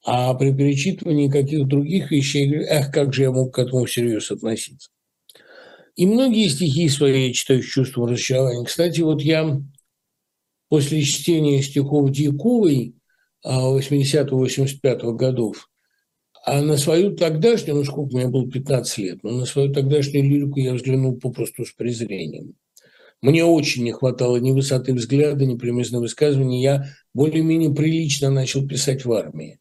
[0.02, 3.84] а при перечитывании каких-то других вещей, я говорю, эх, как же я мог к этому
[3.84, 4.88] всерьез относиться.
[5.94, 8.64] И многие стихи свои я читаю с чувством разочарования.
[8.64, 9.60] Кстати, вот я
[10.70, 12.94] после чтения стихов Дьяковой
[13.44, 15.68] 80-85 а, годов,
[16.46, 20.60] а на свою тогдашнюю, ну сколько, меня было 15 лет, но на свою тогдашнюю лирику
[20.60, 22.54] я взглянул попросту с презрением.
[23.20, 26.62] Мне очень не хватало ни высоты взгляда, ни примесного высказывания.
[26.62, 29.58] Я более-менее прилично начал писать в армии.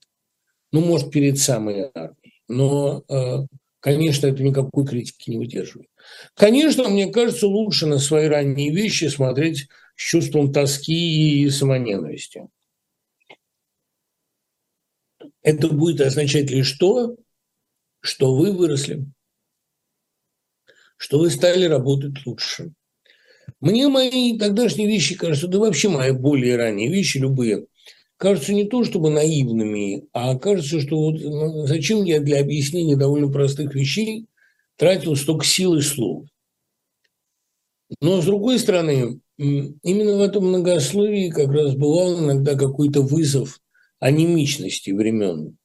[0.72, 2.42] Ну, может, перед самой армией.
[2.48, 3.48] Но, э,
[3.80, 5.90] конечно, это никакой критики не выдерживает.
[6.36, 12.48] Конечно, мне кажется, лучше на свои ранние вещи смотреть с чувством тоски и самоненависти.
[15.42, 17.16] Это будет означать лишь то,
[18.02, 19.06] что вы выросли,
[20.98, 22.74] что вы стали работать лучше,
[23.60, 27.66] мне мои тогдашние вещи кажутся, да вообще мои более ранние вещи, любые,
[28.18, 33.32] кажутся не то чтобы наивными, а кажется, что вот ну, зачем я для объяснения довольно
[33.32, 34.28] простых вещей
[34.76, 36.26] тратил столько сил и слов.
[38.02, 43.60] Но, с другой стороны, именно в этом многословии как раз бывал иногда какой-то вызов
[44.00, 45.58] анемичности времен.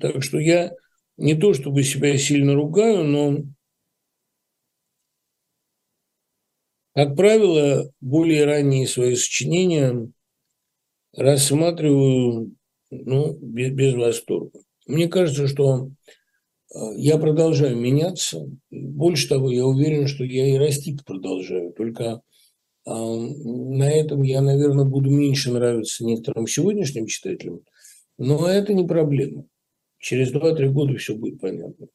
[0.00, 0.72] Так что я
[1.16, 3.38] не то чтобы себя сильно ругаю, но
[6.98, 10.10] Как правило, более ранние свои сочинения
[11.16, 12.56] рассматриваю
[12.90, 14.58] ну, без, без восторга.
[14.84, 15.92] Мне кажется, что
[16.74, 18.50] э, я продолжаю меняться.
[18.72, 21.72] Больше того, я уверен, что я и расти продолжаю.
[21.72, 22.20] Только
[22.84, 27.60] э, на этом я, наверное, буду меньше нравиться некоторым сегодняшним читателям.
[28.18, 29.44] Но это не проблема.
[30.00, 31.86] Через 2-3 года все будет понятно.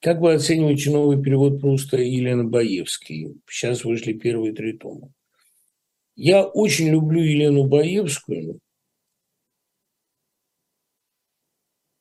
[0.00, 3.34] Как вы оцениваете новый перевод Пруста Елены Баевской?
[3.48, 5.12] Сейчас вышли первые три тома.
[6.14, 8.60] Я очень люблю Елену Баевскую.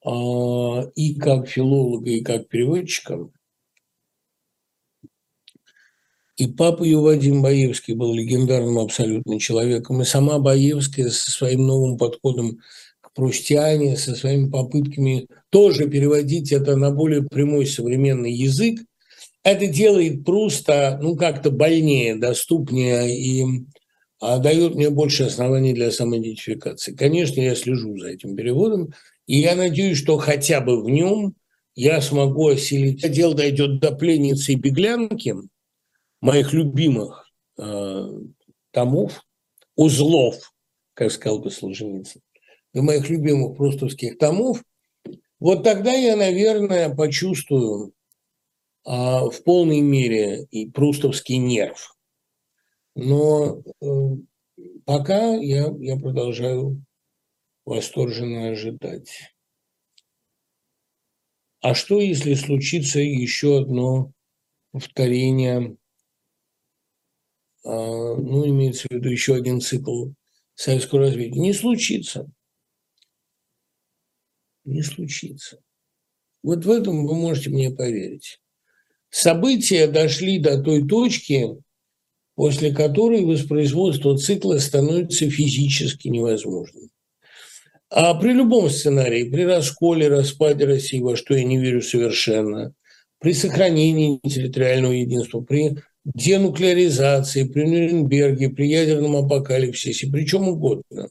[0.06, 3.30] А, и как филолога, и как переводчика.
[6.36, 10.04] И папа ее Вадим Баевский был легендарным абсолютно человеком.
[10.04, 12.60] И сама Баевская со своим новым подходом
[13.18, 18.80] Прустиане со своими попытками тоже переводить это на более прямой современный язык.
[19.42, 23.44] Это делает просто, ну, как-то больнее, доступнее и
[24.20, 26.94] а, дает мне больше оснований для самоидентификации.
[26.94, 28.94] Конечно, я слежу за этим переводом,
[29.26, 31.34] и я надеюсь, что хотя бы в нем
[31.74, 33.10] я смогу осилить.
[33.12, 35.34] Дело дойдет до пленницы и беглянки,
[36.22, 38.10] моих любимых э,
[38.70, 39.24] томов,
[39.76, 40.54] узлов,
[40.94, 42.22] как сказал бы Солженицын.
[42.74, 44.64] И моих любимых прустовских томов,
[45.40, 47.94] вот тогда я, наверное, почувствую
[48.86, 51.96] а, в полной мере и прустовский нерв.
[52.96, 53.86] Но э,
[54.86, 56.84] пока я, я продолжаю
[57.66, 59.34] восторженно ожидать.
[61.62, 64.14] А что, если случится еще одно
[64.72, 65.78] повторение,
[67.66, 70.12] а, ну, имеется в виду еще один цикл
[70.56, 71.40] советского развития?
[71.40, 72.32] Не случится.
[74.68, 75.60] Не случится.
[76.44, 78.42] Вот в этом вы можете мне поверить.
[79.10, 81.56] События дошли до той точки,
[82.36, 86.90] после которой воспроизводство цикла становится физически невозможным.
[87.90, 92.74] А при любом сценарии, при расколе, распаде России, во что я не верю совершенно,
[93.20, 101.10] при сохранении территориального единства, при денуклеаризации, при Нюрнберге, при ядерном апокалипсисе, при чем угодно,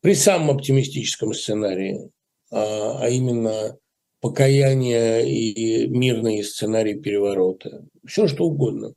[0.00, 2.10] при самом оптимистическом сценарии,
[2.50, 3.78] а, а именно
[4.20, 8.94] покаяние и мирный сценарий переворота, все что угодно.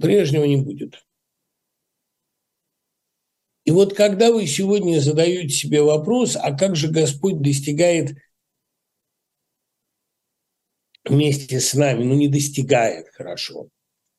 [0.00, 1.04] Прежнего не будет.
[3.64, 8.16] И вот когда вы сегодня задаете себе вопрос, а как же Господь достигает
[11.04, 13.68] вместе с нами, ну не достигает хорошо,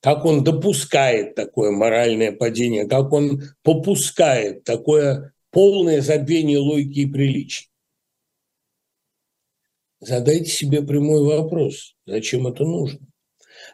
[0.02, 7.70] как он допускает такое моральное падение, как он попускает такое полное забвение логики и приличий.
[10.06, 13.00] Задайте себе прямой вопрос, зачем это нужно?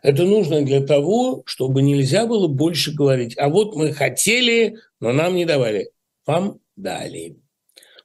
[0.01, 5.35] Это нужно для того, чтобы нельзя было больше говорить, а вот мы хотели, но нам
[5.35, 5.91] не давали.
[6.25, 7.35] Вам дали.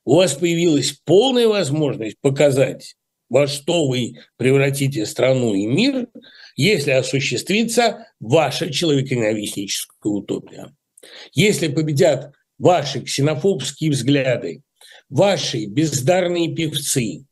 [0.05, 2.97] У вас появилась полная возможность показать,
[3.29, 6.09] во что вы превратите страну и мир,
[6.57, 10.75] если осуществится ваша человеконенавистническая утопия.
[11.33, 14.63] Если победят ваши ксенофобские взгляды,
[15.09, 17.27] ваши бездарные певцы,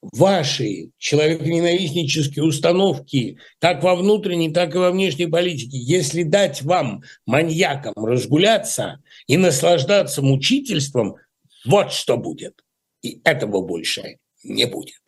[0.00, 7.94] ваши человеконенавистнические установки как во внутренней, так и во внешней политике, если дать вам, маньякам,
[7.96, 11.16] разгуляться и наслаждаться мучительством,
[11.64, 12.62] вот что будет.
[13.02, 15.00] И этого больше не будет.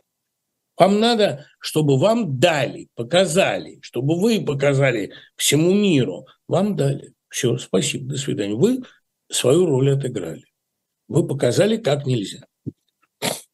[0.76, 6.26] Вам надо, чтобы вам дали, показали, чтобы вы показали всему миру.
[6.48, 7.12] Вам дали.
[7.28, 8.54] Все, спасибо, до свидания.
[8.54, 8.80] Вы
[9.30, 10.44] свою роль отыграли.
[11.06, 12.46] Вы показали, как нельзя.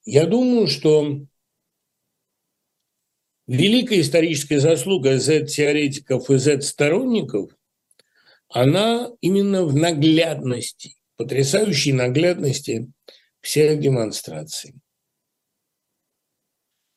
[0.06, 1.26] Я думаю, что
[3.48, 7.50] великая историческая заслуга Z-теоретиков и Z-сторонников,
[8.48, 12.88] она именно в наглядности, потрясающей наглядности
[13.40, 14.74] всех демонстраций.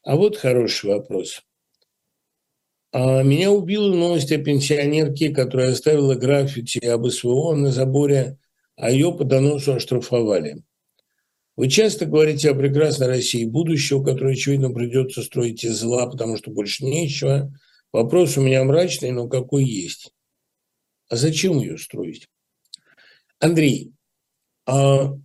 [0.03, 1.41] А вот хороший вопрос.
[2.91, 8.37] А меня убила новость о пенсионерке, которая оставила граффити об СВО на заборе,
[8.75, 10.63] а ее по доносу оштрафовали.
[11.59, 16.51] Вы часто говорите о прекрасной России будущего, которое, очевидно, придется строить из зла, потому что
[16.51, 17.53] больше нечего.
[17.91, 20.13] Вопрос у меня мрачный, но какой есть.
[21.09, 22.29] А зачем ее строить?
[23.41, 23.91] Андрей,
[24.65, 25.17] а,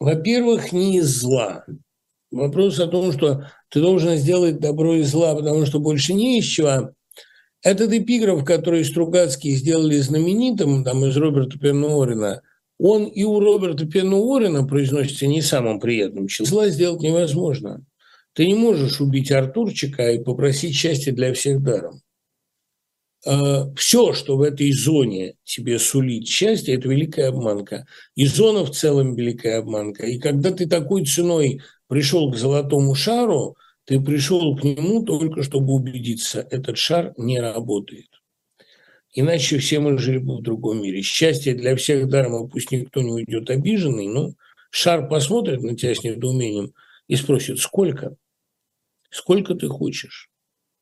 [0.00, 1.64] во-первых, не из зла.
[2.32, 6.44] Вопрос о том, что ты должен сделать добро из зла, потому что больше не из
[6.44, 6.90] чего.
[7.62, 12.42] Этот эпиграф, который Стругацкие сделали знаменитым, там из Роберта Пенуорина–
[12.78, 16.58] он и у Роберта Пена Уоррена произносится не самым приятным человеком.
[16.58, 17.84] Зла сделать невозможно.
[18.32, 22.00] Ты не можешь убить Артурчика и попросить счастья для всех даром.
[23.24, 27.86] А, Все, что в этой зоне тебе сулит счастье, это великая обманка.
[28.16, 30.06] И зона в целом великая обманка.
[30.06, 35.74] И когда ты такой ценой пришел к золотому шару, ты пришел к нему только чтобы
[35.74, 38.08] убедиться, этот шар не работает.
[39.14, 41.00] Иначе все мы жили бы в другом мире.
[41.02, 44.34] Счастье для всех даром, пусть никто не уйдет обиженный, но
[44.70, 46.74] шар посмотрит на тебя с недоумением
[47.06, 48.16] и спросит, сколько?
[49.10, 50.30] Сколько ты хочешь?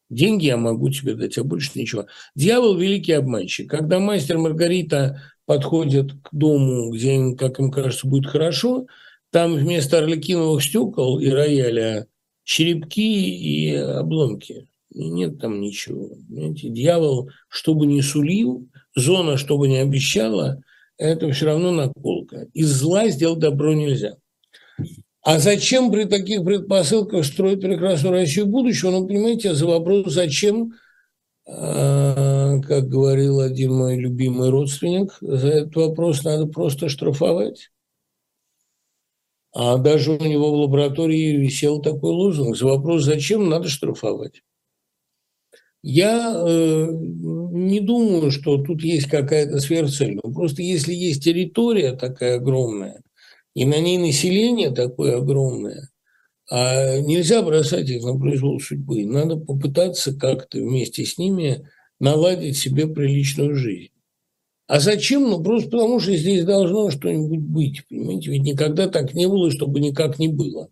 [0.08, 2.06] Деньги я могу тебе дать, а больше ничего.
[2.34, 3.70] Дьявол– великий обманщик.
[3.70, 8.86] Когда мастер Маргарита подходит к дому, где им, как им кажется, будет хорошо,
[9.30, 12.06] там вместо орликиновых стекол и рояля
[12.44, 16.10] черепки и обломки нет там ничего.
[16.28, 16.68] Понимаете?
[16.68, 20.62] Дьявол, что бы ни сулил, зона, что бы ни обещала,
[20.98, 22.46] это все равно наколка.
[22.52, 24.16] Из зла сделать добро нельзя.
[25.22, 28.90] А зачем при таких предпосылках строить прекрасную Россию будущего?
[28.90, 30.72] Ну, понимаете, за вопрос «зачем?»,
[31.46, 37.70] а, как говорил один мой любимый родственник, за этот вопрос надо просто штрафовать.
[39.54, 42.56] А даже у него в лаборатории висел такой лозунг.
[42.56, 44.42] За вопрос «зачем?» надо штрафовать.
[45.82, 50.18] Я э, не думаю, что тут есть какая-то сверхцель.
[50.22, 53.02] Но просто если есть территория такая огромная,
[53.54, 55.90] и на ней население такое огромное,
[56.50, 59.04] а нельзя бросать их на произвол судьбы.
[59.06, 61.68] Надо попытаться как-то вместе с ними
[61.98, 63.90] наладить себе приличную жизнь.
[64.68, 65.28] А зачем?
[65.28, 67.86] Ну, просто потому, что здесь должно что-нибудь быть.
[67.88, 70.68] Понимаете, ведь никогда так не было, чтобы никак не было.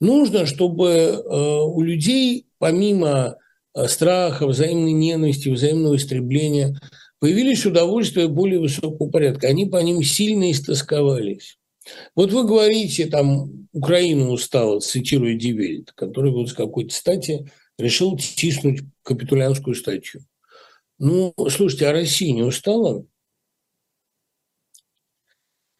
[0.00, 3.38] Нужно, чтобы э, у людей, помимо
[3.86, 6.78] страха, взаимной ненависти, взаимного истребления,
[7.18, 9.48] появились удовольствия более высокого порядка.
[9.48, 11.58] Они по ним сильно истосковались.
[12.14, 18.82] Вот вы говорите, там, Украина устала, цитируя Дивельт, который вот с какой-то стати решил тиснуть
[19.02, 20.20] капитулянскую статью.
[20.98, 23.04] Ну, слушайте, а Россия не устала?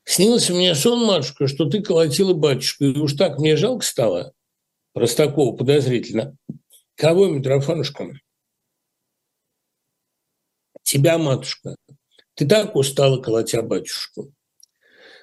[0.05, 4.33] Снился мне сон, матушка, что ты колотила батюшку, и уж так мне жалко стало,
[4.93, 6.37] Простакова подозрительно.
[6.97, 8.13] Кого, Митрофанушка?
[10.83, 11.77] Тебя, матушка.
[12.35, 14.33] Ты так устала, колотя батюшку.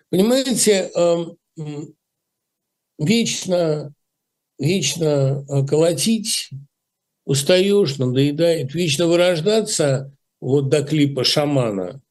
[0.09, 1.37] Понимаете, эм,
[2.97, 3.93] вечно,
[4.57, 6.49] вечно э, колотить
[7.25, 12.01] устаешь, надоедает, вечно вырождаться вот до клипа шамана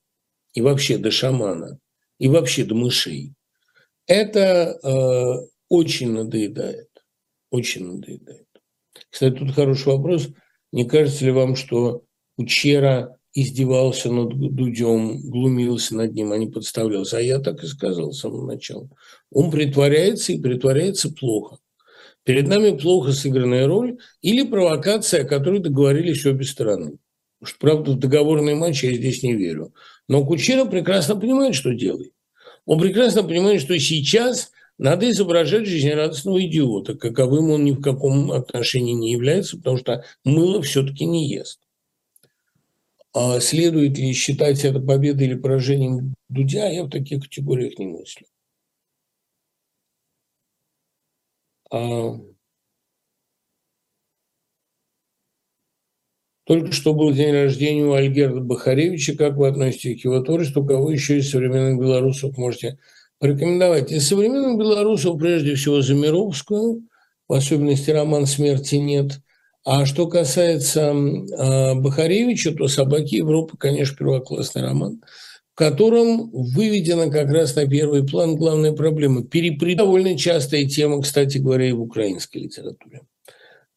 [0.53, 1.79] и вообще до шамана,
[2.19, 3.35] и вообще до мышей.
[4.07, 6.89] Это э, очень надоедает,
[7.51, 8.48] очень надоедает.
[9.11, 10.29] Кстати, тут хороший вопрос.
[10.73, 12.03] Не кажется ли вам, что
[12.37, 17.19] Кучера издевался над Дудем, глумился над ним, а не подставлялся.
[17.19, 18.89] А я так и сказал с самого начала.
[19.31, 21.59] Он притворяется и притворяется плохо.
[22.25, 26.99] Перед нами плохо сыгранная роль или провокация, о которой договорились обе стороны.
[27.39, 29.73] Потому что, правда, в договорный матч я здесь не верю.
[30.09, 32.13] Но Кучера прекрасно понимает, что делает.
[32.67, 38.93] Он прекрасно понимает, что сейчас надо изображать жизнерадостного идиота, каковым он ни в каком отношении
[38.93, 41.61] не является, потому что мыло все-таки не ест.
[43.13, 48.27] А следует ли считать это победой или поражением Дудя, я в таких категориях не мыслю.
[51.71, 52.21] А...
[56.45, 59.17] Только что был день рождения у Альгерда Бахаревича.
[59.17, 60.65] Как вы относитесь к его творчеству?
[60.65, 62.79] Кого еще из современных белорусов можете
[63.19, 63.93] порекомендовать?
[63.93, 66.83] Из современных белорусов прежде всего Замировскую,
[67.29, 69.21] в особенности роман «Смерти нет»,
[69.65, 75.03] а что касается э, Бахаревича, то «Собаки Европы», конечно, первоклассный роман,
[75.53, 79.25] в котором выведена как раз на первый план главная проблема.
[79.25, 79.75] Перепри...
[79.75, 83.03] Довольно частая тема, кстати говоря, и в украинской литературе,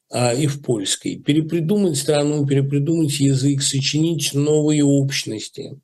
[0.10, 1.18] а, и в польской.
[1.18, 5.78] Перепридумать страну, перепридумать язык, сочинить новые общности.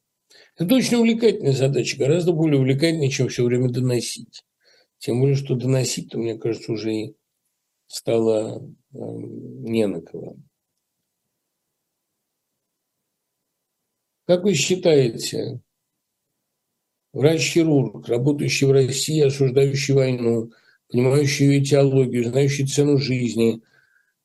[0.57, 4.43] Это очень увлекательная задача, гораздо более увлекательная, чем все время доносить.
[4.97, 7.15] Тем более, что доносить-то, мне кажется, уже и
[7.87, 8.67] стало
[8.97, 10.37] Эм, не на кого.
[14.25, 15.61] Как вы считаете,
[17.13, 20.51] врач-хирург, работающий в России, осуждающий войну,
[20.89, 23.61] понимающий ее теологию, знающий цену жизни,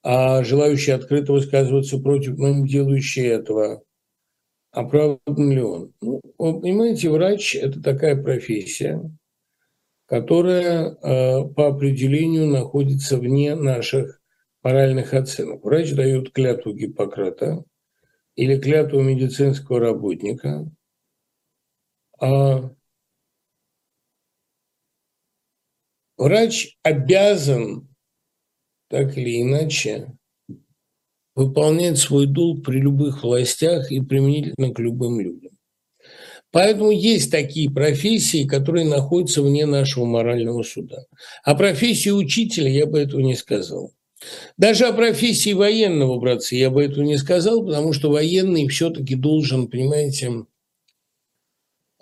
[0.03, 3.85] а желающий открыто высказываться против, но не делающий этого,
[4.73, 5.93] оправдан ли он?
[6.01, 9.01] Ну, вы понимаете, врач– это такая профессия,
[10.07, 14.21] которая э, по определению находится вне наших
[14.63, 15.65] моральных оценок.
[15.65, 17.65] Врач дает клятву Гиппократа
[18.35, 20.67] или клятву медицинского работника,
[22.19, 22.71] а
[26.17, 27.89] врач обязан
[28.89, 30.13] так или иначе
[31.35, 35.53] выполнять свой долг при любых властях и применительно к любым людям.
[36.51, 41.07] Поэтому есть такие профессии, которые находятся вне нашего морального суда.
[41.45, 43.93] А профессии учителя я бы этого не сказал.
[44.57, 49.69] Даже о профессии военного, братцы, я бы этого не сказал, потому что военный все-таки должен,
[49.69, 50.45] понимаете,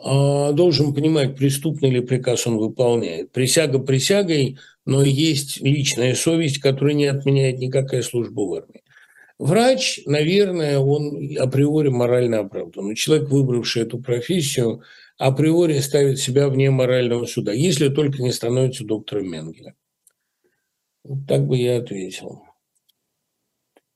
[0.03, 3.33] а, должен понимать, преступный ли приказ он выполняет.
[3.33, 8.80] Присяга присягой, но есть личная совесть, которая не отменяет никакая служба в армии.
[9.41, 12.89] Врач, наверное, он априори морально оправдан.
[12.89, 14.83] Но человек, выбравший эту профессию,
[15.17, 19.75] априори ставит себя вне морального суда, если только не становится доктором Менгеля.
[21.05, 22.43] Вот так бы я ответил.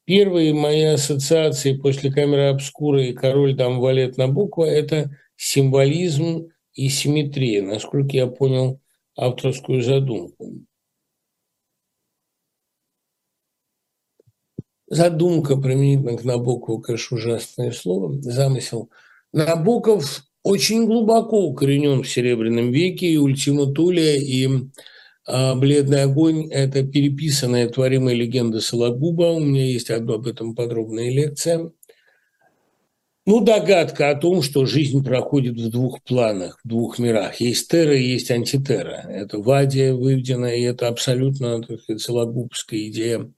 [0.06, 6.88] Первые мои ассоциации после камеры обскура и король там валет на буква– это символизм и
[6.88, 8.80] симметрия, насколько я понял
[9.14, 10.64] авторскую задумку.
[14.94, 18.90] Задумка применительно к Набокову, конечно, ужасное слово, замысел.
[19.32, 24.48] Набоков очень глубоко укоренен в Серебряном веке, и Ультима Тулия, и
[25.26, 29.32] а «Бледный огонь»– это переписанная творимая легенда Сологуба.
[29.32, 31.72] У меня есть одна об этом подробная лекция.
[33.26, 37.40] Ну, догадка о том, что жизнь проходит в двух планах, в двух мирах.
[37.40, 39.06] Есть терра есть антитера.
[39.08, 43.28] Это Вадия выведена, и это абсолютно так сказать, сологубская идея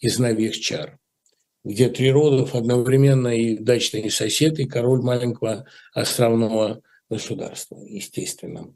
[0.00, 1.00] из новых чар
[1.64, 8.74] где Триродов одновременно и дачный сосед, и король маленького островного государства, естественно.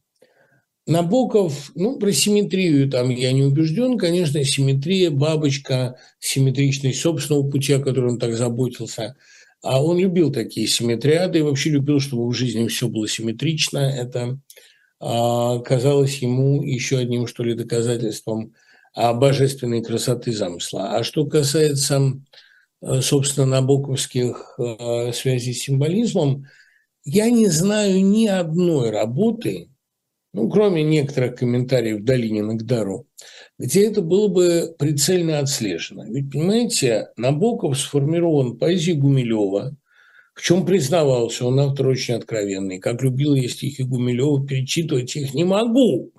[0.87, 3.97] Набоков, ну, про симметрию там я не убежден.
[3.97, 9.17] Конечно, симметрия, бабочка, симметричность собственного пути, о котором он так заботился.
[9.63, 13.79] А он любил такие симметриады и вообще любил, чтобы в жизни все было симметрично.
[13.79, 14.39] Это
[15.01, 18.53] а, казалось ему еще одним, что ли, доказательством
[18.95, 20.95] божественной красоты замысла.
[20.95, 22.21] А что касается,
[22.81, 26.47] э, собственно, набоковских э, связей с символизмом,
[27.05, 29.69] я не знаю ни одной работы,
[30.33, 33.07] ну, кроме некоторых комментариев Долинина к Дару,
[33.59, 36.05] где это было бы прицельно отслежено.
[36.07, 39.77] Ведь, понимаете, Набоков сформирован поэзией Гумилева,
[40.35, 42.81] в чем признавался, он автор очень откровенный.
[42.81, 46.11] Как любил я стихи Гумилева, перечитывать их не могу.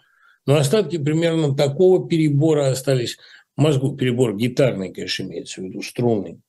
[0.46, 3.18] Но остатки примерно такого перебора остались
[3.56, 3.96] мозгу.
[3.96, 6.40] Перебор гитарный, конечно, имеется в виду, струнный.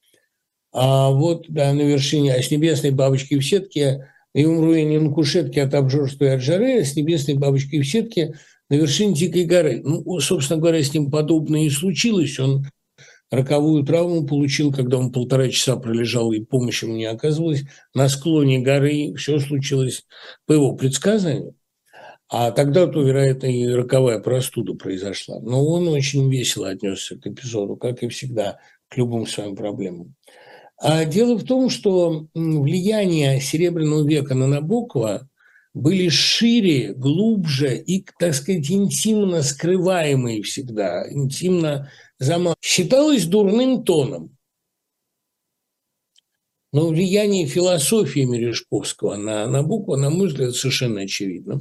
[0.72, 4.98] А вот, да, на вершине, а с небесной бабочки в сетке и умру я не
[4.98, 8.34] на кушетке от обжорства и от жары, а с небесной бабочкой в сетке
[8.68, 9.80] на вершине Дикой горы.
[9.82, 12.38] Ну, собственно говоря, с ним подобное и случилось.
[12.38, 12.66] Он
[13.30, 17.62] роковую травму получил, когда он полтора часа пролежал и помощи ему не оказывалось.
[17.94, 20.04] На склоне горы все случилось
[20.46, 21.54] по его предсказанию.
[22.28, 25.40] А тогда-то, вероятно, и роковая простуда произошла.
[25.40, 28.58] Но он очень весело отнесся к эпизоду, как и всегда,
[28.88, 30.14] к любым своим проблемам.
[30.78, 35.28] А дело в том, что влияние Серебряного века на Набокова
[35.72, 42.56] были шире, глубже и, так сказать, интимно скрываемые всегда, интимно замал.
[42.60, 44.36] Считалось дурным тоном.
[46.72, 51.60] Но влияние философии Мережковского на Набокова, на мой взгляд, совершенно очевидно.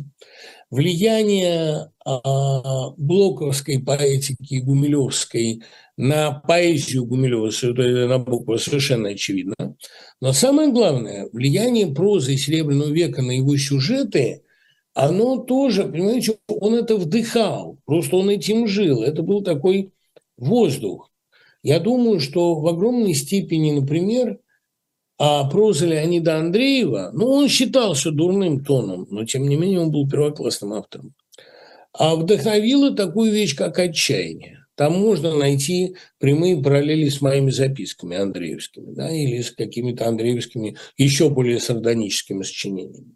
[0.71, 5.63] Влияние а, блоковской поэтики, гумилевской
[5.97, 7.51] на поэзию Гумилева,
[8.07, 9.55] Набокова совершенно очевидно.
[10.21, 14.41] Но самое главное, влияние прозы Серебряного века на его сюжеты,
[14.93, 19.03] оно тоже, понимаете, он это вдыхал, просто он этим жил.
[19.03, 19.91] Это был такой
[20.37, 21.11] воздух.
[21.63, 24.39] Я думаю, что в огромной степени, например,
[25.17, 30.07] а проза Леонида Андреева, ну, он считался дурным тоном, но, тем не менее, он был
[30.09, 31.13] первоклассным автором.
[31.93, 34.65] А вдохновила такую вещь, как отчаяние.
[34.75, 41.29] Там можно найти прямые параллели с моими записками андреевскими, да, или с какими-то андреевскими еще
[41.29, 43.15] более сардоническими сочинениями.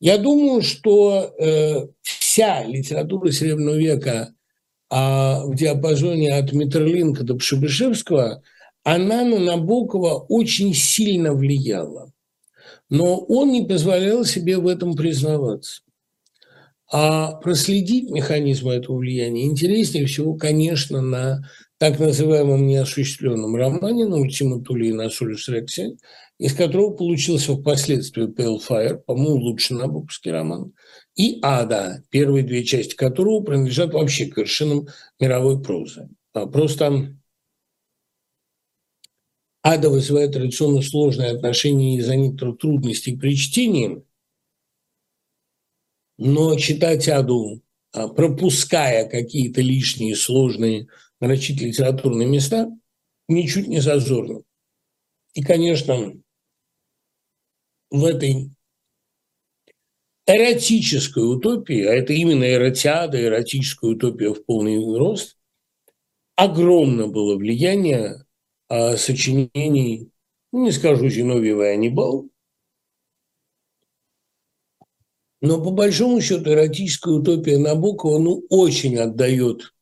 [0.00, 4.34] Я думаю, что э, вся литература Серебряного века
[4.90, 8.42] а в диапазоне от Митерлинка до Пшебышевского,
[8.90, 12.10] она на Набокова очень сильно влияла.
[12.88, 15.82] Но он не позволял себе в этом признаваться.
[16.90, 21.46] А проследить механизм этого влияния интереснее всего, конечно, на
[21.76, 25.96] так называемом неосуществленном романе на Ультима Тули и на Солюс Рексе,
[26.38, 30.72] из которого получился впоследствии Pale Fire, по-моему, лучший набоковский роман,
[31.14, 34.86] и Ада, первые две части которого принадлежат вообще к вершинам
[35.20, 36.08] мировой прозы.
[36.32, 37.14] А просто
[39.68, 44.02] Ада вызывает традиционно сложные отношения из-за некоторых трудностей при чтении–
[46.18, 47.62] но читать Аду,
[47.92, 50.88] а, пропуская какие-то лишние, сложные,
[51.20, 52.68] нарочить литературные места,
[53.28, 54.42] ничуть не зазорно.
[55.34, 56.20] И, конечно,
[57.90, 58.50] в этой
[60.26, 65.38] эротической утопии, а это именно эротиада, эротическая утопия в полный рост,
[66.34, 68.24] огромно было влияние
[68.68, 70.10] а, сочинений,
[70.52, 72.28] ну, не скажу Зиновьева и Анибал,
[75.40, 79.72] но по большому счету эротическая утопия Набокова ну, очень отдает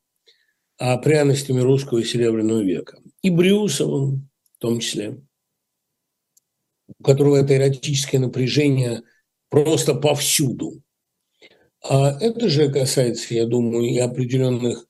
[0.79, 2.99] а, пряностями русского серебряного века.
[3.23, 5.21] И Брюсовым в том числе,
[6.99, 9.03] у которого это эротическое напряжение
[9.51, 10.83] просто повсюду.
[11.83, 14.87] А это же касается, я думаю, и определенных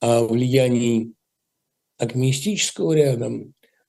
[0.00, 1.14] а, влияний
[1.98, 3.30] акмеистического ряда,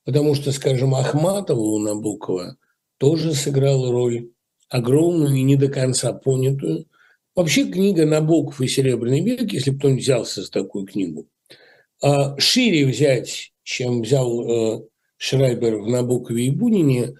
[0.04, 2.56] потому что, скажем, Ахматова у Набокова
[2.98, 4.30] тоже сыграла роль
[4.68, 6.86] огромную и не до конца понятую.
[7.34, 11.26] Вообще книга «Набоков и Серебряный век», если бы кто-нибудь взялся за такую книгу,
[12.02, 14.82] а, шире взять, чем взял э,
[15.16, 17.14] Шрайбер в «Набокове и Бунине»,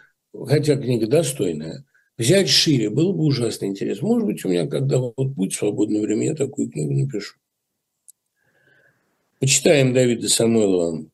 [0.46, 1.84] хотя книга достойная,
[2.18, 4.08] взять шире было бы ужасно интересно.
[4.08, 7.39] Может быть, у меня, когда вот будет свободное время, я такую книгу напишу.
[9.40, 11.10] Почитаем Давида Самойлова.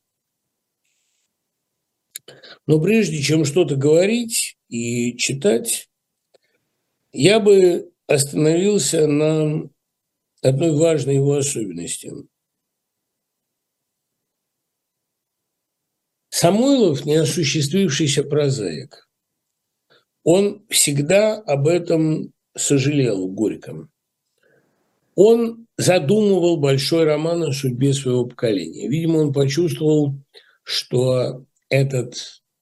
[2.65, 5.89] Но прежде чем что-то говорить и читать,
[7.13, 9.69] я бы остановился на
[10.41, 12.11] одной важной его особенности.
[16.27, 19.09] Самойлов– не осуществившийся прозаик.
[20.23, 23.87] Он всегда об этом сожалел горько.
[25.17, 28.87] Он задумывал большой роман о судьбе своего поколения.
[28.87, 30.13] Видимо, он почувствовал,
[30.61, 32.13] что этот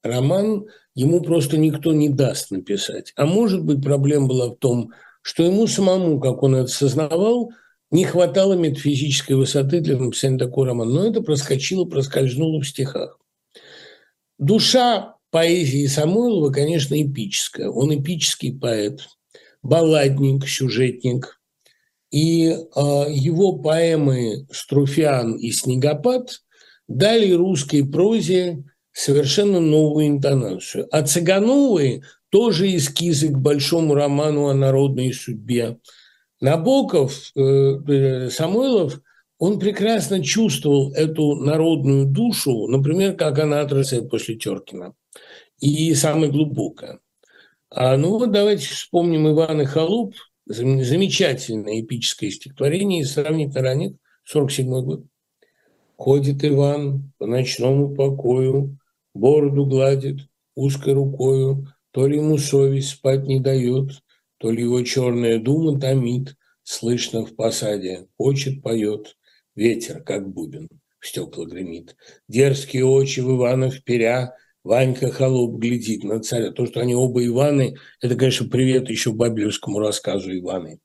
[0.02, 0.64] роман
[0.94, 3.12] ему просто никто не даст написать.
[3.14, 7.52] А может быть, проблема была в том, что ему самому, как он это сознавал,
[7.90, 10.90] не хватало метафизической высоты для написания такого романа.
[10.90, 13.18] Но это проскочило, проскользнуло в стихах.
[14.38, 17.68] Душа поэзии Самойлова, конечно, эпическая.
[17.68, 19.00] Он эпический поэт,
[19.62, 21.35] балладник, сюжетник.
[22.10, 22.56] И э,
[23.10, 26.40] его поэмы «Струфиан» и «Снегопад»
[26.88, 30.88] дали русской прозе совершенно новую интонацию.
[30.90, 35.78] А Цыгановы тоже эскизы к большому роману о народной судьбе.
[36.40, 39.00] Набоков, э, э, Самойлов,
[39.38, 44.94] он прекрасно чувствовал эту народную душу, например, как она отрастает после Теркина,
[45.60, 47.00] и самое глубокое.
[47.70, 50.14] А, ну вот давайте вспомним Ивана Холуп,
[50.46, 53.92] замечательное эпическое стихотворение из сравнительно ранних,
[54.24, 55.04] 47 год.
[55.96, 58.78] Ходит Иван по ночному покою,
[59.14, 64.02] бороду гладит узкой рукою, то ли ему совесть спать не дает,
[64.38, 69.16] то ли его черная дума томит, слышно в посаде, хочет, поет,
[69.54, 70.68] ветер, как бубен,
[70.98, 71.96] в стекла гремит.
[72.28, 74.34] Дерзкие очи в Ивана вперя,
[74.66, 76.50] Ванька Холоп глядит на царя.
[76.50, 80.80] То, что они оба Иваны, это, конечно, привет еще бабелевскому рассказу Иваны.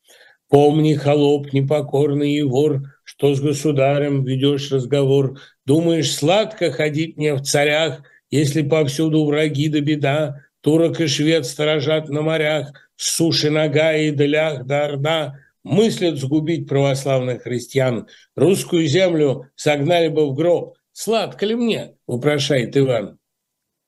[0.50, 5.40] Помни, холоп, непокорный и вор, что с государем ведешь разговор.
[5.66, 12.08] Думаешь, сладко ходить мне в царях, если повсюду враги да беда, турок и швед сторожат
[12.08, 18.06] на морях, с суши нога и далях до орда, мыслят сгубить православных христиан,
[18.36, 20.76] русскую землю согнали бы в гроб.
[20.92, 23.18] Сладко ли мне, вопрошает Иван.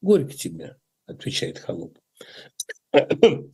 [0.03, 0.75] Горько тебе,
[1.07, 1.97] отвечает холоп.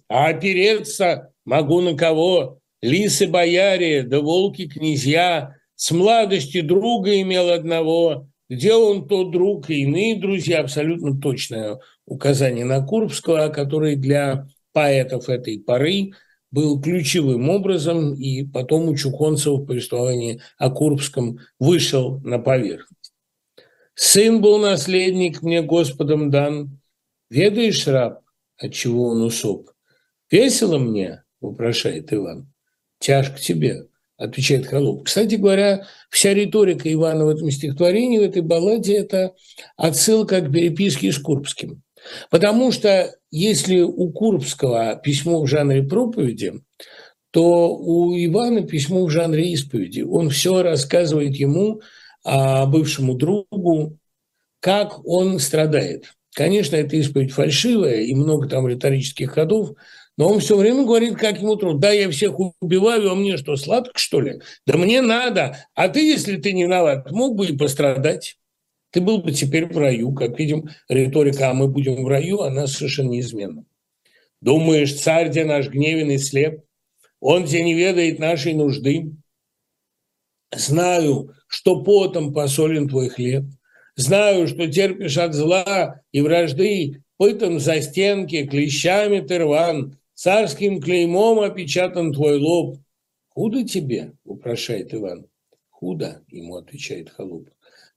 [0.09, 2.59] А опереться могу на кого?
[2.81, 10.61] Лисы-бояре, да волки-князья, с младости друга имел одного, где он тот друг и иные друзья,
[10.61, 16.13] абсолютно точное указание на Курбского, который для поэтов этой поры
[16.49, 22.98] был ключевым образом, и потом у Чухонцева в повествовании о Курбском вышел на поверхность.
[24.01, 26.79] «Сын был наследник мне Господом дан,
[27.29, 28.21] ведаешь, раб,
[28.57, 29.71] от чего он усоп?
[30.31, 32.49] Весело мне?»– вопрошает Иван.
[32.99, 35.03] «Тяжко тебе, отвечает Холоп.
[35.03, 39.33] Кстати говоря, вся риторика Ивана в этом стихотворении, в этой балладе– это
[39.75, 41.83] отсылка к переписке с Курбским.
[42.29, 46.53] Потому что если у Курбского письмо в жанре проповеди,
[47.31, 50.03] то у Ивана письмо в жанре исповеди.
[50.03, 51.81] Он все рассказывает ему,
[52.23, 53.97] бывшему другу,
[54.59, 56.13] как он страдает.
[56.33, 59.71] Конечно, эта исповедь фальшивая, и много там риторических ходов,
[60.19, 61.79] но он все время говорит, как ему трудно.
[61.79, 64.41] Да, я всех убиваю, а мне что, сладко, что ли?
[64.65, 65.65] Да мне надо.
[65.75, 68.37] А ты, если ты не виноват, мог бы и пострадать.
[68.91, 70.13] Ты был бы теперь в раю.
[70.13, 73.63] Как видим, риторика «а мы будем в раю», она совершенно неизменна.
[74.41, 76.63] Думаешь, царь, где наш гневенный слеп?
[77.21, 79.13] Он, где не ведает нашей нужды?
[80.55, 83.45] Знаю, что потом посолен твой хлеб.
[83.95, 91.39] Знаю, что терпишь от зла и вражды, пытан за стенки, клещами ты рван, Царским клеймом
[91.39, 92.77] опечатан твой лоб.
[93.29, 95.27] Худо тебе, упрошает Иван.
[95.69, 97.47] Худо, ему отвечает Холоп.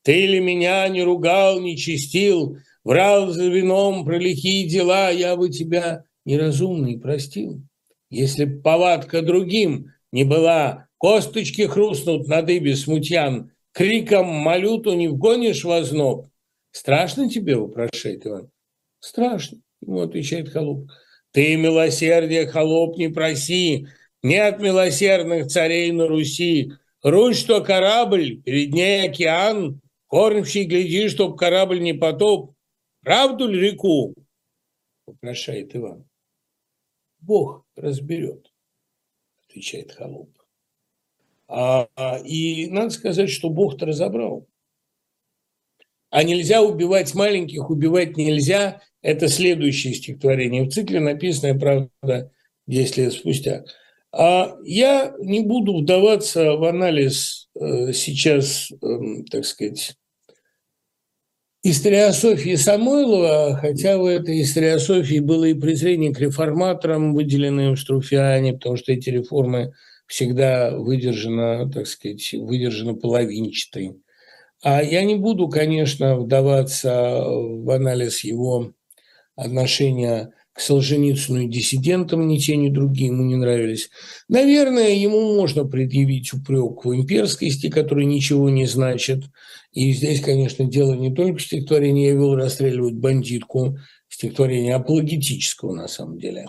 [0.03, 5.51] Ты ли меня не ругал, не чистил, врал за вином про лихие дела, я бы
[5.51, 7.61] тебя неразумный простил.
[8.09, 15.65] Если б повадка другим не была, косточки хрустнут на дыбе смутьян, криком малюту не вгонишь
[15.65, 16.29] в озноб.
[16.71, 18.53] Страшно тебе, вопрошает Иван?
[19.01, 20.89] Страшно, ему отвечает Холоп.
[21.33, 23.89] Ты милосердие, холоп, не проси,
[24.23, 26.73] нет милосердных царей на Руси.
[27.03, 32.55] Русь, что корабль, перед ней океан, кормщий, гляди, чтоб корабль не потоп.
[33.01, 34.15] Правду ли реку?
[35.07, 36.09] Вопрошает Иван.
[37.19, 38.53] Бог разберет,
[39.49, 40.42] отвечает холоп.
[41.55, 44.49] А, а, и надо сказать, что Бог-то разобрал.
[46.09, 48.81] А нельзя убивать маленьких, убивать нельзя.
[49.03, 52.33] Это следующее стихотворение в цикле, написанное, правда,
[52.67, 53.65] 10 лет спустя.
[54.13, 58.77] А я не буду вдаваться в анализ э, сейчас, э,
[59.31, 59.95] так сказать,
[61.63, 68.77] историософии Самойлова, хотя в этой историософии было и презрение к реформаторам, выделенным в Струфиане, потому
[68.77, 69.75] что эти реформы
[70.13, 73.95] всегда выдержаны, так сказать, выдержаны половинчатой.
[74.63, 78.75] А я не буду, конечно, вдаваться в анализ его
[79.37, 83.89] отношения к Солженицыну и диссидентам, ни те, ни другие ему не нравились.
[84.29, 89.25] Наверное, ему можно предъявить упрек в имперскости, который ничего не значит.
[89.73, 93.79] И здесь, конечно, дело не только в стихотворении «Я вел расстреливать бандитку»,
[94.23, 96.47] стихотворение апологетического на самом деле,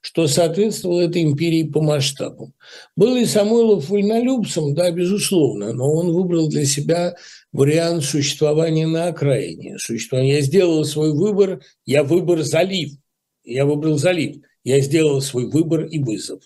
[0.00, 2.52] что соответствовало этой империи по масштабу.
[2.96, 4.74] Был ли Самойлов вольнолюбцем?
[4.74, 7.14] Да, безусловно, но он выбрал для себя
[7.52, 9.78] вариант существования на окраине.
[9.78, 10.36] Существование.
[10.36, 12.92] Я сделал свой выбор, я выбор залив–
[13.48, 14.36] я выбрал залив.
[14.62, 16.42] Я сделал свой выбор и вызов.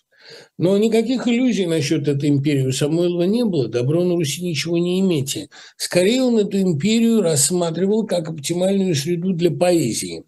[0.59, 3.69] Но никаких иллюзий насчет этой империи у Самойлова не было.
[3.69, 5.49] Добро на Руси ничего не имейте.
[5.77, 10.24] Скорее он эту империю рассматривал как оптимальную среду для поэзии.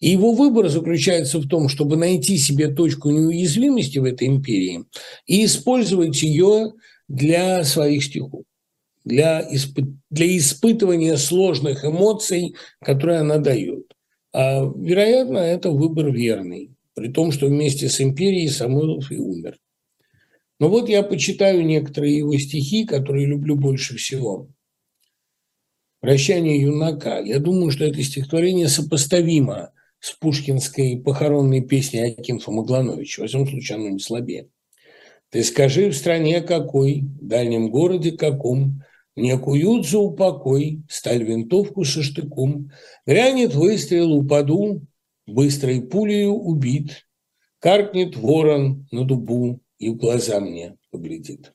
[0.00, 4.84] И его выбор заключается в том, чтобы найти себе точку неуязвимости в этой империи
[5.26, 6.72] и использовать ее
[7.08, 8.42] для своих стихов
[9.06, 9.94] для, испы...
[10.10, 13.84] для испытывания сложных эмоций, которые она дает.
[14.34, 19.58] А, вероятно, это выбор верный, при том, что вместе с империей Самойлов и умер.
[20.58, 24.48] Но вот я почитаю некоторые его стихи, которые люблю больше всего.
[26.00, 27.20] «Прощание юнака».
[27.22, 33.22] Я думаю, что это стихотворение сопоставимо с пушкинской похоронной песней Акинфа Маглановича.
[33.22, 34.48] Во всяком случае, оно не слабее.
[35.30, 38.82] «Ты скажи в стране какой, в дальнем городе каком,
[39.16, 42.70] мне куют за упокой, сталь винтовку со штыком.
[43.06, 44.82] Грянет выстрел, упаду,
[45.26, 47.06] быстрой пулею убит.
[47.58, 51.52] Каркнет ворон на дубу и в глаза мне поглядит.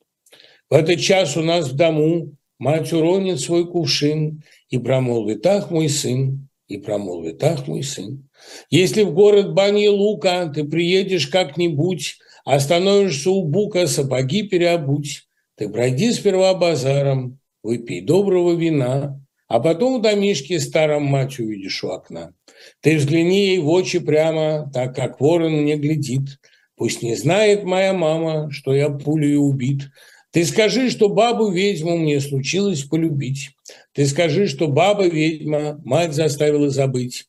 [0.69, 5.89] В этот час у нас в дому мать уронит свой кувшин и промолвит, ах, мой
[5.89, 8.27] сын, и промолвит, ах, мой сын.
[8.69, 16.11] Если в город Бани Лука ты приедешь как-нибудь, остановишься у бука, сапоги переобуть, ты пройди
[16.11, 22.33] сперва базаром, выпей доброго вина, а потом в домишке старом мать увидишь у окна.
[22.81, 26.39] Ты взгляни ей в очи прямо, так как ворон мне глядит.
[26.75, 29.89] Пусть не знает моя мама, что я пулей убит.
[30.31, 33.51] Ты скажи, что бабу-ведьму мне случилось полюбить.
[33.93, 37.25] Ты скажи, что баба-ведьма мать заставила забыть.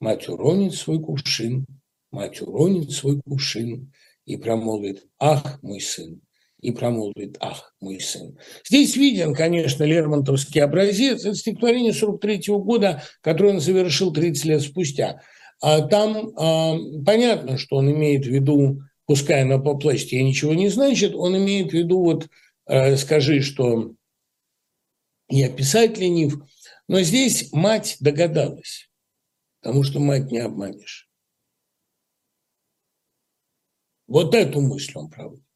[0.00, 1.64] Мать уронит свой кувшин,
[2.10, 3.92] мать уронит свой кувшин
[4.24, 6.20] и промолвит, ах, мой сын,
[6.62, 8.38] и промолвит «Ах, мой сын».
[8.64, 11.24] Здесь виден, конечно, Лермонтовский образец.
[11.24, 15.20] Это стихотворение 43 -го года, которое он завершил 30 лет спустя.
[15.60, 20.68] А там а, понятно, что он имеет в виду, пускай оно по площади ничего не
[20.68, 22.28] значит, он имеет в виду вот
[22.66, 23.92] а, «Скажи, что
[25.28, 26.38] я писать ленив».
[26.88, 28.88] Но здесь мать догадалась,
[29.60, 31.08] потому что мать не обманешь.
[34.06, 35.51] Вот эту мысль он проводит.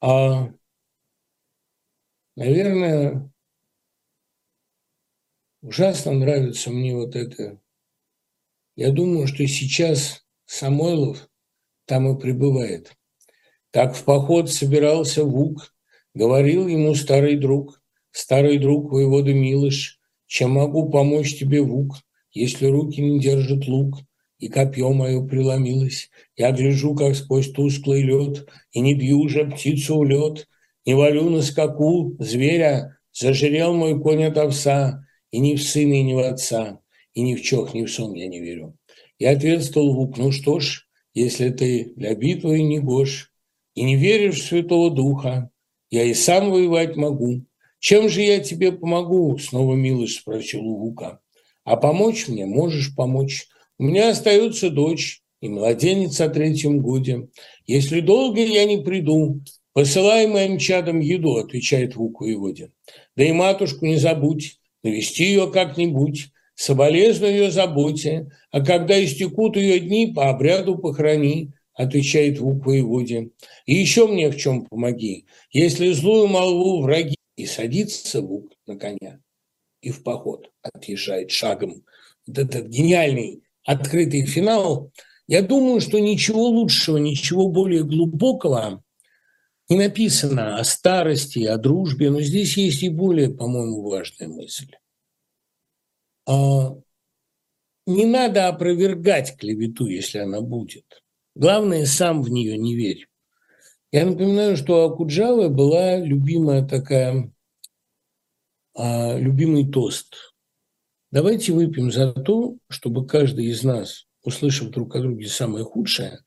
[0.00, 0.52] А,
[2.36, 3.32] наверное,
[5.60, 7.60] ужасно нравится мне вот это.
[8.76, 11.28] Я думаю, что сейчас Самойлов
[11.84, 12.96] там и пребывает.
[13.70, 15.74] Так в поход собирался Вук,
[16.14, 21.96] говорил ему старый друг, старый друг воевода Милыш, чем могу помочь тебе, Вук,
[22.30, 23.98] если руки не держат лук,
[24.38, 26.10] и копье мое преломилось.
[26.36, 30.48] Я гляжу, как сквозь тусклый лед, и не бью уже птицу в лед,
[30.86, 36.02] не валю на скаку зверя, зажирел мой конь от овса, и ни в сына, и
[36.02, 36.80] ни в отца,
[37.12, 38.76] и ни в чох, ни в сон я не верю.
[39.18, 43.32] Я ответствовал Вук, ну что ж, если ты для битвы не гош,
[43.74, 45.50] и не веришь в Святого Духа,
[45.90, 47.44] я и сам воевать могу.
[47.78, 49.38] Чем же я тебе помогу?
[49.38, 51.20] Снова Милыш спросил у Вука.
[51.64, 53.46] А помочь мне можешь помочь.
[53.80, 57.28] У меня остается дочь и младенец о третьем годе.
[57.64, 59.40] Если долго я не приду,
[59.72, 62.72] посылай моим чадам еду, отвечает Вук воеводе.
[63.14, 69.78] Да и матушку не забудь, навести ее как-нибудь, соболезную ее заботе, а когда истекут ее
[69.78, 73.30] дни, по обряду похорони, отвечает Вук воеводе.
[73.66, 79.20] И еще мне в чем помоги, если злую молву враги, и садится Вук на коня,
[79.82, 81.84] и в поход отъезжает шагом.
[82.26, 84.90] Вот этот гениальный открытый финал,
[85.26, 88.82] я думаю, что ничего лучшего, ничего более глубокого
[89.68, 94.74] не написано о старости, о дружбе, но здесь есть и более, по-моему, важная мысль.
[96.26, 96.74] А,
[97.86, 101.02] не надо опровергать клевету, если она будет.
[101.34, 103.06] Главное, сам в нее не верь.
[103.92, 107.30] Я напоминаю, что Акуджавы была любимая такая,
[108.74, 110.27] а, любимый тост.
[111.10, 116.18] Давайте выпьем за то, чтобы каждый из нас, услышав друг о друге самое худшее,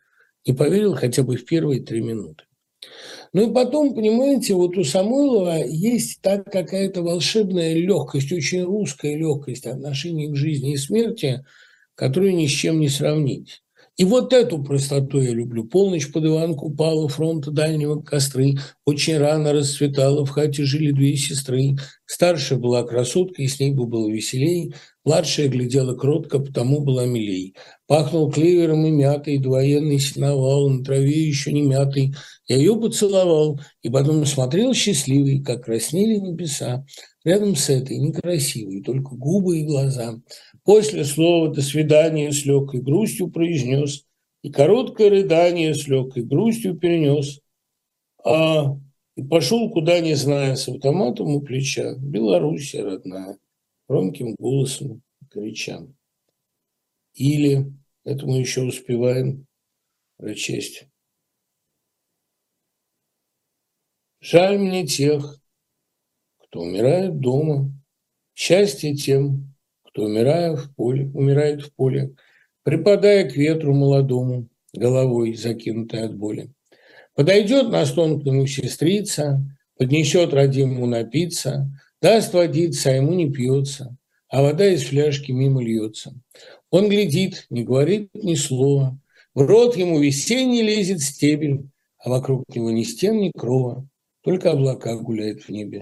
[0.46, 2.46] не поверил хотя бы в первые три минуты.
[3.32, 9.68] Ну и потом, понимаете, вот у Самойлова есть так какая-то волшебная легкость, очень русская легкость
[9.68, 11.46] отношения к жизни и смерти,
[11.94, 13.62] которую ни с чем не сравнить.
[13.98, 15.66] И вот эту простоту я люблю.
[15.66, 18.56] Полночь под Иванку пала, фронта дальнего костры.
[18.86, 21.76] Очень рано расцветала, в хате жили две сестры.
[22.06, 24.74] Старшая была красотка, и с ней бы было веселей.
[25.04, 27.56] Младшая глядела кротко, потому была милей.
[27.88, 32.14] Пахнул клевером и мятой, двоенный сеновал, на траве еще не мятый.
[32.48, 36.86] Я ее поцеловал, и потом смотрел счастливый, как краснели небеса.
[37.24, 40.20] Рядом с этой некрасивой, только губы и глаза–
[40.64, 44.06] После слова «до свидания» с легкой грустью произнес,
[44.44, 47.42] и короткое рыдание с легкой грустью перенес,
[48.24, 48.78] а
[49.16, 53.38] и пошел куда не зная, с автоматом у плеча, Белоруссия родная,
[53.88, 55.82] громким голосом крича.
[57.14, 57.74] Или,
[58.04, 59.48] это мы еще успеваем
[60.18, 60.88] прочесть.
[64.20, 65.42] Жаль мне тех,
[66.38, 67.72] кто умирает дома,
[68.36, 69.51] счастье тем,
[69.92, 72.16] кто, умирая в поле, умирает в поле,
[72.64, 76.52] припадая к ветру молодому, головой закинутой от боли.
[77.16, 79.44] Подойдет на стон к нему сестрица,
[79.78, 81.70] поднесет родимому напиться,
[82.02, 83.96] даст водиться, а ему не пьется,
[84.30, 86.16] а вода из фляжки мимо льется.
[86.70, 88.98] Он глядит, не говорит ни слова,
[89.34, 91.66] в рот ему весенний лезет стебель,
[91.98, 93.88] а вокруг него ни стен, ни крова,
[94.22, 95.82] только облака гуляют в небе.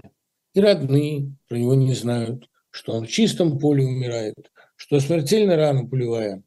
[0.54, 5.86] И родные про него не знают, что он в чистом поле умирает, что смертельно рано
[5.86, 6.42] пулевая.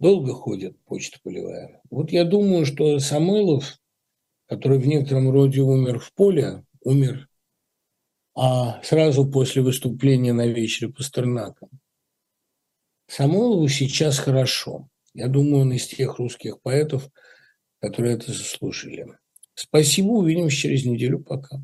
[0.00, 1.80] Долго ходит почта полевая.
[1.90, 3.78] Вот я думаю, что Самойлов,
[4.46, 7.28] который в некотором роде умер в поле, умер
[8.34, 11.68] а сразу после выступления на вечере Пастернака.
[13.06, 14.88] Самойлову сейчас хорошо.
[15.12, 17.08] Я думаю, он из тех русских поэтов,
[17.80, 19.06] которые это заслужили.
[19.54, 21.20] Спасибо, увидимся через неделю.
[21.20, 21.62] Пока.